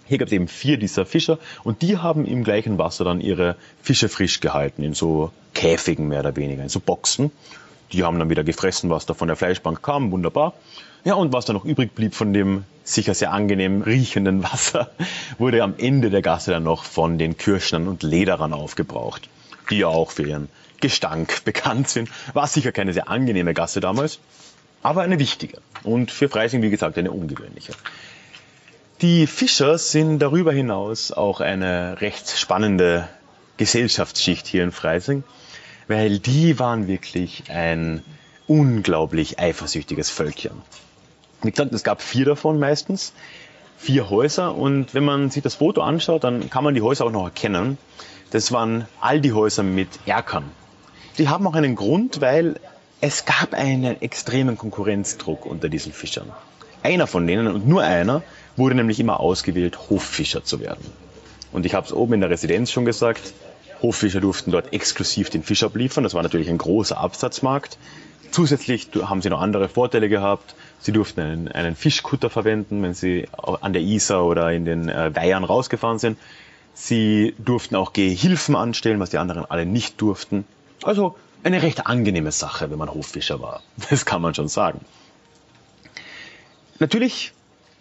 Hier 0.08 0.18
gab 0.18 0.28
es 0.28 0.34
eben 0.34 0.48
vier 0.48 0.78
dieser 0.78 1.06
Fischer 1.06 1.38
und 1.64 1.82
die 1.82 1.98
haben 1.98 2.26
im 2.26 2.44
gleichen 2.44 2.78
Wasser 2.78 3.04
dann 3.04 3.22
ihre 3.22 3.56
Fische 3.82 4.10
frisch 4.10 4.40
gehalten, 4.40 4.84
in 4.84 4.94
so 4.94 5.32
Käfigen 5.54 6.08
mehr 6.08 6.22
oder 6.22 6.36
weniger, 6.36 6.64
in 6.64 6.70
so 6.70 6.80
Boxen. 6.80 7.32
Die 7.92 8.04
haben 8.04 8.20
dann 8.20 8.30
wieder 8.30 8.44
gefressen, 8.44 8.90
was 8.90 9.06
da 9.06 9.14
von 9.14 9.28
der 9.28 9.38
Fleischbank 9.38 9.82
kam, 9.82 10.12
wunderbar. 10.12 10.54
Ja, 11.04 11.14
und 11.16 11.32
was 11.32 11.46
da 11.46 11.54
noch 11.54 11.66
übrig 11.66 11.94
blieb 11.96 12.16
von 12.16 12.34
dem 12.34 12.64
sicher 12.84 13.14
sehr 13.14 13.32
angenehm 13.32 13.82
riechenden 13.82 14.44
Wasser, 14.52 14.92
wurde 15.38 15.64
am 15.64 15.76
Ende 15.78 16.10
der 16.10 16.22
Gasse 16.22 16.52
dann 16.52 16.64
noch 16.64 16.84
von 16.84 17.18
den 17.18 17.38
Kirschnern 17.38 17.88
und 17.88 18.04
Lederern 18.04 18.54
aufgebraucht, 18.54 19.30
die 19.70 19.80
ja 19.80 19.88
auch 19.88 20.12
für 20.12 20.24
ihren 20.24 20.50
Gestank 20.80 21.42
bekannt 21.46 21.90
sind. 21.90 22.10
War 22.34 22.48
sicher 22.48 22.72
keine 22.72 22.94
sehr 22.94 23.10
angenehme 23.10 23.54
Gasse 23.54 23.80
damals, 23.80 24.20
aber 24.84 25.02
eine 25.02 25.20
wichtige 25.20 25.60
und 25.84 26.12
für 26.12 26.30
Freising, 26.30 26.62
wie 26.62 26.70
gesagt, 26.70 26.98
eine 26.98 27.12
ungewöhnliche. 27.12 27.74
Die 29.02 29.28
Fischer 29.28 29.78
sind 29.78 30.18
darüber 30.18 30.52
hinaus 30.52 31.12
auch 31.12 31.40
eine 31.40 32.02
recht 32.02 32.32
spannende 32.36 33.08
Gesellschaftsschicht 33.58 34.48
hier 34.48 34.64
in 34.64 34.72
Freising, 34.72 35.24
weil 35.88 36.18
die 36.18 36.58
waren 36.58 36.88
wirklich 36.88 37.44
ein 37.50 38.04
unglaublich 38.48 39.38
eifersüchtiges 39.38 40.10
Völkchen. 40.10 40.64
Wie 41.44 41.52
gesagt, 41.52 41.74
es 41.74 41.84
gab 41.84 42.02
vier 42.02 42.26
davon 42.26 42.58
meistens, 42.58 43.14
vier 43.78 44.10
Häuser 44.10 44.56
und 44.56 44.96
wenn 44.96 45.06
man 45.06 45.30
sich 45.30 45.44
das 45.44 45.54
Foto 45.54 45.82
anschaut, 45.82 46.24
dann 46.24 46.50
kann 46.50 46.64
man 46.64 46.74
die 46.74 46.82
Häuser 46.82 47.06
auch 47.06 47.12
noch 47.12 47.26
erkennen. 47.26 47.78
Das 48.32 48.52
waren 48.52 48.88
all 49.00 49.22
die 49.22 49.34
Häuser 49.34 49.62
mit 49.62 49.90
Erkern. 50.08 50.50
Die 51.20 51.30
haben 51.30 51.46
auch 51.46 51.54
einen 51.54 51.76
Grund, 51.76 52.20
weil 52.20 52.60
es 53.00 53.26
gab 53.26 53.54
einen 53.54 54.02
extremen 54.02 54.58
Konkurrenzdruck 54.58 55.46
unter 55.46 55.70
diesen 55.70 55.94
Fischern. 55.94 56.32
Einer 56.88 57.06
von 57.06 57.28
denen 57.28 57.48
und 57.48 57.68
nur 57.68 57.84
einer 57.84 58.24
wurde 58.56 58.74
nämlich 58.74 58.98
immer 58.98 59.20
ausgewählt, 59.20 59.90
Hoffischer 59.90 60.46
zu 60.46 60.62
werden. 60.62 60.86
Und 61.52 61.66
ich 61.66 61.74
habe 61.74 61.86
es 61.86 61.92
oben 61.92 62.14
in 62.14 62.22
der 62.22 62.30
Residenz 62.30 62.72
schon 62.72 62.86
gesagt, 62.86 63.34
Hoffischer 63.82 64.22
durften 64.22 64.52
dort 64.52 64.72
exklusiv 64.72 65.30
den 65.30 65.44
Fisch 65.44 65.64
abliefern. 65.64 66.06
Das 66.06 66.14
war 66.14 66.24
natürlich 66.24 66.50
ein 66.50 66.58
großer 66.58 66.98
Absatzmarkt. 66.98 67.78
Zusätzlich 68.32 68.88
haben 69.02 69.22
sie 69.22 69.30
noch 69.30 69.42
andere 69.42 69.68
Vorteile 69.68 70.08
gehabt. 70.08 70.56
Sie 70.80 70.94
durften 70.94 71.20
einen, 71.20 71.48
einen 71.50 71.76
Fischkutter 71.76 72.30
verwenden, 72.30 72.82
wenn 72.82 72.94
sie 72.94 73.28
an 73.34 73.74
der 73.74 73.82
Isar 73.82 74.26
oder 74.26 74.54
in 74.54 74.64
den 74.64 74.88
äh, 74.88 75.14
Weihern 75.14 75.44
rausgefahren 75.44 76.00
sind. 76.00 76.18
Sie 76.74 77.36
durften 77.38 77.76
auch 77.76 77.92
Gehilfen 77.92 78.56
anstellen, 78.56 79.02
was 79.02 79.10
die 79.10 79.18
anderen 79.18 79.44
alle 79.44 79.66
nicht 79.66 80.00
durften. 80.00 80.46
Also 80.84 81.18
eine 81.44 81.64
recht 81.64 81.86
angenehme 81.86 82.32
Sache, 82.32 82.72
wenn 82.72 82.78
man 82.78 82.94
Hoffischer 82.94 83.42
war. 83.42 83.62
Das 83.90 84.06
kann 84.06 84.22
man 84.22 84.34
schon 84.34 84.48
sagen. 84.48 84.80
Natürlich 86.80 87.34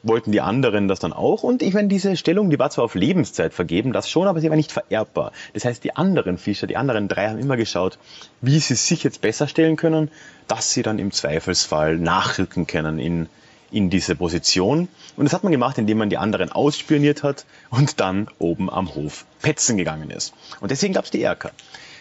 wollten 0.02 0.32
die 0.32 0.40
anderen 0.40 0.88
das 0.88 1.00
dann 1.00 1.12
auch. 1.12 1.42
Und 1.42 1.62
ich 1.62 1.74
meine, 1.74 1.88
diese 1.88 2.16
Stellung, 2.16 2.50
die 2.50 2.58
war 2.58 2.70
zwar 2.70 2.84
auf 2.84 2.94
Lebenszeit 2.94 3.52
vergeben, 3.52 3.92
das 3.92 4.08
schon, 4.08 4.28
aber 4.28 4.40
sie 4.40 4.48
war 4.48 4.56
nicht 4.56 4.72
vererbbar. 4.72 5.32
Das 5.52 5.64
heißt, 5.64 5.82
die 5.84 5.96
anderen 5.96 6.38
Fischer, 6.38 6.66
die 6.66 6.76
anderen 6.76 7.08
drei 7.08 7.28
haben 7.28 7.38
immer 7.38 7.56
geschaut, 7.56 7.98
wie 8.40 8.58
sie 8.58 8.74
sich 8.74 9.02
jetzt 9.02 9.20
besser 9.20 9.48
stellen 9.48 9.76
können, 9.76 10.10
dass 10.48 10.72
sie 10.72 10.82
dann 10.82 10.98
im 10.98 11.10
Zweifelsfall 11.10 11.98
nachrücken 11.98 12.66
können 12.66 12.98
in, 12.98 13.28
in 13.70 13.90
diese 13.90 14.14
Position. 14.14 14.88
Und 15.16 15.24
das 15.24 15.32
hat 15.32 15.42
man 15.42 15.52
gemacht, 15.52 15.78
indem 15.78 15.98
man 15.98 16.10
die 16.10 16.18
anderen 16.18 16.52
ausspioniert 16.52 17.22
hat 17.22 17.44
und 17.70 18.00
dann 18.00 18.28
oben 18.38 18.70
am 18.70 18.94
Hof 18.94 19.26
petzen 19.42 19.76
gegangen 19.76 20.10
ist. 20.10 20.34
Und 20.60 20.70
deswegen 20.70 20.94
gab 20.94 21.04
es 21.04 21.10
die 21.10 21.22
Erker. 21.22 21.50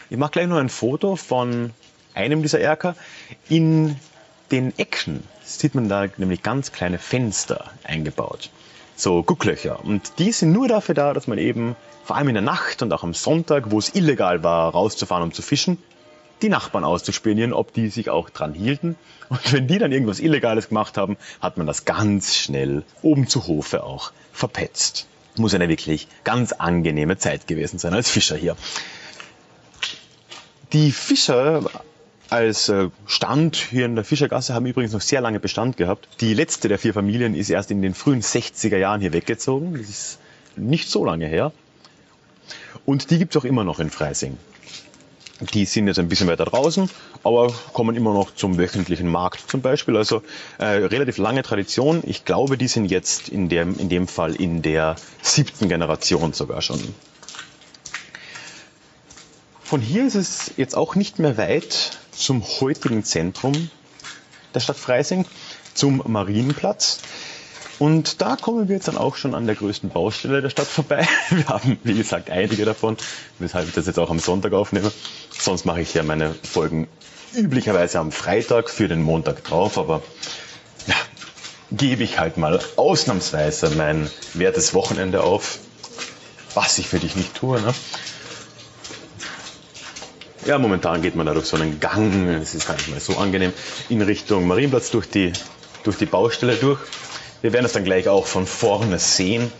Ich 0.09 0.17
mache 0.17 0.31
gleich 0.31 0.47
noch 0.47 0.57
ein 0.57 0.69
Foto 0.69 1.15
von 1.15 1.71
einem 2.13 2.43
dieser 2.43 2.59
Erker 2.59 2.95
in 3.49 3.95
den 4.51 4.77
Ecken 4.77 5.23
sieht 5.43 5.75
man 5.75 5.89
da 5.89 6.05
nämlich 6.17 6.43
ganz 6.43 6.71
kleine 6.71 6.97
Fenster 6.97 7.71
eingebaut. 7.83 8.49
So 8.95 9.23
Gucklöcher. 9.23 9.83
Und 9.83 10.19
die 10.19 10.31
sind 10.31 10.51
nur 10.51 10.67
dafür 10.67 10.95
da, 10.95 11.13
dass 11.13 11.27
man 11.27 11.37
eben 11.37 11.75
vor 12.05 12.15
allem 12.15 12.29
in 12.29 12.35
der 12.35 12.43
Nacht 12.43 12.81
und 12.81 12.93
auch 12.93 13.03
am 13.03 13.13
Sonntag, 13.13 13.71
wo 13.71 13.79
es 13.79 13.93
illegal 13.93 14.43
war, 14.43 14.71
rauszufahren, 14.71 15.23
um 15.23 15.33
zu 15.33 15.41
fischen, 15.41 15.77
die 16.41 16.49
Nachbarn 16.49 16.83
auszuspionieren, 16.83 17.53
ob 17.53 17.73
die 17.73 17.89
sich 17.89 18.09
auch 18.09 18.29
dran 18.29 18.53
hielten. 18.53 18.95
Und 19.29 19.53
wenn 19.53 19.67
die 19.67 19.79
dann 19.79 19.91
irgendwas 19.91 20.19
Illegales 20.19 20.69
gemacht 20.69 20.97
haben, 20.97 21.17
hat 21.41 21.57
man 21.57 21.65
das 21.67 21.85
ganz 21.85 22.35
schnell 22.35 22.83
oben 23.01 23.27
zu 23.27 23.47
Hofe 23.47 23.83
auch 23.83 24.11
verpetzt. 24.31 25.07
Muss 25.37 25.53
eine 25.53 25.67
wirklich 25.67 26.07
ganz 26.23 26.53
angenehme 26.53 27.17
Zeit 27.17 27.47
gewesen 27.47 27.79
sein 27.79 27.93
als 27.93 28.09
Fischer 28.09 28.37
hier. 28.37 28.55
Die 30.71 30.91
Fischer 30.91 31.69
als 32.29 32.69
äh, 32.69 32.89
Stand 33.05 33.55
hier 33.55 33.85
in 33.85 33.95
der 33.95 34.03
Fischergasse 34.03 34.53
haben 34.53 34.65
übrigens 34.65 34.93
noch 34.93 35.01
sehr 35.01 35.21
lange 35.21 35.39
Bestand 35.39 35.77
gehabt. 35.77 36.07
Die 36.21 36.33
letzte 36.33 36.67
der 36.67 36.79
vier 36.79 36.93
Familien 36.93 37.35
ist 37.35 37.49
erst 37.49 37.71
in 37.71 37.81
den 37.81 37.93
frühen 37.93 38.21
60er 38.21 38.77
Jahren 38.77 39.01
hier 39.01 39.13
weggezogen. 39.13 39.73
Das 39.73 39.89
ist 39.89 40.19
nicht 40.55 40.89
so 40.89 41.05
lange 41.05 41.27
her. 41.27 41.51
Und 42.85 43.11
die 43.11 43.17
gibt 43.17 43.35
es 43.35 43.41
auch 43.41 43.45
immer 43.45 43.63
noch 43.63 43.79
in 43.79 43.89
Freising. 43.89 44.37
Die 45.53 45.65
sind 45.65 45.87
jetzt 45.87 45.99
ein 45.99 46.07
bisschen 46.07 46.27
weiter 46.27 46.45
draußen, 46.45 46.89
aber 47.23 47.53
kommen 47.73 47.95
immer 47.97 48.13
noch 48.13 48.33
zum 48.33 48.57
wöchentlichen 48.57 49.09
Markt 49.09 49.49
zum 49.51 49.61
Beispiel. 49.61 49.97
Also 49.97 50.21
äh, 50.59 50.65
relativ 50.65 51.17
lange 51.17 51.43
Tradition. 51.43 52.01
Ich 52.05 52.23
glaube, 52.23 52.57
die 52.57 52.67
sind 52.67 52.85
jetzt 52.85 53.27
in 53.27 53.49
dem, 53.49 53.77
in 53.77 53.89
dem 53.89 54.07
Fall 54.07 54.35
in 54.35 54.61
der 54.61 54.95
siebten 55.21 55.67
Generation 55.67 56.31
sogar 56.31 56.61
schon. 56.61 56.79
Von 59.61 59.81
hier 59.81 60.05
ist 60.05 60.15
es 60.15 60.51
jetzt 60.55 60.77
auch 60.77 60.95
nicht 60.95 61.19
mehr 61.19 61.37
weit 61.37 61.97
zum 62.15 62.43
heutigen 62.61 63.03
Zentrum 63.03 63.69
der 64.53 64.61
Stadt 64.61 64.77
Freising, 64.77 65.25
zum 65.73 66.01
Marienplatz. 66.05 66.99
Und 67.77 68.21
da 68.21 68.37
kommen 68.37 68.69
wir 68.69 68.75
jetzt 68.75 68.87
dann 68.87 68.97
auch 68.97 69.17
schon 69.17 69.35
an 69.35 69.47
der 69.47 69.55
größten 69.55 69.89
Baustelle 69.89 70.41
der 70.41 70.49
Stadt 70.49 70.67
vorbei. 70.67 71.05
Wir 71.29 71.47
haben, 71.49 71.77
wie 71.83 71.93
gesagt, 71.93 72.29
einige 72.29 72.63
davon, 72.63 72.95
weshalb 73.37 73.67
ich 73.67 73.73
das 73.73 73.85
jetzt 73.85 73.99
auch 73.99 74.09
am 74.09 74.19
Sonntag 74.19 74.53
aufnehme. 74.53 74.93
Sonst 75.37 75.65
mache 75.65 75.81
ich 75.81 75.93
ja 75.93 76.03
meine 76.03 76.33
Folgen 76.33 76.87
üblicherweise 77.33 77.99
am 77.99 78.13
Freitag 78.13 78.69
für 78.69 78.87
den 78.87 79.01
Montag 79.01 79.43
drauf, 79.43 79.77
aber 79.77 80.01
ja, 80.87 80.95
gebe 81.69 82.03
ich 82.03 82.17
halt 82.17 82.37
mal 82.37 82.61
ausnahmsweise 82.77 83.71
mein 83.71 84.09
wertes 84.33 84.73
Wochenende 84.73 85.21
auf, 85.21 85.59
was 86.53 86.77
ich 86.77 86.87
für 86.87 86.99
dich 86.99 87.17
nicht 87.17 87.35
tue. 87.35 87.59
Ne? 87.59 87.73
Ja, 90.45 90.59
momentan 90.59 91.01
geht 91.01 91.15
man 91.15 91.25
da 91.25 91.33
durch 91.33 91.47
so 91.47 91.57
einen 91.57 91.79
Gang, 91.79 92.27
es 92.29 92.53
ist 92.53 92.67
gar 92.67 92.75
nicht 92.75 92.89
mal 92.89 92.99
so 92.99 93.17
angenehm, 93.17 93.51
in 93.89 93.99
Richtung 94.03 94.45
Marienplatz 94.45 94.91
durch 94.91 95.09
die, 95.09 95.33
durch 95.83 95.97
die 95.97 96.05
Baustelle 96.05 96.55
durch. 96.55 96.79
Wir 97.41 97.51
werden 97.51 97.65
es 97.65 97.73
dann 97.73 97.83
gleich 97.83 98.07
auch 98.07 98.27
von 98.27 98.45
vorne 98.45 98.99
sehen. 98.99 99.51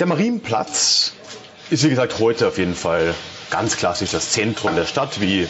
Der 0.00 0.06
Marienplatz 0.06 1.12
ist 1.68 1.84
wie 1.84 1.90
gesagt 1.90 2.18
heute 2.18 2.48
auf 2.48 2.56
jeden 2.56 2.74
Fall 2.74 3.14
ganz 3.50 3.76
klassisch 3.76 4.10
das 4.10 4.30
Zentrum 4.30 4.74
der 4.74 4.86
Stadt, 4.86 5.20
wie 5.20 5.48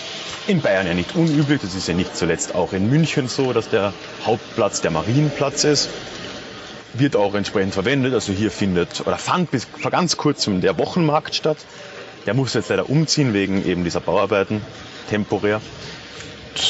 in 0.48 0.60
Bayern 0.60 0.88
ja 0.88 0.94
nicht 0.94 1.14
unüblich. 1.14 1.60
Das 1.62 1.76
ist 1.76 1.86
ja 1.86 1.94
nicht 1.94 2.16
zuletzt 2.16 2.56
auch 2.56 2.72
in 2.72 2.90
München 2.90 3.28
so, 3.28 3.52
dass 3.52 3.68
der 3.68 3.92
Hauptplatz 4.26 4.80
der 4.80 4.90
Marienplatz 4.90 5.62
ist. 5.62 5.90
Wird 6.92 7.14
auch 7.14 7.34
entsprechend 7.34 7.72
verwendet. 7.72 8.14
Also 8.14 8.32
hier 8.32 8.50
findet 8.50 9.00
oder 9.06 9.16
fand 9.16 9.52
bis 9.52 9.64
vor 9.80 9.92
ganz 9.92 10.16
kurzem 10.16 10.60
der 10.60 10.76
Wochenmarkt 10.76 11.36
statt. 11.36 11.58
Der 12.26 12.34
muss 12.34 12.54
jetzt 12.54 12.70
leider 12.70 12.88
umziehen 12.88 13.34
wegen 13.34 13.64
eben 13.66 13.84
dieser 13.84 14.00
Bauarbeiten, 14.00 14.62
temporär. 15.08 15.60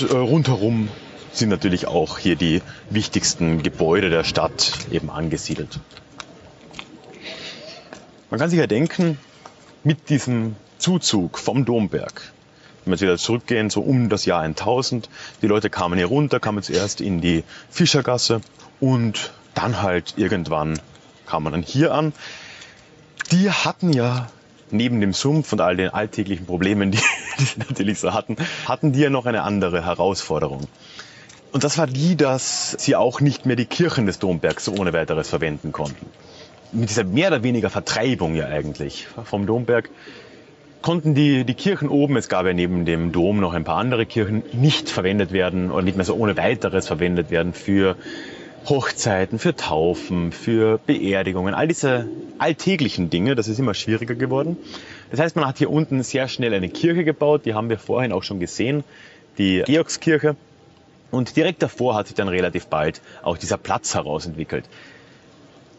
Äh, 0.01 0.15
rundherum 0.15 0.89
sind 1.33 1.49
natürlich 1.49 1.87
auch 1.87 2.19
hier 2.19 2.37
die 2.37 2.63
wichtigsten 2.91 3.63
Gebäude 3.63 4.11
der 4.11 4.25
Stadt 4.25 4.73
eben 4.91 5.11
angesiedelt. 5.11 5.79
Man 8.31 8.41
kann 8.41 8.51
sich 8.51 8.59
ja 8.59 8.67
denken, 8.67 9.19
mit 9.85 10.09
diesem 10.09 10.57
Zuzug 10.79 11.39
vom 11.39 11.65
Domberg, 11.65 12.33
wenn 12.85 12.91
wir 12.91 12.95
jetzt 12.95 13.03
wieder 13.03 13.19
zurückgehen, 13.19 13.71
so 13.71 13.81
um 13.81 14.09
das 14.09 14.25
Jahr 14.25 14.43
1000, 14.43 15.09
die 15.41 15.47
Leute 15.47 15.71
kamen 15.71 15.99
hier 15.99 16.07
runter, 16.07 16.41
kamen 16.41 16.63
zuerst 16.63 17.01
in 17.01 17.21
die 17.21 17.45
Fischergasse 17.71 18.41
und 18.81 19.33
dann 19.55 19.83
halt 19.83 20.15
irgendwann 20.17 20.81
kam 21.27 21.45
man 21.45 21.53
dann 21.53 21.63
hier 21.63 21.95
an. 21.95 22.13
Die 23.31 23.51
hatten 23.51 23.93
ja 23.93 24.29
neben 24.75 25.01
dem 25.01 25.13
Sumpf 25.13 25.53
und 25.53 25.61
all 25.61 25.77
den 25.77 25.89
alltäglichen 25.91 26.47
Problemen, 26.47 26.91
die, 26.91 26.99
die 27.39 27.45
sie 27.45 27.61
natürlich 27.61 27.99
so 27.99 28.13
hatten, 28.13 28.37
hatten 28.67 28.93
die 28.93 29.01
ja 29.01 29.11
noch 29.11 29.27
eine 29.27 29.43
andere 29.43 29.85
Herausforderung. 29.85 30.67
Und 31.53 31.65
das 31.65 31.79
war 31.79 31.87
die, 31.87 32.17
dass 32.17 32.73
sie 32.73 32.97
auch 32.97 33.21
nicht 33.21 33.47
mehr 33.47 33.57
die 33.57 33.67
Kirchen 33.67 34.07
des 34.07 34.19
Dombergs 34.19 34.65
so 34.65 34.73
ohne 34.73 34.93
weiteres 34.93 35.29
verwenden 35.29 35.73
konnten. 35.73 36.07
Mit 36.73 36.91
dieser 36.91 37.05
mehr 37.05 37.29
oder 37.29 37.45
weniger 37.45 37.71
Vertreibung 37.71 38.35
ja 38.35 38.47
eigentlich 38.47 39.07
vom 39.25 39.47
Domberg 39.47 39.89
konnten 40.85 41.15
die, 41.15 41.45
die 41.45 41.55
Kirchen 41.55 41.89
oben, 41.89 42.19
es 42.19 42.29
gab 42.29 42.45
ja 42.45 42.53
neben 42.53 42.85
dem 42.85 43.11
Dom 43.11 43.41
noch 43.41 43.55
ein 43.55 43.65
paar 43.65 43.79
andere 43.79 44.05
Kirchen, 44.05 44.43
nicht 44.53 44.91
verwendet 44.91 45.33
werden 45.33 45.71
oder 45.71 45.81
nicht 45.83 45.97
mehr 45.97 46.05
so 46.05 46.15
ohne 46.15 46.37
weiteres 46.37 46.87
verwendet 46.87 47.31
werden 47.31 47.55
für 47.55 47.97
Hochzeiten, 48.67 49.39
für 49.39 49.55
Taufen, 49.55 50.33
für 50.33 50.79
Beerdigungen, 50.79 51.55
all 51.55 51.69
diese 51.69 52.09
alltäglichen 52.39 53.11
Dinge, 53.11 53.35
das 53.35 53.49
ist 53.49 53.59
immer 53.59 53.75
schwieriger 53.75 54.15
geworden. 54.15 54.57
Das 55.11 55.21
heißt, 55.21 55.37
man 55.37 55.47
hat 55.47 55.59
hier 55.59 55.71
unten 55.71 56.03
sehr 56.03 56.29
schnell 56.29 56.55
eine 56.55 56.69
Kirche 56.69 57.05
gebaut, 57.05 57.43
die 57.45 57.55
haben 57.55 57.69
wir 57.69 57.79
vorhin 57.79 58.13
auch 58.13 58.23
schon 58.23 58.41
gesehen, 58.41 58.85
die 59.39 59.63
Georgskirche. 59.67 60.37
Und 61.11 61.37
direkt 61.37 61.63
davor 61.63 61.95
hat 61.95 62.09
sich 62.09 62.17
dann 62.17 62.29
relativ 62.29 62.67
bald 62.67 63.01
auch 63.23 63.37
dieser 63.39 63.59
Platz 63.59 63.95
herausentwickelt. 63.95 64.65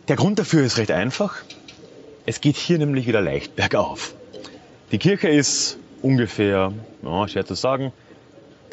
Der 0.07 0.15
Grund 0.15 0.39
dafür 0.39 0.63
ist 0.63 0.77
recht 0.77 0.91
einfach. 0.91 1.43
Es 2.25 2.39
geht 2.39 2.55
hier 2.55 2.77
nämlich 2.77 3.07
wieder 3.07 3.21
leicht 3.21 3.55
bergauf. 3.55 4.15
Die 4.91 4.99
Kirche 4.99 5.27
ist 5.27 5.77
ungefähr, 6.01 6.71
ja, 7.03 7.27
schwer 7.27 7.45
zu 7.45 7.55
sagen, 7.55 7.91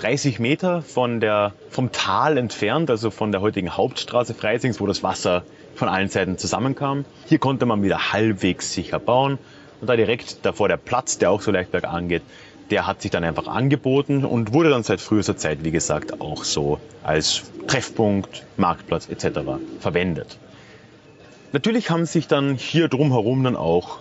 30 0.03 0.41
Meter 0.41 0.83
von 0.83 1.21
der, 1.21 1.53
vom 1.71 1.93
Tal 1.93 2.37
entfernt, 2.37 2.91
also 2.91 3.13
von 3.13 3.31
der 3.31 3.41
heutigen 3.41 3.77
Hauptstraße 3.77 4.35
Freisings, 4.35 4.81
wo 4.81 4.87
das 4.87 5.05
Wasser 5.05 5.45
von 5.77 5.89
allen 5.89 6.09
Seiten 6.09 6.39
zusammenkam. 6.39 7.05
Hier 7.27 7.39
konnte 7.39 7.67
man 7.67 7.85
wieder 7.85 8.13
halbwegs 8.13 8.73
sicher 8.73 8.99
bauen. 8.99 9.39
Und 9.81 9.87
da 9.87 9.95
direkt 9.95 10.45
davor 10.45 10.67
der 10.67 10.77
Platz, 10.77 11.19
der 11.19 11.31
auch 11.31 11.41
so 11.41 11.53
leicht 11.53 11.71
bergan 11.71 12.09
geht, 12.09 12.23
der 12.71 12.87
hat 12.87 13.01
sich 13.01 13.13
dann 13.13 13.23
einfach 13.23 13.47
angeboten 13.47 14.25
und 14.25 14.53
wurde 14.53 14.71
dann 14.71 14.83
seit 14.83 15.01
frühester 15.01 15.37
Zeit, 15.37 15.63
wie 15.63 15.71
gesagt, 15.71 16.21
auch 16.21 16.43
so 16.43 16.81
als 17.05 17.45
Treffpunkt, 17.69 18.45
Marktplatz 18.57 19.09
etc. 19.09 19.41
verwendet. 19.79 20.37
Natürlich 21.53 21.91
haben 21.91 22.07
sich 22.07 22.27
dann 22.27 22.57
hier 22.57 22.89
drumherum 22.89 23.45
dann 23.45 23.55
auch 23.57 23.99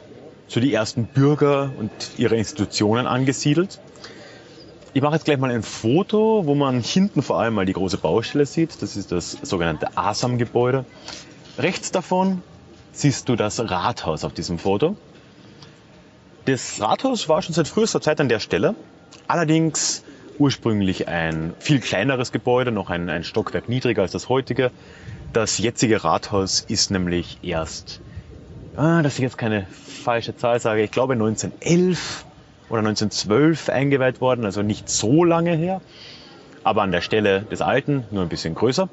so 0.47 0.59
die 0.59 0.73
ersten 0.73 1.05
Bürger 1.05 1.71
und 1.77 1.91
ihre 2.17 2.37
Institutionen 2.37 3.05
angesiedelt. 3.05 3.79
Ich 4.93 5.01
mache 5.01 5.13
jetzt 5.13 5.23
gleich 5.23 5.37
mal 5.37 5.51
ein 5.51 5.63
Foto, 5.63 6.45
wo 6.45 6.53
man 6.53 6.81
hinten 6.81 7.21
vor 7.21 7.39
allem 7.39 7.53
mal 7.53 7.65
die 7.65 7.71
große 7.71 7.97
Baustelle 7.97 8.45
sieht. 8.45 8.81
Das 8.81 8.97
ist 8.97 9.13
das 9.13 9.37
sogenannte 9.41 9.95
ASAM-Gebäude. 9.95 10.83
Rechts 11.57 11.91
davon 11.91 12.43
siehst 12.91 13.29
du 13.29 13.37
das 13.37 13.59
Rathaus 13.59 14.25
auf 14.25 14.33
diesem 14.33 14.59
Foto. 14.59 14.97
Das 16.43 16.81
Rathaus 16.81 17.29
war 17.29 17.41
schon 17.41 17.55
seit 17.55 17.69
frühester 17.69 18.01
Zeit 18.01 18.19
an 18.19 18.27
der 18.27 18.39
Stelle. 18.39 18.75
Allerdings 19.27 20.03
ursprünglich 20.39 21.07
ein 21.07 21.53
viel 21.59 21.79
kleineres 21.79 22.33
Gebäude, 22.33 22.73
noch 22.73 22.89
ein, 22.89 23.09
ein 23.09 23.23
Stockwerk 23.23 23.69
niedriger 23.69 24.01
als 24.01 24.11
das 24.11 24.27
heutige. 24.27 24.71
Das 25.31 25.57
jetzige 25.57 26.03
Rathaus 26.03 26.65
ist 26.67 26.91
nämlich 26.91 27.37
erst 27.43 28.01
ah, 28.75 29.01
dass 29.01 29.15
ich 29.15 29.21
jetzt 29.21 29.37
keine 29.37 29.67
falsche 30.03 30.35
Zahl 30.35 30.59
sage, 30.59 30.83
ich 30.83 30.91
glaube 30.91 31.13
1911 31.13 32.25
oder 32.71 32.79
1912 32.79 33.69
eingeweiht 33.69 34.21
worden, 34.21 34.45
also 34.45 34.61
nicht 34.61 34.89
so 34.89 35.23
lange 35.23 35.55
her, 35.55 35.81
aber 36.63 36.81
an 36.81 36.91
der 36.91 37.01
Stelle 37.01 37.41
des 37.41 37.61
alten, 37.61 38.05
nur 38.11 38.23
ein 38.23 38.29
bisschen 38.29 38.55
größer. 38.55 38.89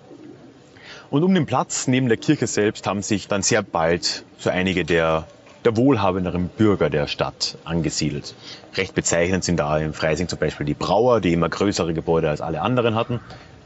Und 1.10 1.22
um 1.22 1.32
den 1.32 1.46
Platz 1.46 1.86
neben 1.86 2.08
der 2.08 2.18
Kirche 2.18 2.46
selbst 2.46 2.86
haben 2.86 3.02
sich 3.02 3.28
dann 3.28 3.42
sehr 3.42 3.62
bald 3.62 4.24
so 4.36 4.50
einige 4.50 4.84
der, 4.84 5.26
der 5.64 5.76
wohlhabenderen 5.76 6.48
Bürger 6.48 6.90
der 6.90 7.06
Stadt 7.06 7.56
angesiedelt. 7.64 8.34
Recht 8.76 8.94
bezeichnend 8.94 9.44
sind 9.44 9.58
da 9.58 9.78
im 9.78 9.94
Freising 9.94 10.28
zum 10.28 10.38
Beispiel 10.38 10.66
die 10.66 10.74
Brauer, 10.74 11.20
die 11.20 11.32
immer 11.32 11.48
größere 11.48 11.94
Gebäude 11.94 12.28
als 12.28 12.40
alle 12.40 12.60
anderen 12.60 12.94
hatten 12.94 13.20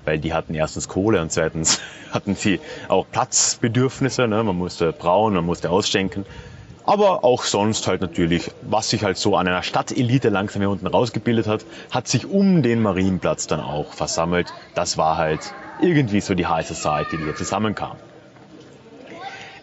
weil 0.04 0.18
die 0.18 0.32
hatten 0.32 0.54
erstens 0.54 0.88
Kohle 0.88 1.20
und 1.20 1.30
zweitens 1.30 1.80
hatten 2.10 2.34
sie 2.34 2.60
auch 2.88 3.06
Platzbedürfnisse. 3.10 4.26
Ne? 4.28 4.42
Man 4.42 4.56
musste 4.56 4.92
brauen, 4.92 5.34
man 5.34 5.44
musste 5.44 5.70
ausschenken. 5.70 6.24
Aber 6.84 7.24
auch 7.24 7.44
sonst 7.44 7.86
halt 7.86 8.00
natürlich, 8.00 8.50
was 8.62 8.90
sich 8.90 9.04
halt 9.04 9.16
so 9.16 9.36
an 9.36 9.46
einer 9.46 9.62
Stadtelite 9.62 10.30
langsam 10.30 10.62
hier 10.62 10.70
unten 10.70 10.86
rausgebildet 10.86 11.46
hat, 11.46 11.64
hat 11.90 12.08
sich 12.08 12.26
um 12.26 12.62
den 12.62 12.82
Marienplatz 12.82 13.46
dann 13.46 13.60
auch 13.60 13.92
versammelt. 13.92 14.52
Das 14.74 14.98
war 14.98 15.16
halt 15.16 15.52
irgendwie 15.80 16.20
so 16.20 16.34
die 16.34 16.46
High 16.46 16.66
Society, 16.66 17.16
die 17.16 17.24
hier 17.24 17.36
zusammenkam. 17.36 17.96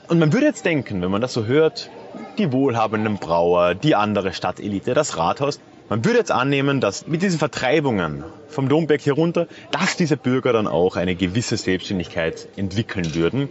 Und 0.08 0.20
man 0.20 0.34
würde 0.34 0.48
jetzt 0.48 0.66
denken, 0.66 1.02
wenn 1.02 1.12
man 1.12 1.22
das 1.22 1.34
so 1.34 1.46
hört, 1.46 1.90
die 2.38 2.52
wohlhabenden 2.52 3.18
Brauer, 3.18 3.76
die 3.76 3.96
andere 3.96 4.34
Stadtelite, 4.34 4.94
das 4.94 5.18
Rathaus, 5.18 5.60
man 5.90 6.06
würde 6.06 6.20
jetzt 6.20 6.32
annehmen, 6.32 6.82
dass 6.82 7.08
mit 7.08 7.22
diesen 7.22 7.40
Vertreibungen 7.40 8.24
vom 8.48 8.70
Domberg 8.70 9.02
hier 9.02 9.14
runter, 9.14 9.48
dass 9.72 9.98
diese 9.98 10.18
Bürger 10.18 10.54
dann 10.54 10.68
auch 10.68 10.96
eine 10.96 11.16
gewisse 11.16 11.58
Selbstständigkeit 11.58 12.48
entwickeln 12.56 13.16
würden. 13.16 13.50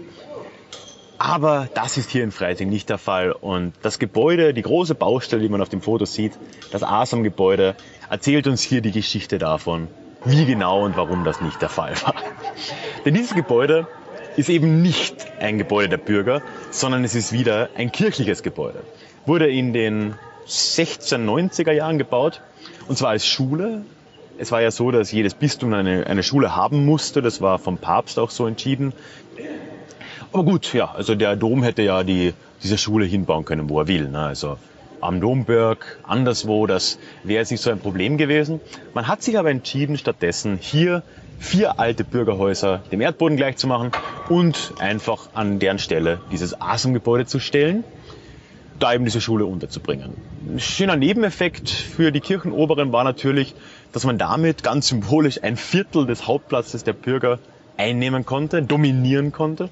Aber 1.18 1.68
das 1.74 1.96
ist 1.96 2.10
hier 2.10 2.22
in 2.22 2.30
Freising 2.30 2.68
nicht 2.68 2.88
der 2.88 2.98
Fall. 2.98 3.32
Und 3.32 3.72
das 3.82 3.98
Gebäude, 3.98 4.54
die 4.54 4.62
große 4.62 4.94
Baustelle, 4.94 5.42
die 5.42 5.48
man 5.48 5.60
auf 5.60 5.68
dem 5.68 5.82
Foto 5.82 6.04
sieht, 6.04 6.38
das 6.70 6.84
ASAM-Gebäude, 6.84 7.74
erzählt 8.08 8.46
uns 8.46 8.62
hier 8.62 8.80
die 8.80 8.92
Geschichte 8.92 9.38
davon, 9.38 9.88
wie 10.24 10.46
genau 10.46 10.84
und 10.84 10.96
warum 10.96 11.24
das 11.24 11.40
nicht 11.40 11.60
der 11.60 11.68
Fall 11.68 11.94
war. 12.02 12.14
Denn 13.04 13.14
dieses 13.14 13.34
Gebäude 13.34 13.88
ist 14.36 14.48
eben 14.48 14.80
nicht 14.80 15.26
ein 15.40 15.58
Gebäude 15.58 15.88
der 15.88 15.96
Bürger, 15.96 16.40
sondern 16.70 17.02
es 17.02 17.16
ist 17.16 17.32
wieder 17.32 17.70
ein 17.76 17.90
kirchliches 17.90 18.44
Gebäude. 18.44 18.84
Wurde 19.26 19.50
in 19.50 19.72
den 19.72 20.14
1690er 20.46 21.72
Jahren 21.72 21.98
gebaut. 21.98 22.40
Und 22.86 22.96
zwar 22.96 23.10
als 23.10 23.26
Schule. 23.26 23.84
Es 24.38 24.52
war 24.52 24.62
ja 24.62 24.70
so, 24.70 24.92
dass 24.92 25.10
jedes 25.10 25.34
Bistum 25.34 25.74
eine, 25.74 26.06
eine 26.06 26.22
Schule 26.22 26.54
haben 26.54 26.86
musste. 26.86 27.22
Das 27.22 27.40
war 27.40 27.58
vom 27.58 27.78
Papst 27.78 28.20
auch 28.20 28.30
so 28.30 28.46
entschieden. 28.46 28.92
Aber 30.32 30.44
gut, 30.44 30.72
ja, 30.74 30.92
also 30.94 31.14
der 31.14 31.36
Dom 31.36 31.62
hätte 31.62 31.82
ja 31.82 32.02
die, 32.02 32.34
diese 32.62 32.78
Schule 32.78 33.04
hinbauen 33.04 33.44
können, 33.44 33.68
wo 33.68 33.80
er 33.80 33.88
will. 33.88 34.08
Ne? 34.08 34.20
Also 34.20 34.58
am 35.00 35.20
Domberg, 35.20 35.98
anderswo, 36.02 36.66
das 36.66 36.98
wäre 37.22 37.40
jetzt 37.40 37.50
nicht 37.50 37.60
so 37.60 37.70
ein 37.70 37.78
Problem 37.78 38.18
gewesen. 38.18 38.60
Man 38.94 39.06
hat 39.06 39.22
sich 39.22 39.38
aber 39.38 39.50
entschieden, 39.50 39.96
stattdessen 39.96 40.58
hier 40.60 41.02
vier 41.38 41.78
alte 41.78 42.02
Bürgerhäuser 42.02 42.82
dem 42.90 43.00
Erdboden 43.00 43.36
gleichzumachen 43.36 43.92
und 44.28 44.74
einfach 44.80 45.30
an 45.34 45.60
deren 45.60 45.78
Stelle 45.78 46.20
dieses 46.32 46.60
Asengebäude 46.60 47.26
zu 47.26 47.38
stellen 47.38 47.84
da 48.78 48.94
eben 48.94 49.04
diese 49.04 49.20
Schule 49.20 49.44
unterzubringen. 49.44 50.14
Ein 50.46 50.60
schöner 50.60 50.96
Nebeneffekt 50.96 51.70
für 51.70 52.12
die 52.12 52.20
Kirchenoberen 52.20 52.92
war 52.92 53.04
natürlich, 53.04 53.54
dass 53.92 54.04
man 54.04 54.18
damit 54.18 54.62
ganz 54.62 54.88
symbolisch 54.88 55.42
ein 55.42 55.56
Viertel 55.56 56.06
des 56.06 56.26
Hauptplatzes 56.26 56.84
der 56.84 56.92
Bürger 56.92 57.38
einnehmen 57.76 58.24
konnte, 58.24 58.62
dominieren 58.62 59.32
konnte. 59.32 59.68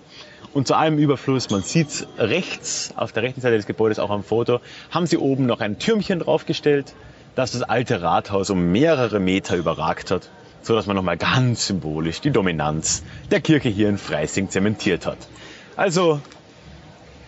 Und 0.56 0.66
zu 0.66 0.74
allem 0.74 0.96
Überfluss, 0.96 1.50
man 1.50 1.60
sieht 1.60 2.08
rechts, 2.16 2.94
auf 2.96 3.12
der 3.12 3.22
rechten 3.22 3.42
Seite 3.42 3.56
des 3.56 3.66
Gebäudes 3.66 3.98
auch 3.98 4.08
am 4.08 4.24
Foto, 4.24 4.60
haben 4.90 5.06
sie 5.06 5.18
oben 5.18 5.44
noch 5.44 5.60
ein 5.60 5.78
Türmchen 5.78 6.20
draufgestellt, 6.20 6.94
das 7.34 7.52
das 7.52 7.60
alte 7.60 8.00
Rathaus 8.00 8.48
um 8.48 8.72
mehrere 8.72 9.20
Meter 9.20 9.54
überragt 9.54 10.10
hat, 10.10 10.30
so 10.62 10.74
dass 10.74 10.86
man 10.86 10.96
nochmal 10.96 11.18
ganz 11.18 11.66
symbolisch 11.66 12.22
die 12.22 12.30
Dominanz 12.30 13.02
der 13.30 13.42
Kirche 13.42 13.68
hier 13.68 13.90
in 13.90 13.98
Freising 13.98 14.48
zementiert 14.48 15.04
hat. 15.04 15.18
Also 15.76 16.22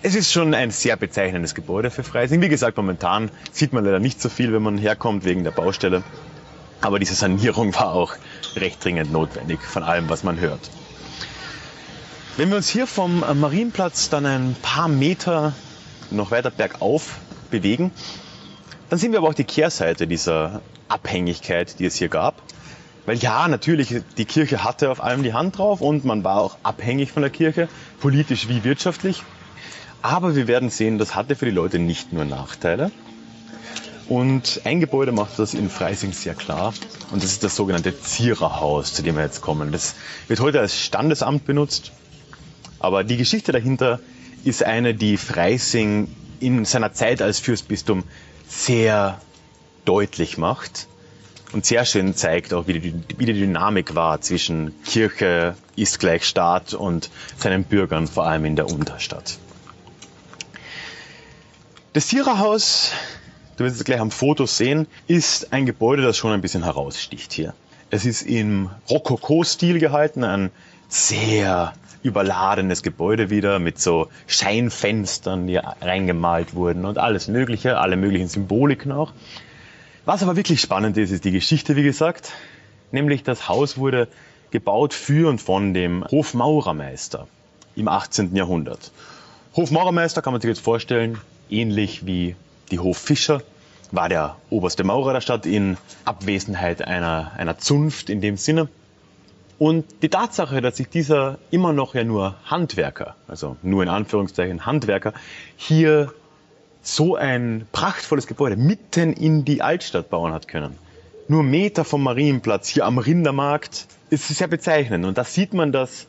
es 0.00 0.14
ist 0.14 0.32
schon 0.32 0.54
ein 0.54 0.70
sehr 0.70 0.96
bezeichnendes 0.96 1.54
Gebäude 1.54 1.90
für 1.90 2.04
Freising. 2.04 2.40
Wie 2.40 2.48
gesagt, 2.48 2.78
momentan 2.78 3.30
sieht 3.52 3.74
man 3.74 3.84
leider 3.84 3.98
nicht 3.98 4.22
so 4.22 4.30
viel, 4.30 4.54
wenn 4.54 4.62
man 4.62 4.78
herkommt 4.78 5.26
wegen 5.26 5.44
der 5.44 5.50
Baustelle. 5.50 6.02
Aber 6.80 6.98
diese 6.98 7.14
Sanierung 7.14 7.74
war 7.74 7.92
auch 7.92 8.14
recht 8.56 8.82
dringend 8.82 9.12
notwendig 9.12 9.60
von 9.60 9.82
allem, 9.82 10.08
was 10.08 10.24
man 10.24 10.40
hört. 10.40 10.70
Wenn 12.38 12.50
wir 12.50 12.56
uns 12.56 12.68
hier 12.68 12.86
vom 12.86 13.18
Marienplatz 13.18 14.10
dann 14.10 14.24
ein 14.24 14.54
paar 14.62 14.86
Meter 14.86 15.54
noch 16.12 16.30
weiter 16.30 16.52
bergauf 16.52 17.18
bewegen, 17.50 17.90
dann 18.88 19.00
sehen 19.00 19.10
wir 19.10 19.18
aber 19.18 19.30
auch 19.30 19.34
die 19.34 19.42
Kehrseite 19.42 20.06
dieser 20.06 20.60
Abhängigkeit, 20.86 21.80
die 21.80 21.84
es 21.84 21.96
hier 21.96 22.08
gab. 22.08 22.40
Weil 23.06 23.16
ja, 23.16 23.48
natürlich, 23.48 23.92
die 24.16 24.24
Kirche 24.24 24.62
hatte 24.62 24.92
auf 24.92 25.02
allem 25.02 25.24
die 25.24 25.32
Hand 25.32 25.58
drauf 25.58 25.80
und 25.80 26.04
man 26.04 26.22
war 26.22 26.40
auch 26.40 26.58
abhängig 26.62 27.10
von 27.10 27.22
der 27.22 27.30
Kirche, 27.32 27.68
politisch 27.98 28.48
wie 28.48 28.62
wirtschaftlich. 28.62 29.24
Aber 30.00 30.36
wir 30.36 30.46
werden 30.46 30.70
sehen, 30.70 30.98
das 30.98 31.16
hatte 31.16 31.34
für 31.34 31.46
die 31.46 31.50
Leute 31.50 31.80
nicht 31.80 32.12
nur 32.12 32.24
Nachteile. 32.24 32.92
Und 34.08 34.60
ein 34.62 34.78
Gebäude 34.78 35.10
macht 35.10 35.40
das 35.40 35.54
in 35.54 35.68
Freising 35.68 36.12
sehr 36.12 36.34
klar. 36.34 36.72
Und 37.10 37.20
das 37.20 37.32
ist 37.32 37.42
das 37.42 37.56
sogenannte 37.56 38.00
Ziererhaus, 38.00 38.94
zu 38.94 39.02
dem 39.02 39.16
wir 39.16 39.24
jetzt 39.24 39.40
kommen. 39.40 39.72
Das 39.72 39.96
wird 40.28 40.38
heute 40.38 40.60
als 40.60 40.78
Standesamt 40.78 41.44
benutzt. 41.44 41.90
Aber 42.80 43.04
die 43.04 43.16
Geschichte 43.16 43.52
dahinter 43.52 44.00
ist 44.44 44.62
eine, 44.62 44.94
die 44.94 45.16
Freising 45.16 46.08
in 46.40 46.64
seiner 46.64 46.92
Zeit 46.92 47.22
als 47.22 47.40
Fürstbistum 47.40 48.04
sehr 48.48 49.20
deutlich 49.84 50.38
macht 50.38 50.86
und 51.52 51.64
sehr 51.64 51.84
schön 51.84 52.14
zeigt 52.14 52.52
auch, 52.52 52.66
wie 52.66 52.78
die, 52.78 52.94
wie 53.16 53.26
die 53.26 53.32
Dynamik 53.32 53.94
war 53.94 54.20
zwischen 54.20 54.74
Kirche 54.84 55.56
ist 55.76 55.98
gleich 55.98 56.24
Staat 56.24 56.74
und 56.74 57.10
seinen 57.38 57.64
Bürgern, 57.64 58.06
vor 58.06 58.26
allem 58.26 58.44
in 58.44 58.56
der 58.56 58.66
Unterstadt. 58.66 59.38
Das 61.94 62.06
Tiererhaus, 62.06 62.92
du 63.56 63.64
wirst 63.64 63.76
es 63.76 63.84
gleich 63.84 64.00
am 64.00 64.10
Foto 64.10 64.46
sehen, 64.46 64.86
ist 65.06 65.52
ein 65.52 65.64
Gebäude, 65.64 66.02
das 66.02 66.16
schon 66.16 66.32
ein 66.32 66.42
bisschen 66.42 66.64
heraussticht 66.64 67.32
hier. 67.32 67.54
Es 67.90 68.04
ist 68.04 68.22
im 68.22 68.70
Rokoko-Stil 68.90 69.78
gehalten, 69.78 70.24
ein 70.24 70.50
sehr 70.88 71.72
überladenes 72.02 72.82
Gebäude 72.82 73.30
wieder 73.30 73.58
mit 73.58 73.78
so 73.80 74.08
Scheinfenstern, 74.26 75.46
die 75.46 75.56
reingemalt 75.56 76.54
wurden 76.54 76.84
und 76.84 76.98
alles 76.98 77.28
Mögliche, 77.28 77.78
alle 77.78 77.96
möglichen 77.96 78.28
Symboliken 78.28 78.92
auch. 78.92 79.12
Was 80.04 80.22
aber 80.22 80.36
wirklich 80.36 80.60
spannend 80.60 80.96
ist, 80.96 81.10
ist 81.10 81.24
die 81.24 81.32
Geschichte, 81.32 81.76
wie 81.76 81.82
gesagt. 81.82 82.32
Nämlich 82.92 83.22
das 83.22 83.48
Haus 83.48 83.76
wurde 83.76 84.08
gebaut 84.50 84.94
für 84.94 85.28
und 85.28 85.40
von 85.40 85.74
dem 85.74 86.04
Hofmaurermeister 86.10 87.26
im 87.76 87.88
18. 87.88 88.34
Jahrhundert. 88.34 88.90
Hofmaurermeister 89.54 90.22
kann 90.22 90.32
man 90.32 90.40
sich 90.40 90.48
jetzt 90.48 90.60
vorstellen, 90.60 91.18
ähnlich 91.50 92.06
wie 92.06 92.36
die 92.70 92.78
Hoffischer, 92.78 93.42
war 93.90 94.08
der 94.08 94.36
oberste 94.50 94.84
Maurer 94.84 95.14
der 95.14 95.20
Stadt 95.20 95.46
in 95.46 95.76
Abwesenheit 96.04 96.82
einer, 96.82 97.32
einer 97.36 97.58
Zunft 97.58 98.10
in 98.10 98.20
dem 98.20 98.36
Sinne. 98.36 98.68
Und 99.58 100.02
die 100.02 100.08
Tatsache, 100.08 100.60
dass 100.60 100.76
sich 100.76 100.88
dieser 100.88 101.38
immer 101.50 101.72
noch 101.72 101.94
ja 101.94 102.04
nur 102.04 102.36
Handwerker, 102.44 103.16
also 103.26 103.56
nur 103.62 103.82
in 103.82 103.88
Anführungszeichen 103.88 104.66
Handwerker, 104.66 105.14
hier 105.56 106.12
so 106.80 107.16
ein 107.16 107.66
prachtvolles 107.72 108.26
Gebäude 108.28 108.56
mitten 108.56 109.12
in 109.12 109.44
die 109.44 109.60
Altstadt 109.60 110.10
bauen 110.10 110.32
hat 110.32 110.46
können. 110.46 110.78
Nur 111.26 111.42
Meter 111.42 111.84
vom 111.84 112.02
Marienplatz, 112.04 112.68
hier 112.68 112.86
am 112.86 112.98
Rindermarkt, 112.98 113.86
ist 114.10 114.28
sehr 114.28 114.46
bezeichnend. 114.46 115.04
Und 115.04 115.18
da 115.18 115.24
sieht 115.24 115.52
man, 115.52 115.72
dass 115.72 116.06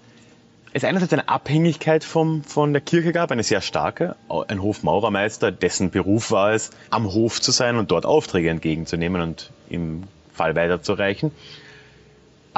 es 0.72 0.84
einerseits 0.84 1.12
eine 1.12 1.28
Abhängigkeit 1.28 2.04
vom, 2.04 2.44
von 2.44 2.72
der 2.72 2.82
Kirche 2.82 3.12
gab, 3.12 3.32
eine 3.32 3.44
sehr 3.44 3.62
starke. 3.62 4.16
Ein 4.48 4.62
Hofmaurermeister, 4.62 5.52
dessen 5.52 5.90
Beruf 5.90 6.32
war 6.32 6.54
es, 6.54 6.70
am 6.92 7.12
Hof 7.12 7.42
zu 7.42 7.52
sein 7.52 7.78
und 7.78 7.90
dort 7.92 8.06
Aufträge 8.06 8.50
entgegenzunehmen 8.50 9.22
und 9.22 9.52
im 9.70 10.04
Fall 10.34 10.56
weiterzureichen. 10.56 11.32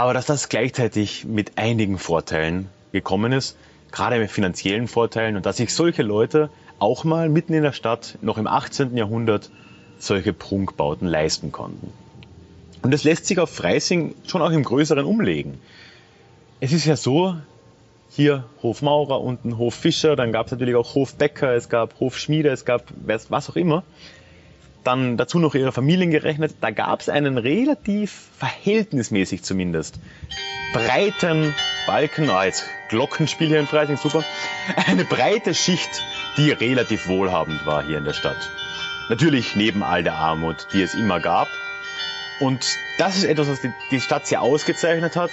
Aber 0.02 0.16
dass 0.16 0.26
das 0.26 0.50
gleichzeitig 0.50 1.26
mit 1.26 1.60
einigen 1.60 2.00
Vorteilen 2.00 2.70
gekommen 2.92 3.34
ist, 3.34 3.56
gerade 3.92 4.18
mit 4.18 4.32
finanziellen 4.32 4.88
Vorteilen 4.88 5.36
und 5.36 5.46
dass 5.46 5.58
sich 5.58 5.76
solche 5.76 6.02
Leute 6.02 6.50
auch 6.80 7.04
mal 7.04 7.30
mitten 7.30 7.54
in 7.54 7.62
der 7.62 7.72
Stadt 7.72 8.18
noch 8.24 8.40
im 8.40 8.48
18. 8.48 8.98
Jahrhundert 8.98 9.52
solche 10.00 10.34
Prunkbauten 10.34 11.08
leisten 11.08 11.52
konnten. 11.52 11.94
Und 12.82 12.90
das 12.90 13.04
lässt 13.04 13.28
sich 13.28 13.38
auf 13.38 13.54
Freising 13.54 14.16
schon 14.26 14.42
auch 14.42 14.50
im 14.50 14.64
Größeren 14.64 15.06
umlegen. 15.06 15.60
Es 16.62 16.74
ist 16.74 16.86
ja 16.86 16.96
so, 16.96 17.36
hier 18.10 18.46
Hofmaurer, 18.64 19.22
unten 19.22 19.60
Hoffischer, 19.60 20.16
dann 20.16 20.32
gab 20.32 20.48
es 20.48 20.52
natürlich 20.52 20.74
auch 20.74 20.96
Hofbäcker, 20.96 21.54
es 21.54 21.70
gab 21.70 22.00
Hofschmiede, 22.00 22.50
es 22.50 22.66
gab 22.66 22.86
was 23.06 23.52
auch 23.52 23.56
immer. 23.56 23.84
Dann 24.84 25.18
dazu 25.18 25.40
noch 25.40 25.54
ihre 25.54 25.72
Familien 25.72 26.10
gerechnet. 26.10 26.56
Da 26.62 26.72
gab 26.72 27.02
es 27.02 27.10
einen 27.10 27.38
relativ, 27.38 28.30
verhältnismäßig 28.38 29.44
zumindest, 29.44 30.00
breiten 30.74 31.54
Balken, 31.86 32.30
ah 32.30 32.46
jetzt 32.46 32.66
Glockenspiel 32.90 33.48
hier 33.48 33.60
in 33.60 33.68
Freising, 33.68 33.98
super, 33.98 34.24
eine 34.88 35.06
breite 35.06 35.54
Schicht, 35.54 36.04
die 36.38 36.52
relativ 36.52 37.08
wohlhabend 37.08 37.66
war 37.66 37.84
hier 37.84 37.98
in 37.98 38.06
der 38.06 38.14
Stadt. 38.14 38.38
Natürlich 39.10 39.56
neben 39.56 39.84
all 39.84 40.04
der 40.04 40.16
Armut, 40.16 40.68
die 40.74 40.82
es 40.82 40.94
immer 40.94 41.20
gab. 41.20 41.48
Und 42.40 42.66
das 42.98 43.18
ist 43.18 43.26
etwas, 43.26 43.50
was 43.50 43.60
die 43.92 44.02
Stadt 44.02 44.26
sehr 44.26 44.42
ausgezeichnet 44.42 45.16
hat. 45.16 45.32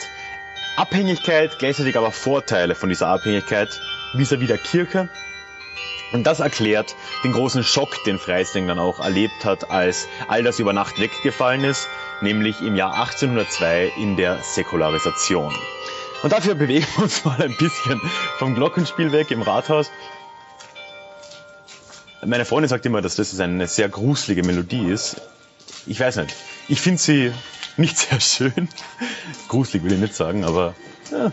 Abhängigkeit, 0.76 1.58
gleichzeitig 1.58 1.96
aber 1.96 2.12
Vorteile 2.12 2.74
von 2.74 2.88
dieser 2.88 3.08
Abhängigkeit 3.08 3.68
vis-à-vis 4.14 4.48
der 4.48 4.58
Kirche. 4.58 5.08
Und 6.12 6.26
das 6.26 6.40
erklärt 6.40 6.96
den 7.22 7.32
großen 7.32 7.62
Schock, 7.62 8.02
den 8.04 8.18
Freising 8.18 8.66
dann 8.66 8.78
auch 8.78 8.98
erlebt 8.98 9.44
hat, 9.44 9.70
als 9.70 10.08
all 10.28 10.42
das 10.42 10.58
über 10.58 10.72
Nacht 10.72 10.98
weggefallen 11.00 11.64
ist, 11.64 11.88
nämlich 12.20 12.60
im 12.60 12.76
Jahr 12.76 12.94
1802 12.94 13.92
in 13.98 14.16
der 14.16 14.38
Säkularisation. 14.42 15.54
Und 16.22 16.32
dafür 16.32 16.54
bewegen 16.54 16.86
wir 16.96 17.04
uns 17.04 17.24
mal 17.24 17.40
ein 17.40 17.56
bisschen 17.56 18.00
vom 18.38 18.54
Glockenspiel 18.54 19.12
weg 19.12 19.30
im 19.30 19.42
Rathaus. 19.42 19.90
Meine 22.24 22.44
Freundin 22.44 22.68
sagt 22.68 22.84
immer, 22.86 23.00
dass 23.00 23.16
das 23.16 23.38
eine 23.38 23.68
sehr 23.68 23.88
gruselige 23.88 24.42
Melodie 24.42 24.86
ist. 24.90 25.20
Ich 25.86 26.00
weiß 26.00 26.16
nicht. 26.16 26.34
Ich 26.68 26.80
finde 26.80 27.00
sie 27.00 27.32
nicht 27.76 27.96
sehr 28.10 28.20
schön. 28.20 28.68
Gruselig 29.48 29.84
will 29.84 29.92
ich 29.92 30.00
nicht 30.00 30.14
sagen, 30.14 30.44
aber 30.44 30.74
ja. 31.12 31.32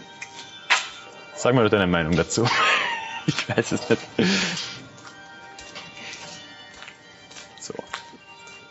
sag 1.35 1.55
mal 1.55 1.69
deine 1.69 1.87
Meinung 1.87 2.15
dazu. 2.15 2.47
Ich 3.27 3.49
weiß 3.49 3.71
es 3.71 3.89
nicht. 3.89 4.01
So. 7.59 7.73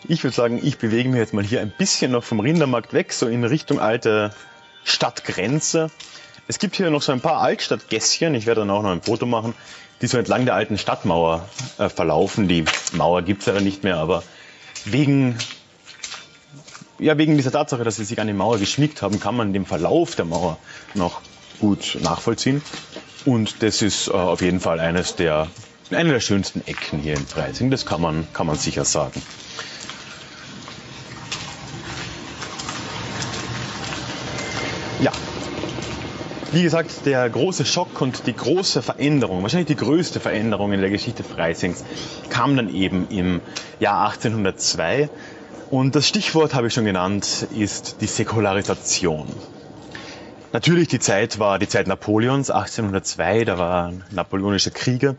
Ich 0.07 0.23
würde 0.23 0.37
sagen, 0.37 0.61
ich 0.63 0.79
bewege 0.79 1.09
mich 1.09 1.19
jetzt 1.19 1.35
mal 1.35 1.45
hier 1.45 1.61
ein 1.61 1.73
bisschen 1.77 2.13
noch 2.13 2.23
vom 2.23 2.41
Rindermarkt 2.41 2.93
weg, 2.93 3.13
so 3.13 3.27
in 3.27 3.45
Richtung 3.45 3.81
alte 3.81 4.33
Stadtgrenze. 4.85 5.91
Es 6.47 6.59
gibt 6.59 6.77
hier 6.77 6.91
noch 6.91 7.03
so 7.03 7.13
ein 7.13 7.21
paar 7.21 7.41
Altstadtgässchen, 7.41 8.35
ich 8.35 8.47
werde 8.47 8.61
dann 8.61 8.71
auch 8.71 8.83
noch 8.83 8.91
ein 8.93 9.03
Foto 9.03 9.27
machen, 9.27 9.55
die 10.03 10.07
so 10.07 10.19
entlang 10.19 10.45
der 10.45 10.55
alten 10.55 10.79
Stadtmauer 10.79 11.49
äh, 11.79 11.89
verlaufen. 11.89 12.49
Die 12.49 12.65
Mauer 12.93 13.23
gibt 13.23 13.41
es 13.41 13.47
ja 13.47 13.61
nicht 13.61 13.83
mehr, 13.83 13.97
aber 13.97 14.23
wegen 14.85 15.39
ja, 16.99 17.19
wegen 17.19 17.37
dieser 17.37 17.53
Tatsache, 17.53 17.85
dass 17.85 17.97
sie 17.97 18.05
sich 18.05 18.21
an 18.21 18.27
die 18.27 18.33
Mauer 18.33 18.59
geschmiegt 18.59 19.03
haben, 19.03 19.19
kann 19.21 19.37
man 19.37 19.53
den 19.53 19.67
Verlauf 19.67 20.15
der 20.15 20.25
Mauer 20.25 20.59
noch 20.95 21.21
gut 21.59 21.99
nachvollziehen. 22.01 22.63
Und 23.25 23.63
das 23.63 23.81
ist 23.83 24.09
äh, 24.09 24.13
auf 24.13 24.43
jeden 24.43 24.61
Fall 24.61 24.81
eines 24.81 25.17
der, 25.17 25.49
eine 25.91 26.13
der 26.13 26.21
schönsten 26.21 26.63
Ecken 26.67 26.99
hier 26.99 27.15
in 27.15 27.27
Freising. 27.27 27.71
Das 27.71 27.87
kann 27.87 28.01
man, 28.01 28.27
kann 28.33 28.47
man 28.47 28.57
sicher 28.57 28.85
sagen. 28.85 29.23
Ja, 35.01 35.13
wie 36.53 36.63
gesagt, 36.63 37.05
der 37.05 37.29
große 37.29 37.65
Schock 37.65 38.01
und 38.01 38.27
die 38.27 38.37
große 38.37 38.81
Veränderung, 38.81 39.43
wahrscheinlich 39.43 39.67
die 39.67 39.77
größte 39.77 40.21
Veränderung 40.21 40.73
in 40.73 40.81
der 40.81 40.91
Geschichte 40.91 41.25
Freisings, 41.25 41.85
kam 42.31 42.57
dann 42.57 42.73
eben 42.73 43.09
im 43.09 43.41
Jahr 43.81 44.07
1802 44.11 45.09
und 45.71 45.97
das 45.97 46.07
Stichwort 46.07 46.55
habe 46.55 46.69
ich 46.69 46.75
schon 46.75 46.85
genannt, 46.85 47.49
ist 47.57 47.97
die 48.01 48.07
Säkularisation. 48.07 49.27
Natürlich, 50.55 50.87
die 50.87 51.01
Zeit 51.01 51.41
war 51.41 51.59
die 51.59 51.67
Zeit 51.67 51.89
Napoleons, 51.89 52.49
1802, 52.49 53.45
da 53.45 53.59
waren 53.59 54.05
napoleonische 54.13 54.71
Kriege. 54.71 55.17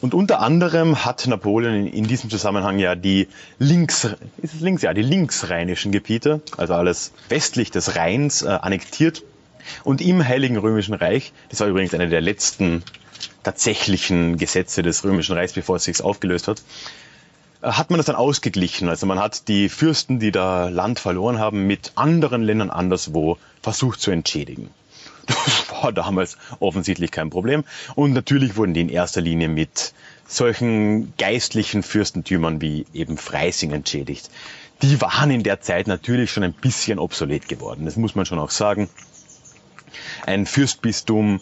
Und 0.00 0.14
unter 0.14 0.38
anderem 0.38 1.04
hat 1.04 1.26
Napoleon 1.26 1.88
in 1.88 2.06
diesem 2.06 2.30
Zusammenhang 2.30 2.78
ja 2.78 2.94
die 2.94 3.26
links, 3.58 4.04
ist 4.40 4.54
es 4.54 4.60
links, 4.60 4.82
ja, 4.82 4.94
die 4.94 5.02
linksrheinischen 5.02 5.90
Gebiete, 5.90 6.42
also 6.56 6.74
alles 6.74 7.12
westlich 7.28 7.72
des 7.72 7.96
Rheins, 7.96 8.42
äh, 8.42 8.50
annektiert. 8.50 9.24
Und 9.82 10.00
im 10.00 10.24
Heiligen 10.24 10.56
Römischen 10.56 10.94
Reich, 10.94 11.32
das 11.48 11.58
war 11.58 11.66
übrigens 11.66 11.92
eine 11.92 12.08
der 12.08 12.20
letzten 12.20 12.84
tatsächlichen 13.42 14.36
Gesetze 14.36 14.84
des 14.84 15.02
Römischen 15.02 15.34
Reichs, 15.34 15.54
bevor 15.54 15.74
es 15.74 15.84
sich 15.84 16.00
aufgelöst 16.00 16.46
hat, 16.46 16.62
hat 17.62 17.90
man 17.90 17.98
das 17.98 18.06
dann 18.06 18.16
ausgeglichen. 18.16 18.88
Also 18.88 19.06
man 19.06 19.18
hat 19.18 19.48
die 19.48 19.68
Fürsten, 19.68 20.18
die 20.18 20.32
da 20.32 20.68
Land 20.68 20.98
verloren 20.98 21.38
haben, 21.38 21.66
mit 21.66 21.92
anderen 21.94 22.42
Ländern 22.42 22.70
anderswo 22.70 23.38
versucht 23.62 24.00
zu 24.00 24.10
entschädigen. 24.10 24.70
Das 25.26 25.70
war 25.70 25.92
damals 25.92 26.36
offensichtlich 26.60 27.10
kein 27.10 27.30
Problem. 27.30 27.64
Und 27.94 28.12
natürlich 28.12 28.56
wurden 28.56 28.74
die 28.74 28.82
in 28.82 28.88
erster 28.88 29.20
Linie 29.20 29.48
mit 29.48 29.94
solchen 30.26 31.12
geistlichen 31.16 31.82
Fürstentümern 31.82 32.60
wie 32.60 32.86
eben 32.92 33.16
Freising 33.16 33.72
entschädigt. 33.72 34.30
Die 34.82 35.00
waren 35.00 35.30
in 35.30 35.42
der 35.42 35.60
Zeit 35.60 35.86
natürlich 35.86 36.30
schon 36.30 36.42
ein 36.42 36.52
bisschen 36.52 36.98
obsolet 36.98 37.48
geworden. 37.48 37.84
Das 37.84 37.96
muss 37.96 38.14
man 38.14 38.26
schon 38.26 38.38
auch 38.38 38.50
sagen. 38.50 38.88
Ein 40.26 40.46
Fürstbistum 40.46 41.40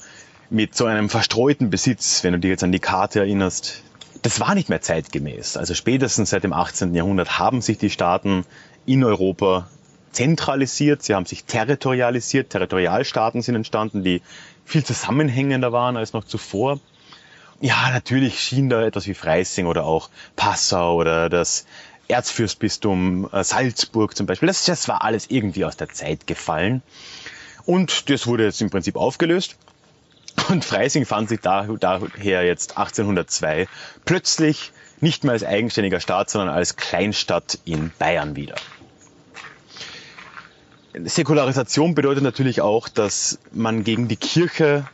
mit 0.51 0.75
so 0.75 0.87
einem 0.87 1.09
verstreuten 1.09 1.71
Besitz, 1.71 2.25
wenn 2.25 2.33
du 2.33 2.39
dich 2.39 2.51
jetzt 2.51 2.65
an 2.65 2.73
die 2.73 2.81
Karte 2.81 3.21
erinnerst, 3.21 3.83
das 4.23 4.41
war 4.41 4.55
nicht 4.55 4.69
mehr 4.69 4.81
zeitgemäß. 4.81 5.57
Also 5.57 5.75
spätestens 5.75 6.31
seit 6.31 6.45
dem 6.45 6.53
18. 6.53 6.95
Jahrhundert 6.95 7.39
haben 7.39 7.63
sich 7.63 7.79
die 7.79 7.91
Staaten 7.91 8.45
in 8.87 9.05
Europa 9.05 9.69
zentralisiert, 10.13 11.03
sie 11.03 11.15
haben 11.15 11.27
sich 11.27 11.45
territorialisiert, 11.45 12.51
Territorialstaaten 12.51 13.43
sind 13.43 13.55
entstanden, 13.55 14.03
die 14.03 14.23
viel 14.65 14.85
zusammenhängender 14.85 15.73
waren 15.73 15.97
als 15.97 16.13
noch 16.13 16.25
zuvor. 16.25 16.81
Ja, 17.61 17.91
natürlich 17.93 18.41
schien 18.41 18.71
da 18.71 18.83
etwas 18.83 19.07
wie 19.07 19.15
Freising 19.15 19.67
oder 19.67 19.85
auch 19.85 20.11
Passau 20.35 20.97
oder 20.97 21.29
das 21.29 21.67
Erzfürstbistum 22.09 23.29
äh, 23.33 23.45
Salzburg 23.45 24.17
zum 24.17 24.27
Beispiel. 24.27 24.49
Das, 24.49 24.65
das 24.65 24.89
war 24.89 25.05
alles 25.05 25.31
irgendwie 25.31 25.65
aus 25.65 25.77
der 25.77 25.89
Zeit 25.89 26.27
gefallen. 26.27 26.83
Und 27.67 28.11
das 28.11 28.27
wurde 28.27 28.45
jetzt 28.45 28.61
im 28.63 28.71
Prinzip 28.71 28.97
aufgelöst. 28.97 29.57
Und 30.49 30.65
Freising 30.65 31.07
fand 31.07 31.29
sich 31.29 31.41
daher 31.41 32.45
jetzt 32.45 32.77
1802 32.77 33.69
plötzlich 34.05 34.73
nicht 35.01 35.25
mehr 35.25 35.33
als 35.33 35.45
eigenständiger 35.45 36.01
Staat, 36.01 36.31
sondern 36.31 36.55
als 36.55 36.77
Kleinstadt 36.77 37.59
in 37.65 37.91
Bayern 37.99 38.37
wieder. 38.37 38.57
Säkularisation 41.05 41.95
bedeutet 41.95 42.23
natürlich 42.25 42.61
auch, 42.61 42.89
dass 42.89 43.39
man 43.53 43.85
gegen 43.85 44.09
die 44.09 44.17
Kirche 44.17 44.85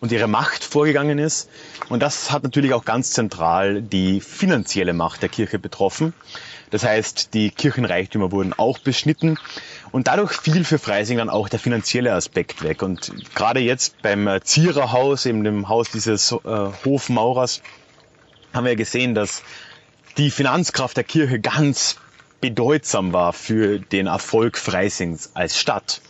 und 0.00 0.12
ihre 0.12 0.28
Macht 0.28 0.64
vorgegangen 0.64 1.18
ist. 1.18 1.48
Und 1.88 2.02
das 2.02 2.30
hat 2.30 2.42
natürlich 2.44 2.72
auch 2.72 2.84
ganz 2.84 3.12
zentral 3.12 3.82
die 3.82 4.20
finanzielle 4.20 4.92
Macht 4.92 5.22
der 5.22 5.28
Kirche 5.28 5.58
betroffen. 5.58 6.12
Das 6.70 6.84
heißt, 6.84 7.34
die 7.34 7.50
Kirchenreichtümer 7.50 8.30
wurden 8.30 8.52
auch 8.52 8.78
beschnitten 8.78 9.38
und 9.94 10.08
dadurch 10.08 10.32
fiel 10.32 10.64
für 10.64 10.80
Freising 10.80 11.18
dann 11.18 11.30
auch 11.30 11.48
der 11.48 11.60
finanzielle 11.60 12.14
Aspekt 12.14 12.64
weg. 12.64 12.82
Und 12.82 13.12
gerade 13.36 13.60
jetzt 13.60 14.02
beim 14.02 14.26
äh, 14.26 14.40
Ziererhaus, 14.42 15.24
eben 15.24 15.44
dem 15.44 15.68
Haus 15.68 15.88
dieses 15.92 16.32
äh, 16.32 16.36
Hofmaurers, 16.84 17.62
haben 18.52 18.66
wir 18.66 18.74
gesehen, 18.74 19.14
dass 19.14 19.44
die 20.16 20.32
Finanzkraft 20.32 20.96
der 20.96 21.04
Kirche 21.04 21.38
ganz 21.38 21.94
bedeutsam 22.40 23.12
war 23.12 23.32
für 23.32 23.78
den 23.78 24.08
Erfolg 24.08 24.58
Freisings 24.58 25.30
als 25.34 25.60
Stadt. 25.60 26.00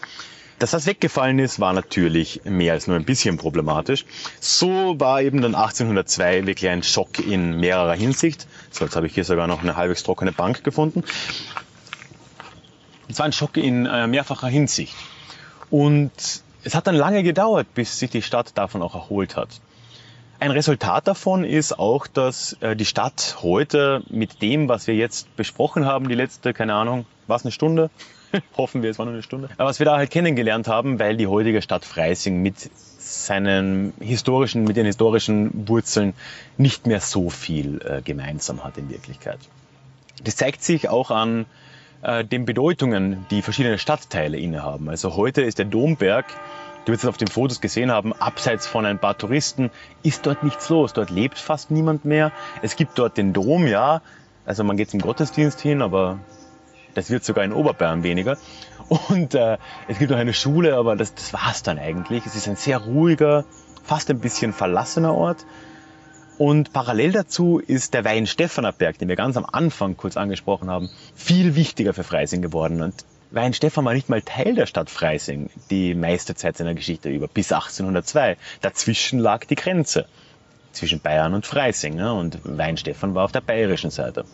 Dass 0.59 0.71
das 0.71 0.87
weggefallen 0.87 1.39
ist, 1.39 1.61
war 1.61 1.75
natürlich 1.75 2.41
mehr 2.45 2.73
als 2.73 2.87
nur 2.87 2.97
ein 2.97 3.05
bisschen 3.05 3.37
problematisch. 3.37 4.07
So 4.41 4.99
war 4.99 5.21
eben 5.21 5.43
dann 5.43 5.55
1802 5.55 6.47
wirklich 6.47 6.71
ein 6.71 6.83
Schock 6.83 7.19
in 7.19 7.61
mehrerer 7.61 7.97
Hinsicht. 7.97 8.47
So, 8.71 8.87
jetzt 8.87 8.97
habe 8.97 9.07
ich 9.07 9.13
hier 9.13 9.25
sogar 9.25 9.47
noch 9.47 9.61
eine 9.61 9.77
halbwegs 9.77 10.05
trockene 10.05 10.33
Bank 10.33 10.65
gefunden. 10.65 11.05
Es 13.09 13.19
war 13.19 13.27
ein 13.27 13.33
Schock 13.33 13.57
in 13.57 13.87
äh, 13.87 14.07
mehrfacher 14.07 14.49
Hinsicht. 14.49 14.95
Und 15.71 16.13
es 16.65 16.75
hat 16.75 16.87
dann 16.87 16.95
lange 16.95 17.23
gedauert, 17.23 17.67
bis 17.75 17.99
sich 17.99 18.11
die 18.11 18.23
Stadt 18.23 18.57
davon 18.57 18.83
auch 18.83 18.95
erholt 18.95 19.37
hat. 19.37 19.49
Ein 20.41 20.51
Resultat 20.51 21.07
davon 21.07 21.45
ist 21.45 21.79
auch, 21.79 22.07
dass 22.07 22.55
äh, 22.61 22.75
die 22.75 22.85
Stadt 22.85 23.37
heute 23.43 24.03
mit 24.09 24.43
dem, 24.43 24.69
was 24.69 24.87
wir 24.87 24.95
jetzt 24.95 25.35
besprochen 25.37 25.87
haben, 25.87 26.09
die 26.09 26.15
letzte, 26.15 26.53
keine 26.53 26.75
Ahnung, 26.75 27.07
was 27.27 27.45
eine 27.45 27.53
Stunde, 27.53 27.91
hoffen 28.57 28.83
wir, 28.83 28.91
es 28.91 28.99
war 28.99 29.07
nur 29.07 29.15
eine 29.15 29.23
Stunde, 29.23 29.49
aber 29.57 29.69
was 29.69 29.79
wir 29.79 29.87
da 29.87 29.97
halt 29.97 30.11
kennengelernt 30.11 30.67
haben, 30.67 30.99
weil 30.99 31.17
die 31.17 31.29
heutige 31.29 31.63
Stadt 31.63 31.85
Freising 31.85 32.43
mit 32.43 32.57
seinen 32.99 33.93
historischen, 34.01 34.65
mit 34.65 34.77
den 34.77 34.87
historischen 34.87 35.69
Wurzeln 35.69 36.15
nicht 36.59 36.87
mehr 36.87 37.01
so 37.01 37.31
viel 37.31 37.81
äh, 37.83 38.03
gemeinsam 38.03 38.65
hat 38.65 38.77
in 38.77 38.91
Wirklichkeit. 38.91 39.39
Das 40.23 40.37
zeigt 40.37 40.63
sich 40.63 40.89
auch 40.89 41.11
an 41.11 41.47
äh, 42.05 42.25
den 42.25 42.45
Bedeutungen, 42.45 43.27
die 43.31 43.43
verschiedene 43.43 43.79
Stadtteile 43.79 44.39
innehaben. 44.39 44.89
Also 44.89 45.17
heute 45.17 45.43
ist 45.43 45.59
der 45.59 45.65
Domberg, 45.65 46.27
du 46.85 46.93
wirst 46.93 47.05
es 47.05 47.09
auf 47.09 47.17
den 47.17 47.29
Fotos 47.29 47.61
gesehen 47.61 47.91
haben, 47.91 48.13
abseits 48.13 48.67
von 48.67 48.87
ein 48.87 48.99
paar 48.99 49.17
Touristen, 49.17 49.71
ist 50.03 50.27
dort 50.27 50.43
nichts 50.43 50.69
los. 50.69 50.93
Dort 50.93 51.11
lebt 51.11 51.39
fast 51.39 51.71
niemand 51.71 52.05
mehr. 52.05 52.31
Es 52.63 52.77
gibt 52.77 52.99
dort 52.99 53.17
den 53.17 53.33
Dom, 53.33 53.67
ja. 53.67 54.03
Also 54.47 54.65
man 54.65 54.77
geht 54.77 54.91
zum 54.91 55.01
Gottesdienst 55.01 55.61
hin, 55.61 55.81
aber 55.81 56.19
das 56.95 57.11
wird 57.11 57.25
sogar 57.25 57.45
in 57.45 57.53
Oberbayern 57.53 58.03
weniger. 58.03 58.37
Und 59.09 59.35
äh, 59.35 59.57
es 59.89 59.99
gibt 59.99 60.11
noch 60.11 60.19
eine 60.19 60.35
Schule, 60.35 60.77
aber 60.77 60.97
das, 60.97 61.15
das 61.15 61.33
war's 61.33 61.63
dann 61.63 61.79
eigentlich. 61.79 62.27
Es 62.27 62.37
ist 62.37 62.49
ein 62.49 62.57
sehr 62.57 62.79
ruhiger, 62.79 63.45
fast 63.83 64.11
ein 64.11 64.21
bisschen 64.21 64.53
verlassener 64.53 65.15
Ort. 65.15 65.47
Und 66.37 66.73
parallel 66.73 67.13
dazu 67.13 67.61
ist 67.61 67.95
der 67.95 68.05
Weinstephanerberg, 68.05 68.99
den 68.99 69.09
wir 69.09 69.17
ganz 69.17 69.37
am 69.37 69.47
Anfang 69.47 69.97
kurz 69.97 70.17
angesprochen 70.17 70.69
haben, 70.69 70.91
viel 71.15 71.55
wichtiger 71.55 71.95
für 71.95 72.03
Freising 72.03 72.43
geworden. 72.43 72.83
Und 72.83 73.05
Weinstephan 73.31 73.85
war 73.85 73.95
nicht 73.95 74.09
mal 74.09 74.23
Teil 74.23 74.55
der 74.55 74.67
Stadt 74.67 74.91
Freising 74.91 75.49
die 75.71 75.95
meiste 75.95 76.35
Zeit 76.35 76.57
seiner 76.57 76.75
Geschichte 76.75 77.09
über, 77.09 77.29
bis 77.29 77.53
1802. 77.53 78.37
Dazwischen 78.61 79.21
lag 79.21 79.45
die 79.45 79.55
Grenze 79.55 80.07
zwischen 80.73 80.99
Bayern 81.01 81.35
und 81.35 81.47
Freising. 81.47 81.95
Ne? 81.95 82.13
Und 82.13 82.41
Weinstephan 82.43 83.15
war 83.15 83.25
auf 83.25 83.33
der 83.33 83.41
bayerischen 83.41 83.91
Seite. 83.91 84.25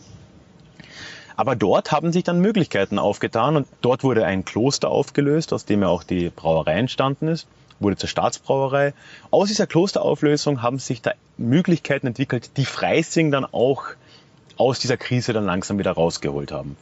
Aber 1.35 1.55
dort 1.55 1.91
haben 1.91 2.11
sich 2.11 2.23
dann 2.23 2.39
Möglichkeiten 2.39 2.97
aufgetan 2.97 3.55
und 3.55 3.67
dort 3.81 4.03
wurde 4.03 4.25
ein 4.25 4.43
Kloster 4.43 4.89
aufgelöst, 4.89 5.53
aus 5.53 5.65
dem 5.65 5.81
ja 5.81 5.87
auch 5.87 6.03
die 6.03 6.29
Brauerei 6.29 6.73
entstanden 6.73 7.27
ist 7.27 7.47
wurde 7.81 7.97
zur 7.97 8.09
Staatsbrauerei. 8.09 8.93
Aus 9.29 9.49
dieser 9.49 9.67
Klosterauflösung 9.67 10.61
haben 10.61 10.79
sich 10.79 11.01
da 11.01 11.13
Möglichkeiten 11.37 12.07
entwickelt, 12.07 12.57
die 12.57 12.65
Freising 12.65 13.31
dann 13.31 13.45
auch 13.45 13.85
aus 14.57 14.79
dieser 14.79 14.97
Krise 14.97 15.33
dann 15.33 15.45
langsam 15.45 15.79
wieder 15.79 15.91
rausgeholt 15.91 16.51
haben. 16.51 16.77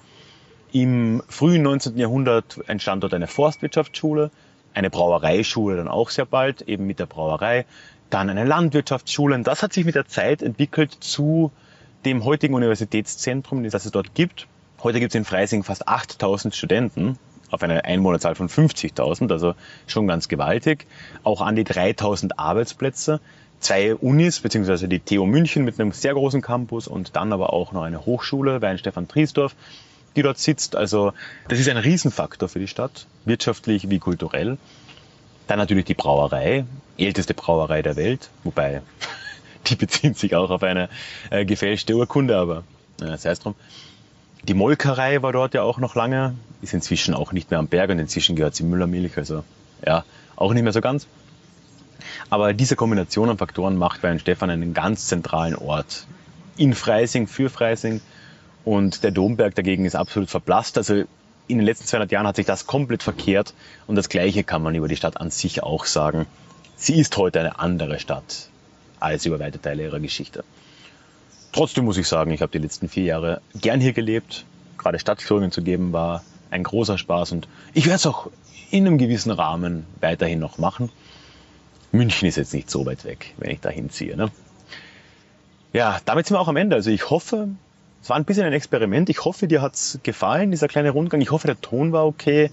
Im 0.71 1.23
frühen 1.27 1.63
19. 1.63 1.97
Jahrhundert 1.97 2.59
entstand 2.67 3.03
dort 3.03 3.13
eine 3.13 3.27
Forstwirtschaftsschule, 3.27 4.29
eine 4.73 4.89
Brauereischule 4.89 5.77
dann 5.77 5.87
auch 5.87 6.09
sehr 6.09 6.25
bald, 6.25 6.61
eben 6.63 6.85
mit 6.85 6.99
der 6.99 7.07
Brauerei, 7.07 7.65
dann 8.09 8.29
eine 8.29 8.43
Landwirtschaftsschule. 8.43 9.35
Und 9.35 9.47
das 9.47 9.63
hat 9.63 9.73
sich 9.73 9.85
mit 9.85 9.95
der 9.95 10.07
Zeit 10.07 10.41
entwickelt 10.41 10.95
zu 10.99 11.51
dem 12.05 12.23
heutigen 12.23 12.53
Universitätszentrum, 12.53 13.63
das 13.63 13.85
es 13.85 13.91
dort 13.91 14.13
gibt. 14.13 14.47
Heute 14.83 14.99
gibt 14.99 15.13
es 15.13 15.15
in 15.15 15.25
Freising 15.25 15.63
fast 15.63 15.87
8000 15.87 16.55
Studenten 16.55 17.17
auf 17.51 17.63
eine 17.63 17.85
Einwohnerzahl 17.85 18.35
von 18.35 18.49
50.000, 18.49 19.31
also 19.31 19.55
schon 19.87 20.07
ganz 20.07 20.27
gewaltig. 20.27 20.85
Auch 21.23 21.41
an 21.41 21.55
die 21.55 21.65
3.000 21.65 22.33
Arbeitsplätze, 22.37 23.19
zwei 23.59 23.95
Unis, 23.95 24.39
beziehungsweise 24.39 24.87
die 24.87 24.99
TU 24.99 25.25
München 25.25 25.63
mit 25.63 25.79
einem 25.79 25.91
sehr 25.91 26.13
großen 26.13 26.41
Campus 26.41 26.87
und 26.87 27.15
dann 27.15 27.33
aber 27.33 27.53
auch 27.53 27.71
noch 27.71 27.83
eine 27.83 28.05
Hochschule, 28.05 28.61
Weinstefan 28.61 29.07
Triesdorf, 29.07 29.55
die 30.15 30.21
dort 30.21 30.37
sitzt. 30.37 30.75
Also 30.75 31.13
das 31.47 31.59
ist 31.59 31.69
ein 31.69 31.77
Riesenfaktor 31.77 32.49
für 32.49 32.59
die 32.59 32.67
Stadt, 32.67 33.07
wirtschaftlich 33.25 33.89
wie 33.89 33.99
kulturell. 33.99 34.57
Dann 35.47 35.59
natürlich 35.59 35.85
die 35.85 35.95
Brauerei, 35.95 36.65
älteste 36.97 37.33
Brauerei 37.33 37.81
der 37.81 37.95
Welt, 37.95 38.29
wobei 38.43 38.81
die 39.67 39.75
bezieht 39.75 40.17
sich 40.17 40.35
auch 40.35 40.49
auf 40.49 40.63
eine 40.63 40.89
äh, 41.31 41.45
gefälschte 41.45 41.95
Urkunde, 41.95 42.37
aber 42.37 42.63
äh, 43.01 43.17
sei 43.17 43.31
es 43.31 43.39
drum. 43.39 43.55
Die 44.49 44.55
Molkerei 44.55 45.21
war 45.21 45.31
dort 45.31 45.53
ja 45.53 45.61
auch 45.61 45.77
noch 45.77 45.93
lange, 45.93 46.33
ist 46.63 46.73
inzwischen 46.73 47.13
auch 47.13 47.33
nicht 47.33 47.51
mehr 47.51 47.59
am 47.59 47.67
Berg 47.67 47.91
und 47.91 47.99
inzwischen 47.99 48.35
gehört 48.35 48.55
sie 48.55 48.63
Müllermilch, 48.63 49.15
also 49.15 49.43
ja, 49.85 50.03
auch 50.35 50.53
nicht 50.53 50.63
mehr 50.63 50.73
so 50.73 50.81
ganz. 50.81 51.05
Aber 52.31 52.53
diese 52.53 52.75
Kombination 52.75 53.29
an 53.29 53.37
Faktoren 53.37 53.77
macht 53.77 54.01
Weinstefan 54.01 54.49
einen 54.49 54.73
ganz 54.73 55.05
zentralen 55.05 55.53
Ort 55.53 56.07
in 56.57 56.73
Freising, 56.73 57.27
für 57.27 57.51
Freising. 57.51 58.01
Und 58.65 59.03
der 59.03 59.11
Domberg 59.11 59.53
dagegen 59.53 59.85
ist 59.85 59.95
absolut 59.95 60.31
verblasst. 60.31 60.79
Also 60.79 60.95
in 61.47 61.57
den 61.59 61.61
letzten 61.61 61.85
200 61.85 62.11
Jahren 62.11 62.25
hat 62.25 62.37
sich 62.37 62.47
das 62.47 62.65
komplett 62.65 63.03
verkehrt. 63.03 63.53
Und 63.85 63.97
das 63.97 64.09
Gleiche 64.09 64.43
kann 64.43 64.63
man 64.63 64.73
über 64.73 64.87
die 64.87 64.95
Stadt 64.95 65.21
an 65.21 65.29
sich 65.29 65.61
auch 65.61 65.85
sagen. 65.85 66.25
Sie 66.75 66.99
ist 66.99 67.15
heute 67.17 67.39
eine 67.39 67.59
andere 67.59 67.99
Stadt 67.99 68.49
als 68.99 69.27
über 69.27 69.39
weite 69.39 69.61
Teile 69.61 69.83
ihrer 69.83 69.99
Geschichte. 69.99 70.43
Trotzdem 71.51 71.85
muss 71.85 71.97
ich 71.97 72.07
sagen, 72.07 72.31
ich 72.31 72.41
habe 72.41 72.51
die 72.51 72.59
letzten 72.59 72.89
vier 72.89 73.03
Jahre 73.03 73.41
gern 73.55 73.81
hier 73.81 73.93
gelebt. 73.93 74.45
Gerade 74.77 74.99
Stadtführungen 74.99 75.51
zu 75.51 75.61
geben 75.61 75.93
war 75.93 76.23
ein 76.51 76.63
großer 76.63 76.97
Spaß 76.97 77.31
und 77.31 77.47
ich 77.73 77.85
werde 77.85 77.97
es 77.97 78.05
auch 78.05 78.29
in 78.71 78.85
einem 78.85 78.97
gewissen 78.97 79.31
Rahmen 79.31 79.85
weiterhin 79.99 80.39
noch 80.39 80.57
machen. 80.57 80.89
München 81.91 82.27
ist 82.27 82.35
jetzt 82.35 82.53
nicht 82.53 82.69
so 82.69 82.85
weit 82.85 83.03
weg, 83.03 83.33
wenn 83.37 83.49
ich 83.49 83.59
da 83.59 83.69
hinziehe. 83.69 84.15
Ne? 84.15 84.29
Ja, 85.73 85.99
damit 86.05 86.27
sind 86.27 86.35
wir 86.35 86.41
auch 86.41 86.47
am 86.47 86.55
Ende. 86.55 86.75
Also 86.75 86.91
ich 86.91 87.09
hoffe, 87.09 87.49
es 88.01 88.09
war 88.09 88.17
ein 88.17 88.25
bisschen 88.25 88.45
ein 88.45 88.53
Experiment. 88.53 89.09
Ich 89.09 89.25
hoffe, 89.25 89.47
dir 89.47 89.61
hat's 89.61 89.99
gefallen, 90.03 90.51
dieser 90.51 90.67
kleine 90.67 90.91
Rundgang. 90.91 91.21
Ich 91.21 91.31
hoffe, 91.31 91.47
der 91.47 91.59
Ton 91.59 91.91
war 91.91 92.05
okay. 92.05 92.51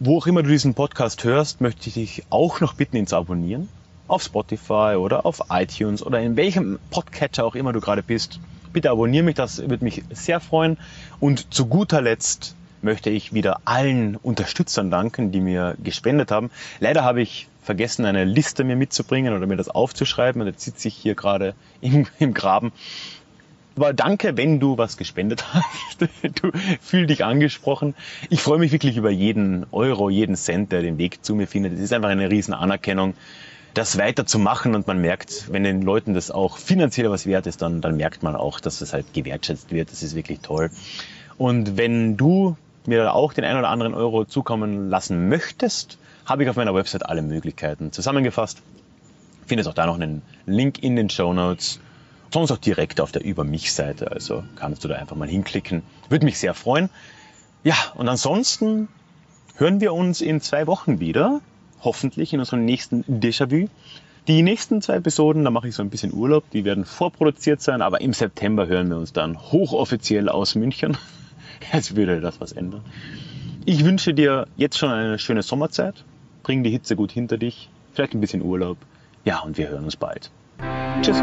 Wo 0.00 0.18
auch 0.18 0.26
immer 0.26 0.42
du 0.42 0.50
diesen 0.50 0.74
Podcast 0.74 1.24
hörst, 1.24 1.62
möchte 1.62 1.88
ich 1.88 1.94
dich 1.94 2.24
auch 2.28 2.60
noch 2.60 2.74
bitten, 2.74 2.98
ihn 2.98 3.06
zu 3.06 3.16
abonnieren. 3.16 3.70
Auf 4.08 4.22
Spotify 4.22 4.96
oder 4.96 5.26
auf 5.26 5.44
iTunes 5.50 6.04
oder 6.04 6.20
in 6.20 6.36
welchem 6.36 6.78
Podcatcher 6.90 7.44
auch 7.44 7.54
immer 7.54 7.72
du 7.72 7.80
gerade 7.80 8.02
bist. 8.02 8.40
Bitte 8.72 8.90
abonniere 8.90 9.24
mich, 9.24 9.34
das 9.34 9.58
würde 9.58 9.84
mich 9.84 10.02
sehr 10.10 10.40
freuen. 10.40 10.76
Und 11.18 11.52
zu 11.52 11.66
guter 11.66 12.00
Letzt 12.00 12.54
möchte 12.82 13.10
ich 13.10 13.32
wieder 13.32 13.60
allen 13.64 14.16
Unterstützern 14.16 14.90
danken, 14.90 15.32
die 15.32 15.40
mir 15.40 15.76
gespendet 15.82 16.30
haben. 16.30 16.50
Leider 16.80 17.04
habe 17.04 17.20
ich 17.20 17.48
vergessen, 17.62 18.04
eine 18.04 18.24
Liste 18.24 18.64
mir 18.64 18.76
mitzubringen 18.76 19.34
oder 19.34 19.46
mir 19.46 19.56
das 19.56 19.68
aufzuschreiben. 19.68 20.40
Und 20.40 20.46
jetzt 20.46 20.62
sitze 20.64 20.88
ich 20.88 20.94
hier 20.94 21.14
gerade 21.14 21.54
im, 21.80 22.06
im 22.18 22.32
Graben. 22.32 22.72
Aber 23.76 23.92
danke, 23.92 24.36
wenn 24.36 24.58
du 24.58 24.78
was 24.78 24.96
gespendet 24.96 25.44
hast. 25.52 25.64
Du 26.42 26.50
fühl 26.80 27.06
dich 27.06 27.24
angesprochen. 27.24 27.94
Ich 28.30 28.40
freue 28.42 28.58
mich 28.58 28.72
wirklich 28.72 28.96
über 28.96 29.10
jeden 29.10 29.66
Euro, 29.72 30.10
jeden 30.10 30.36
Cent, 30.36 30.72
der 30.72 30.82
den 30.82 30.98
Weg 30.98 31.24
zu 31.24 31.34
mir 31.34 31.46
findet. 31.46 31.74
Es 31.74 31.80
ist 31.80 31.92
einfach 31.92 32.08
eine 32.08 32.30
riesen 32.30 32.52
Anerkennung, 32.52 33.14
das 33.76 33.98
weiterzumachen 33.98 34.74
und 34.74 34.86
man 34.86 34.98
merkt, 35.00 35.52
wenn 35.52 35.62
den 35.62 35.82
Leuten 35.82 36.14
das 36.14 36.30
auch 36.30 36.56
finanziell 36.56 37.10
was 37.10 37.26
wert 37.26 37.46
ist, 37.46 37.60
dann, 37.60 37.82
dann 37.82 37.96
merkt 37.96 38.22
man 38.22 38.34
auch, 38.34 38.58
dass 38.58 38.78
das 38.78 38.94
halt 38.94 39.12
gewertschätzt 39.12 39.70
wird. 39.70 39.92
Das 39.92 40.02
ist 40.02 40.14
wirklich 40.14 40.40
toll. 40.40 40.70
Und 41.36 41.76
wenn 41.76 42.16
du 42.16 42.56
mir 42.86 43.12
auch 43.12 43.34
den 43.34 43.44
einen 43.44 43.58
oder 43.58 43.68
anderen 43.68 43.92
Euro 43.92 44.24
zukommen 44.24 44.88
lassen 44.88 45.28
möchtest, 45.28 45.98
habe 46.24 46.42
ich 46.42 46.48
auf 46.48 46.56
meiner 46.56 46.74
Website 46.74 47.04
alle 47.04 47.20
Möglichkeiten 47.20 47.92
zusammengefasst. 47.92 48.62
Findest 49.46 49.68
auch 49.68 49.74
da 49.74 49.84
noch 49.84 49.96
einen 49.96 50.22
Link 50.46 50.82
in 50.82 50.96
den 50.96 51.10
Show 51.10 51.34
Notes. 51.34 51.78
Sonst 52.32 52.50
auch 52.52 52.58
direkt 52.58 53.00
auf 53.00 53.12
der 53.12 53.24
Über 53.24 53.44
mich 53.44 53.74
Seite. 53.74 54.10
Also 54.10 54.42
kannst 54.56 54.84
du 54.84 54.88
da 54.88 54.94
einfach 54.94 55.16
mal 55.16 55.28
hinklicken. 55.28 55.82
Würde 56.08 56.24
mich 56.24 56.38
sehr 56.38 56.54
freuen. 56.54 56.88
Ja, 57.62 57.76
und 57.94 58.08
ansonsten 58.08 58.88
hören 59.56 59.80
wir 59.82 59.92
uns 59.92 60.22
in 60.22 60.40
zwei 60.40 60.66
Wochen 60.66 60.98
wieder. 60.98 61.42
Hoffentlich 61.86 62.32
in 62.32 62.40
unserem 62.40 62.64
nächsten 62.64 63.04
Déjà-vu. 63.04 63.68
Die 64.26 64.42
nächsten 64.42 64.82
zwei 64.82 64.96
Episoden, 64.96 65.44
da 65.44 65.52
mache 65.52 65.68
ich 65.68 65.76
so 65.76 65.84
ein 65.84 65.88
bisschen 65.88 66.12
Urlaub, 66.12 66.42
die 66.50 66.64
werden 66.64 66.84
vorproduziert 66.84 67.62
sein, 67.62 67.80
aber 67.80 68.00
im 68.00 68.12
September 68.12 68.66
hören 68.66 68.88
wir 68.88 68.96
uns 68.96 69.12
dann 69.12 69.38
hochoffiziell 69.52 70.28
aus 70.28 70.56
München. 70.56 70.96
Jetzt 71.72 71.94
würde 71.94 72.20
das 72.20 72.40
was 72.40 72.50
ändern. 72.50 72.80
Ich 73.66 73.84
wünsche 73.84 74.14
dir 74.14 74.48
jetzt 74.56 74.78
schon 74.78 74.90
eine 74.90 75.20
schöne 75.20 75.42
Sommerzeit. 75.42 76.04
Bring 76.42 76.64
die 76.64 76.70
Hitze 76.70 76.96
gut 76.96 77.12
hinter 77.12 77.38
dich. 77.38 77.70
Vielleicht 77.92 78.14
ein 78.14 78.20
bisschen 78.20 78.42
Urlaub. 78.42 78.78
Ja, 79.24 79.40
und 79.42 79.56
wir 79.56 79.68
hören 79.68 79.84
uns 79.84 79.96
bald. 79.96 80.32
Tschüss. 81.02 81.22